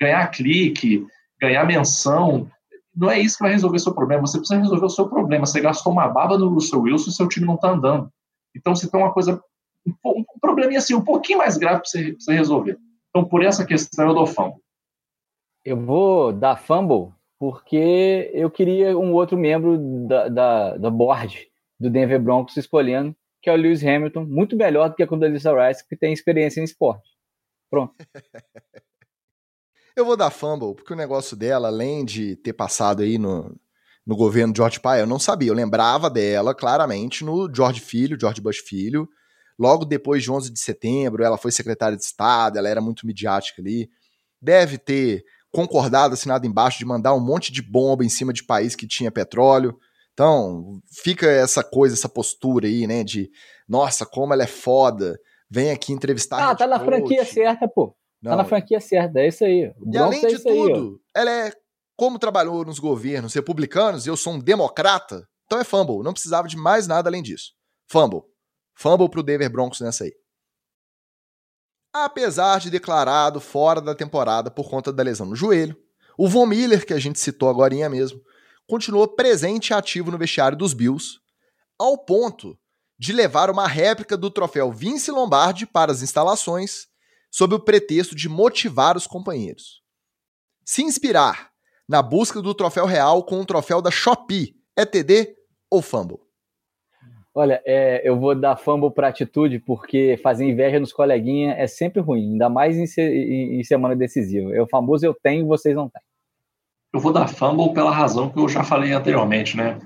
[0.01, 1.07] Ganhar clique,
[1.41, 2.51] ganhar menção.
[2.95, 4.27] não é isso que vai resolver seu problema.
[4.27, 5.47] Você precisa resolver o seu problema.
[5.47, 8.11] Você gastou uma baba no Russell Wilson e seu time não está andando.
[8.55, 9.43] Então você tem uma coisa,
[9.87, 12.79] um, um probleminha assim, um pouquinho mais grave para você, você, resolver.
[13.11, 14.61] Então, por essa questão, eu dou fumble.
[15.65, 21.49] Eu vou dar fumble porque eu queria um outro membro da, da, da board
[21.79, 25.53] do Denver Broncos escolhendo, que é o Lewis Hamilton, muito melhor do que a Condoleezza
[25.53, 27.11] Rice, que tem experiência em esporte.
[27.71, 27.95] Pronto.
[29.95, 33.55] eu vou dar fumble, porque o negócio dela, além de ter passado aí no,
[34.07, 35.51] no governo George Pai, eu não sabia.
[35.51, 39.09] Eu lembrava dela claramente no George Filho, George Bush Filho.
[39.59, 43.61] Logo depois de 11 de setembro, ela foi secretária de Estado, ela era muito midiática
[43.61, 43.91] ali.
[44.41, 45.25] Deve ter
[45.57, 49.11] concordado, assinado embaixo, de mandar um monte de bomba em cima de país que tinha
[49.11, 49.74] petróleo.
[50.12, 53.31] Então, fica essa coisa, essa postura aí, né, de
[53.66, 55.19] nossa, como ela é foda,
[55.51, 56.51] vem aqui entrevistar.
[56.51, 57.97] Ah, tá na franquia certa, pô.
[58.23, 58.33] Não.
[58.33, 59.73] Tá na franquia certa, é isso aí.
[59.81, 61.53] O e além é de tudo, aí, ela é,
[61.97, 66.03] como trabalhou nos governos republicanos, eu sou um democrata, então é fumble.
[66.03, 67.53] Não precisava de mais nada além disso.
[67.89, 68.20] Fumble.
[68.74, 70.12] Fumble pro Denver Broncos nessa aí.
[72.05, 75.74] Apesar de declarado fora da temporada por conta da lesão no joelho,
[76.18, 78.20] o Von Miller, que a gente citou agora mesmo,
[78.66, 81.18] continuou presente e ativo no vestiário dos Bills,
[81.78, 82.59] ao ponto
[82.98, 86.86] de levar uma réplica do troféu Vince Lombardi para as instalações,
[87.31, 89.81] sob o pretexto de motivar os companheiros.
[90.66, 91.51] Se inspirar
[91.89, 95.35] na busca do troféu real com o troféu da Shopee, é TD
[95.70, 96.26] ou Fumble?
[97.39, 102.01] Olha, é, eu vou dar fumble para atitude, porque fazer inveja nos coleguinhas é sempre
[102.01, 104.57] ruim, ainda mais em, em, em semana decisiva.
[104.57, 106.01] É o famoso eu tenho, vocês não têm.
[106.95, 109.79] Eu vou dar fumble pela razão que eu já falei anteriormente, né?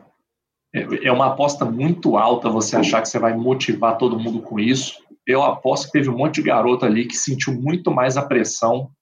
[0.73, 4.61] É, é uma aposta muito alta você achar que você vai motivar todo mundo com
[4.61, 5.03] isso.
[5.27, 8.93] Eu aposto que teve um monte de garoto ali que sentiu muito mais a pressão,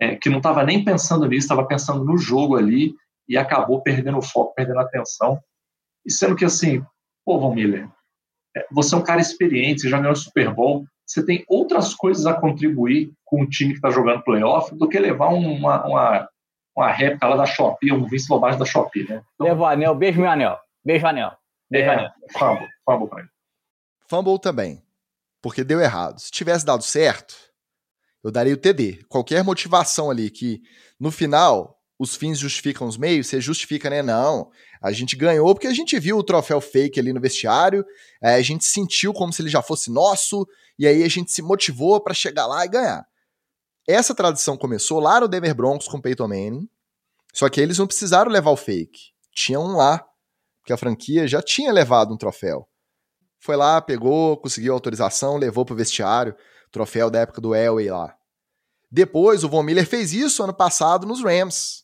[0.00, 2.94] é, que não estava nem pensando nisso, estava pensando no jogo ali
[3.28, 5.40] e acabou perdendo o foco, perdendo a atenção.
[6.06, 6.80] E sendo que assim,
[7.24, 7.88] pô, Von Miller,
[8.56, 11.94] é, você é um cara experiente, você já ganhou o Super Bowl, você tem outras
[11.94, 16.28] coisas a contribuir com o time que está jogando playoff do que levar uma, uma
[16.74, 19.22] uma réplica lá da Shopee, um Vince Lombardi da Shopee, né?
[19.34, 20.58] Então, Levou anel, beijo meu anel.
[20.84, 21.32] Beijo anel.
[21.70, 22.10] Beijo é, anel.
[22.30, 23.28] Fumble, fumble pra ele.
[24.08, 24.82] Fumble também,
[25.40, 26.18] porque deu errado.
[26.18, 27.34] Se tivesse dado certo,
[28.24, 29.04] eu daria o TD.
[29.08, 30.62] Qualquer motivação ali que,
[30.98, 34.02] no final, os fins justificam os meios, você justifica, né?
[34.02, 34.50] Não,
[34.82, 37.84] a gente ganhou porque a gente viu o troféu fake ali no vestiário,
[38.22, 40.46] é, a gente sentiu como se ele já fosse nosso,
[40.78, 43.06] e aí a gente se motivou para chegar lá e ganhar.
[43.86, 46.68] Essa tradição começou lá no Denver Broncos com Peyton Manning,
[47.32, 49.12] só que eles não precisaram levar o fake.
[49.34, 50.04] Tinha um lá,
[50.60, 52.68] porque a franquia já tinha levado um troféu.
[53.40, 56.34] Foi lá, pegou, conseguiu autorização, levou pro vestiário,
[56.70, 58.16] troféu da época do Elway lá.
[58.90, 61.81] Depois, o Von Miller fez isso ano passado nos Rams,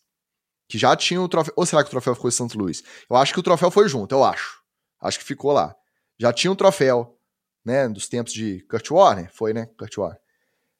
[0.68, 1.54] que já tinha o troféu.
[1.56, 2.82] Ou será que o troféu ficou em Santo Luís?
[3.08, 4.62] Eu acho que o troféu foi junto, eu acho.
[5.00, 5.74] Acho que ficou lá.
[6.18, 7.16] Já tinha um troféu,
[7.64, 10.20] né, dos tempos de Kurt Warner, foi, né, Kurt Warner.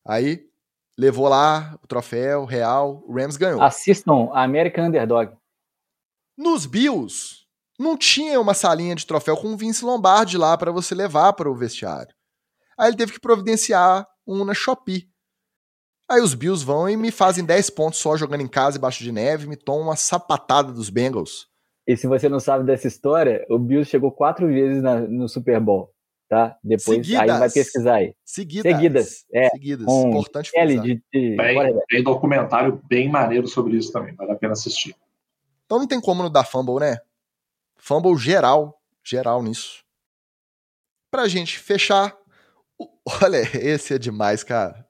[0.06, 0.46] Aí
[0.98, 3.62] levou lá o troféu real, o Rams ganhou.
[3.62, 5.32] Assistam a American Underdog.
[6.36, 7.46] Nos Bills,
[7.78, 11.50] não tinha uma salinha de troféu com o Vince Lombardi lá para você levar para
[11.50, 12.12] o vestiário.
[12.76, 15.08] Aí ele teve que providenciar um na Shopee.
[16.10, 19.12] Aí os Bills vão e me fazem 10 pontos só jogando em casa embaixo de
[19.12, 21.46] neve, me tomam uma sapatada dos Bengals.
[21.86, 25.60] E se você não sabe dessa história, o Bills chegou quatro vezes na, no Super
[25.60, 25.92] Bowl
[26.28, 26.56] tá?
[26.62, 27.20] Depois Seguidas.
[27.20, 28.14] aí vai pesquisar aí.
[28.24, 28.72] Seguidas.
[28.72, 29.24] Seguidas.
[29.32, 29.86] É, Seguidas.
[29.88, 31.02] Importante L de, de...
[31.10, 34.94] Tem, tem documentário bem maneiro sobre isso também, vale a pena assistir.
[35.64, 36.98] Então não tem como não dar fumble, né?
[37.76, 39.82] Fumble geral, geral nisso.
[41.10, 42.16] Pra gente fechar,
[43.22, 44.86] olha, esse é demais, cara.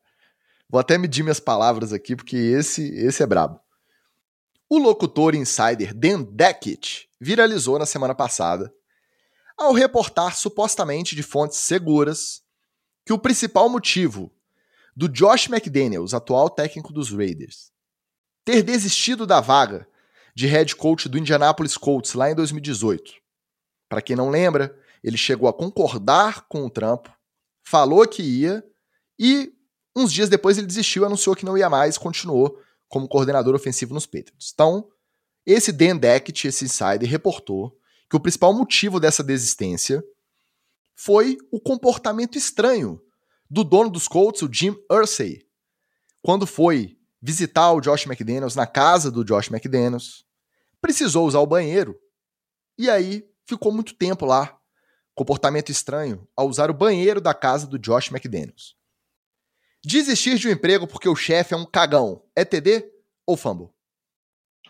[0.68, 3.60] Vou até medir minhas palavras aqui, porque esse, esse é brabo.
[4.68, 8.72] O locutor insider Dan Deckett viralizou na semana passada
[9.56, 12.42] ao reportar supostamente de fontes seguras
[13.04, 14.30] que o principal motivo
[14.94, 17.72] do Josh McDaniels, atual técnico dos Raiders,
[18.44, 19.88] ter desistido da vaga
[20.34, 23.14] de head coach do Indianapolis Colts lá em 2018.
[23.88, 27.10] Para quem não lembra, ele chegou a concordar com o trampo,
[27.64, 28.62] falou que ia
[29.18, 29.52] e
[30.00, 34.06] uns dias depois ele desistiu, anunciou que não ia mais, continuou como coordenador ofensivo nos
[34.06, 34.50] Patriots.
[34.52, 34.88] Então,
[35.44, 40.02] esse Dan Deckett, esse insider, reportou que o principal motivo dessa desistência
[40.94, 43.00] foi o comportamento estranho
[43.50, 45.46] do dono dos Colts, o Jim Ursay,
[46.22, 50.24] quando foi visitar o Josh McDaniels na casa do Josh McDaniels,
[50.80, 51.98] precisou usar o banheiro
[52.76, 54.58] e aí ficou muito tempo lá.
[55.14, 58.76] Comportamento estranho ao usar o banheiro da casa do Josh McDaniels.
[59.90, 62.84] Desistir de um emprego porque o chefe é um cagão é TD
[63.26, 63.70] ou fumble?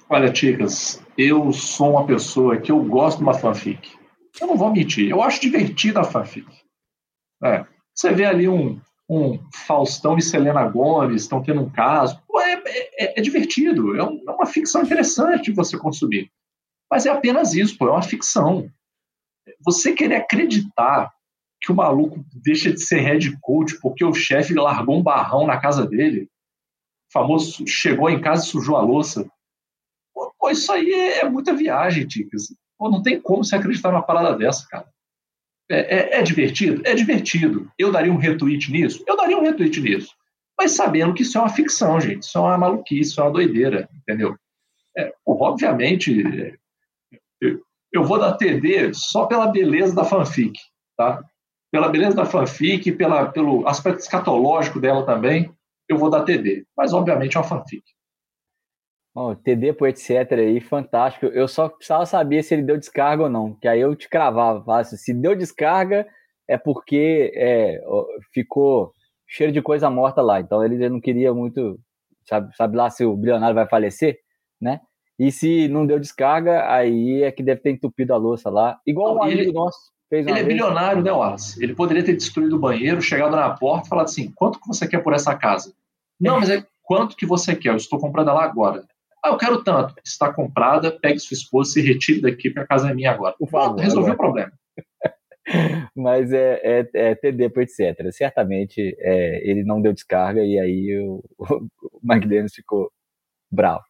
[0.09, 3.99] Olha, Ticas, eu sou uma pessoa que eu gosto de uma fanfic.
[4.41, 6.47] Eu não vou mentir, eu acho divertida a fanfic.
[7.43, 8.81] É, você vê ali um,
[9.11, 12.23] um Faustão e Selena Gomes estão tendo um caso.
[12.29, 16.31] Pô, é, é, é, divertido, é, é, uma ficção interessante você consumir.
[16.89, 18.71] Mas é apenas isso, pô, é uma ficção.
[19.65, 21.13] Você querer acreditar
[21.61, 25.59] que o maluco deixa de ser head coach porque o chefe largou um barrão na
[25.59, 26.29] casa dele,
[27.09, 29.29] o famoso chegou em casa e sujou a louça.
[30.15, 32.55] Pô, isso aí é, é muita viagem, Ticas.
[32.79, 34.89] Pô, não tem como você acreditar numa parada dessa, cara.
[35.71, 36.83] É, é, é, divertido?
[36.85, 37.71] É divertido.
[37.79, 39.05] Eu daria um retweet nisso?
[39.07, 40.15] Eu daria um retweet nisso.
[40.59, 42.23] Mas sabendo que isso é uma ficção, gente.
[42.23, 44.37] Isso é uma maluquice, isso é uma doideira, entendeu?
[44.97, 46.57] É, obviamente,
[47.41, 47.61] eu,
[47.93, 50.59] eu, vou dar TD só pela beleza da fanfic,
[50.97, 51.23] tá?
[51.71, 55.53] Pela beleza da fanfic, pela, pelo aspecto escatológico dela também,
[55.89, 56.65] eu vou dar TD.
[56.77, 57.83] Mas, obviamente, é uma fanfic.
[59.15, 61.27] Oh, TD por etc aí, fantástico.
[61.27, 64.63] Eu só precisava saber se ele deu descarga ou não, que aí eu te cravava
[64.65, 64.97] fácil.
[64.97, 66.07] Se deu descarga,
[66.47, 67.81] é porque é,
[68.33, 68.93] ficou
[69.27, 70.41] cheiro de coisa morta lá.
[70.41, 71.81] Então ele não queria muito,
[72.27, 74.19] sabe, sabe lá se o bilionário vai falecer,
[74.61, 74.81] né?
[75.19, 78.79] E se não deu descarga, aí é que deve ter entupido a louça lá.
[78.87, 80.47] Igual um amigo ele, nosso Ele é vez.
[80.47, 81.63] bilionário, né, Wallace?
[81.63, 84.89] Ele poderia ter destruído o banheiro, chegado na porta e falado assim: quanto que você
[84.89, 85.75] quer por essa casa?
[86.19, 86.41] Não, é.
[86.41, 87.71] mas é quanto que você quer?
[87.71, 88.85] Eu estou comprando ela agora.
[89.23, 89.95] Ah, eu quero tanto.
[90.05, 93.35] Está comprada, pegue sua esposa, se retire daqui, porque a casa é minha agora.
[93.39, 94.53] Por favor, resolveu o problema.
[95.97, 98.11] Mas é, é, é TD por etc.
[98.13, 102.91] Certamente é, ele não deu descarga e aí o, o McDaniels ficou
[103.51, 103.83] bravo.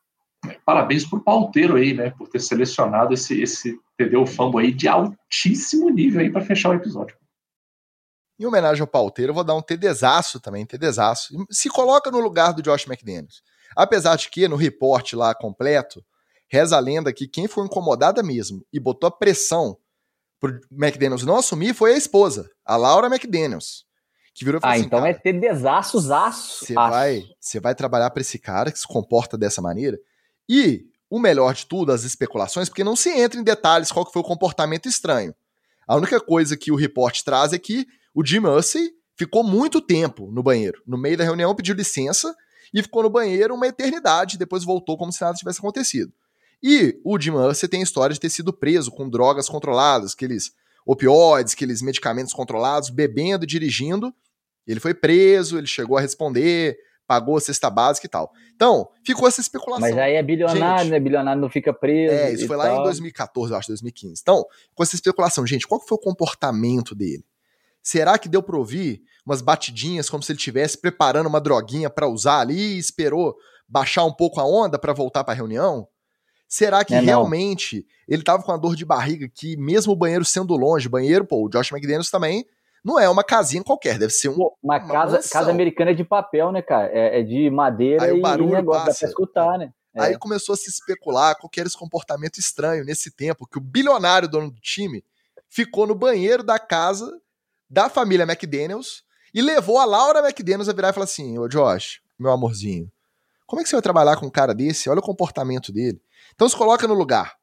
[0.64, 2.10] Parabéns pro pauteiro aí, né?
[2.10, 6.74] Por ter selecionado esse, esse TD Fambo aí de altíssimo nível aí para fechar o
[6.74, 7.16] episódio.
[8.38, 11.34] Em homenagem ao pauteiro, eu vou dar um TDzaço também, TDzaço.
[11.50, 13.42] Se coloca no lugar do Josh McDaniels.
[13.76, 16.04] Apesar de que, no reporte lá completo,
[16.48, 19.76] reza a lenda que quem foi incomodada mesmo e botou a pressão
[20.40, 23.84] pro McDaniels não assumir foi a esposa, a Laura McDaniels.
[24.34, 26.64] Que virou ah, assim, então é ter desaços, aço.
[26.64, 29.98] Você vai, você vai trabalhar para esse cara que se comporta dessa maneira.
[30.48, 34.20] E o melhor de tudo, as especulações, porque não se entra em detalhes qual foi
[34.20, 35.34] o comportamento estranho.
[35.86, 40.30] A única coisa que o reporte traz é que o Jim Hussey ficou muito tempo
[40.30, 40.82] no banheiro.
[40.86, 42.34] No meio da reunião pediu licença
[42.72, 46.12] e ficou no banheiro uma eternidade, depois voltou como se nada tivesse acontecido.
[46.62, 50.52] E o Jim Mercer tem a história de ter sido preso com drogas controladas, aqueles
[50.84, 54.12] opioides, aqueles medicamentos controlados, bebendo e dirigindo.
[54.66, 56.78] Ele foi preso, ele chegou a responder,
[57.08, 58.30] pagou a cesta básica e tal.
[58.54, 59.88] Então, ficou essa especulação.
[59.88, 61.00] Mas aí é bilionário, gente, né?
[61.00, 62.14] Bilionário não fica preso.
[62.14, 64.20] É, isso foi lá em 2014, eu acho, 2015.
[64.20, 64.44] Então,
[64.74, 67.24] com essa especulação, gente, qual foi o comportamento dele?
[67.82, 72.06] Será que deu para ouvir umas batidinhas como se ele estivesse preparando uma droguinha para
[72.06, 73.34] usar ali e esperou
[73.66, 75.88] baixar um pouco a onda para voltar para a reunião?
[76.46, 80.26] Será que é, realmente ele tava com a dor de barriga que mesmo o banheiro
[80.26, 82.44] sendo longe, banheiro, pô, o Josh McDaniels também
[82.84, 85.94] não é uma casinha qualquer, deve ser um, pô, uma, uma casa, casa americana é
[85.94, 86.88] de papel, né, cara?
[86.92, 88.92] É, é de madeira Aí e, o barulho e negócio, passa.
[88.92, 89.72] dá pra escutar, né?
[89.94, 90.02] É.
[90.02, 94.28] Aí começou a se especular qual era esse comportamento estranho nesse tempo que o bilionário
[94.28, 95.04] dono do time
[95.48, 97.20] ficou no banheiro da casa
[97.68, 99.02] da família McDaniels
[99.34, 102.90] e levou a Laura McDaniels a virar e falar assim: Ô Josh, meu amorzinho,
[103.46, 104.88] como é que você vai trabalhar com um cara desse?
[104.88, 106.00] Olha o comportamento dele.
[106.34, 107.36] Então se coloca no lugar.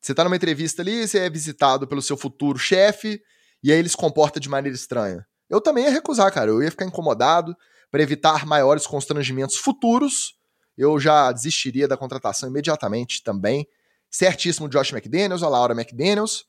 [0.00, 3.20] Você tá numa entrevista ali, você é visitado pelo seu futuro chefe,
[3.62, 5.26] e aí ele se comporta de maneira estranha.
[5.48, 6.50] Eu também ia recusar, cara.
[6.50, 7.56] Eu ia ficar incomodado
[7.90, 10.34] para evitar maiores constrangimentos futuros.
[10.76, 13.66] Eu já desistiria da contratação imediatamente também.
[14.10, 16.44] Certíssimo Josh McDaniels, a Laura McDaniels.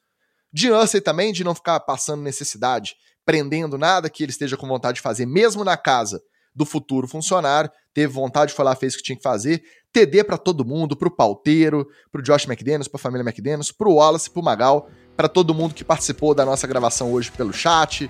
[0.52, 4.96] De Ansel também, de não ficar passando necessidade, prendendo nada que ele esteja com vontade
[4.96, 6.22] de fazer, mesmo na casa
[6.56, 7.70] do futuro funcionário.
[7.94, 9.64] Teve vontade de falar, fez o que tinha que fazer.
[9.94, 14.44] TD para todo mundo, pro pauteiro, pro Josh McDaniels, pra família McDaniels, pro Wallace, pro
[14.44, 14.90] Magal,
[15.20, 18.10] para todo mundo que participou da nossa gravação hoje pelo chat,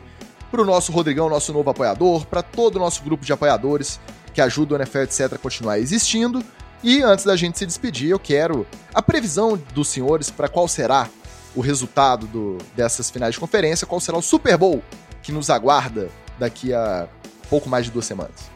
[0.51, 3.99] pro nosso Rodrigão, nosso novo apoiador, para todo o nosso grupo de apoiadores
[4.31, 6.43] que ajuda o NFL, etc., a continuar existindo.
[6.83, 8.63] E antes da gente se despedir, eu quero
[8.93, 11.09] a previsão dos senhores para qual será
[11.55, 14.83] o resultado do, dessas finais de conferência, qual será o Super Bowl
[15.23, 17.07] que nos aguarda daqui a
[17.49, 18.51] pouco mais de duas semanas.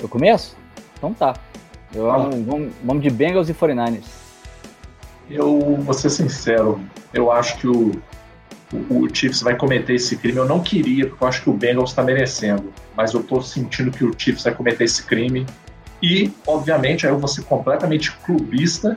[0.00, 0.56] Eu começo?
[0.96, 1.34] Então tá.
[1.94, 2.16] Eu, ah.
[2.16, 4.21] vamos, vamos de Bengals e 49ers.
[5.30, 6.80] Eu vou ser sincero,
[7.12, 7.92] eu acho que o,
[8.72, 10.38] o, o, Chiefs vai cometer esse crime.
[10.38, 12.72] Eu não queria, porque eu acho que o Bengals está merecendo.
[12.96, 15.46] Mas eu tô sentindo que o Chiefs vai cometer esse crime.
[16.02, 18.94] E, obviamente, aí eu vou ser completamente clubista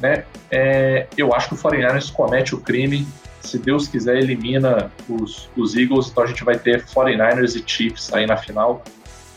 [0.00, 0.24] né?
[0.50, 3.06] É, eu acho que o 49ers comete o crime.
[3.40, 6.08] Se Deus quiser, elimina os, os Eagles.
[6.10, 8.82] Então a gente vai ter 49ers e Chiefs aí na final,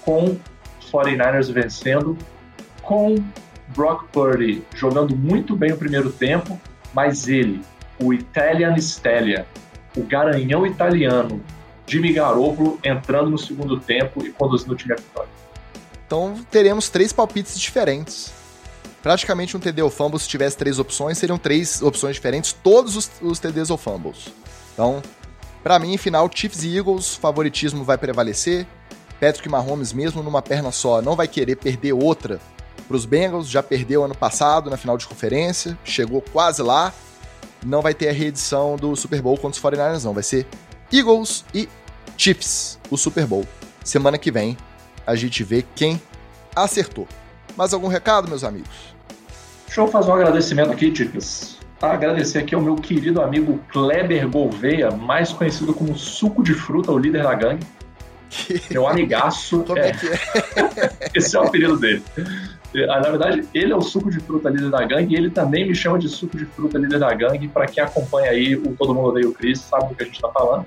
[0.01, 0.38] com
[0.91, 2.17] 49ers vencendo,
[2.81, 3.15] com
[3.69, 6.60] Brock Purdy jogando muito bem o primeiro tempo,
[6.94, 7.61] mas ele,
[7.99, 9.44] o Italian Stallion,
[9.95, 11.41] o garanhão italiano,
[11.85, 15.30] Jimmy Garoppolo entrando no segundo tempo e conduzindo o time à vitória.
[16.06, 18.31] Então teremos três palpites diferentes.
[19.02, 23.11] Praticamente um TD ou fumble, se tivesse três opções, seriam três opções diferentes, todos os,
[23.22, 24.27] os TDs ou fumbles.
[24.73, 25.02] Então,
[25.64, 28.65] para mim, final, Chiefs e Eagles, favoritismo vai prevalecer.
[29.19, 32.39] Patrick Mahomes, mesmo numa perna só, não vai querer perder outra
[32.88, 33.49] para os Bengals.
[33.49, 36.93] Já perdeu ano passado na final de conferência, chegou quase lá.
[37.65, 40.14] Não vai ter a reedição do Super Bowl contra os 49ers, não.
[40.14, 40.47] Vai ser
[40.91, 41.68] Eagles e
[42.18, 43.45] Chiefs, o Super Bowl.
[43.84, 44.57] Semana que vem
[45.05, 46.01] a gente vê quem
[46.55, 47.07] acertou.
[47.55, 48.95] Mais algum recado, meus amigos?
[49.65, 51.57] Deixa eu fazer um agradecimento aqui, Ticas.
[51.81, 56.97] Agradecer aqui ao meu querido amigo Kleber Gouveia, mais conhecido como Suco de Fruta, o
[56.97, 57.65] líder da gangue.
[58.69, 59.64] Meu amigaço.
[59.65, 60.19] Como é, é que é?
[61.15, 62.03] Esse é o apelido dele.
[62.89, 65.68] Ah, na verdade, ele é o suco de fruta líder da gangue e ele também
[65.68, 67.48] me chama de suco de fruta líder da gangue.
[67.48, 70.15] Para quem acompanha aí o Todo Mundo Odeia o Chris, sabe do que a gente
[70.15, 70.65] está falando.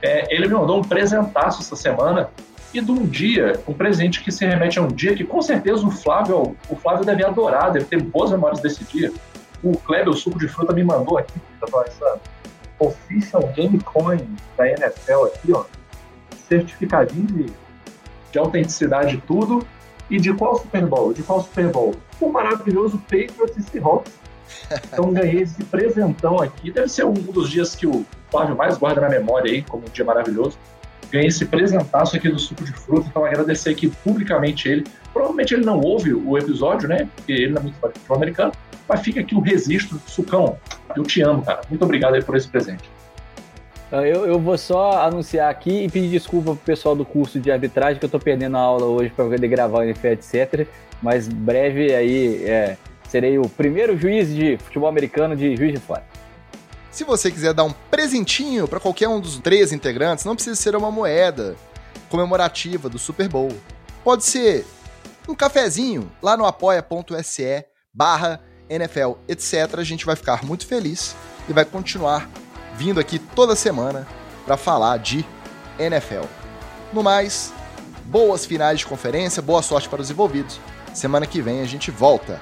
[0.00, 2.30] É, ele me mandou um presentaço essa semana
[2.72, 5.84] e de um dia, um presente que se remete a um dia que com certeza
[5.86, 9.12] o Flávio, o Flávio deve adorar, deve ter boas memórias desse dia.
[9.62, 11.34] O Kleber, o suco de fruta, me mandou aqui,
[11.86, 12.20] essa
[12.78, 14.20] Official Game Coin
[14.56, 15.64] da NFL aqui, ó
[16.48, 17.52] certificadinho de,
[18.32, 19.66] de autenticidade e tudo.
[20.10, 21.12] E de qual Super Bowl?
[21.12, 21.94] De qual Super Bowl?
[22.20, 24.12] O maravilhoso Patriots e Seahawks.
[24.92, 26.70] Então ganhei esse presentão aqui.
[26.70, 29.90] Deve ser um dos dias que o Flávio mais guarda na memória aí, como um
[29.90, 30.58] dia maravilhoso.
[31.10, 34.86] Ganhei esse presentaço aqui do suco de fruta, então agradecer aqui publicamente ele.
[35.12, 37.08] Provavelmente ele não ouve o episódio, né?
[37.16, 38.52] Porque ele não é muito futebol americano.
[38.86, 40.00] Mas fica aqui o registro.
[40.06, 40.58] Sucão,
[40.96, 41.60] eu te amo, cara.
[41.68, 42.90] Muito obrigado aí por esse presente.
[43.90, 47.50] Ah, eu, eu vou só anunciar aqui e pedir desculpa pro pessoal do curso de
[47.50, 50.68] arbitragem, que eu tô perdendo a aula hoje para poder gravar o NFL, etc.
[51.02, 52.76] Mas breve aí é,
[53.08, 56.04] serei o primeiro juiz de futebol americano de Juiz de Fora.
[56.90, 60.76] Se você quiser dar um presentinho para qualquer um dos três integrantes, não precisa ser
[60.76, 61.56] uma moeda
[62.10, 63.52] comemorativa do Super Bowl.
[64.04, 64.66] Pode ser
[65.26, 69.78] um cafezinho lá no apoia.se barra NFL, etc.
[69.78, 71.16] A gente vai ficar muito feliz
[71.48, 72.28] e vai continuar
[72.78, 74.06] vindo aqui toda semana
[74.46, 75.26] para falar de
[75.80, 76.22] NFL.
[76.92, 77.52] No mais,
[78.04, 80.60] boas finais de conferência, boa sorte para os envolvidos.
[80.94, 82.40] Semana que vem a gente volta.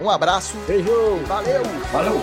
[0.00, 0.56] Um abraço.
[0.66, 0.90] Beijo.
[1.26, 1.62] Valeu.
[1.92, 2.18] Valeu.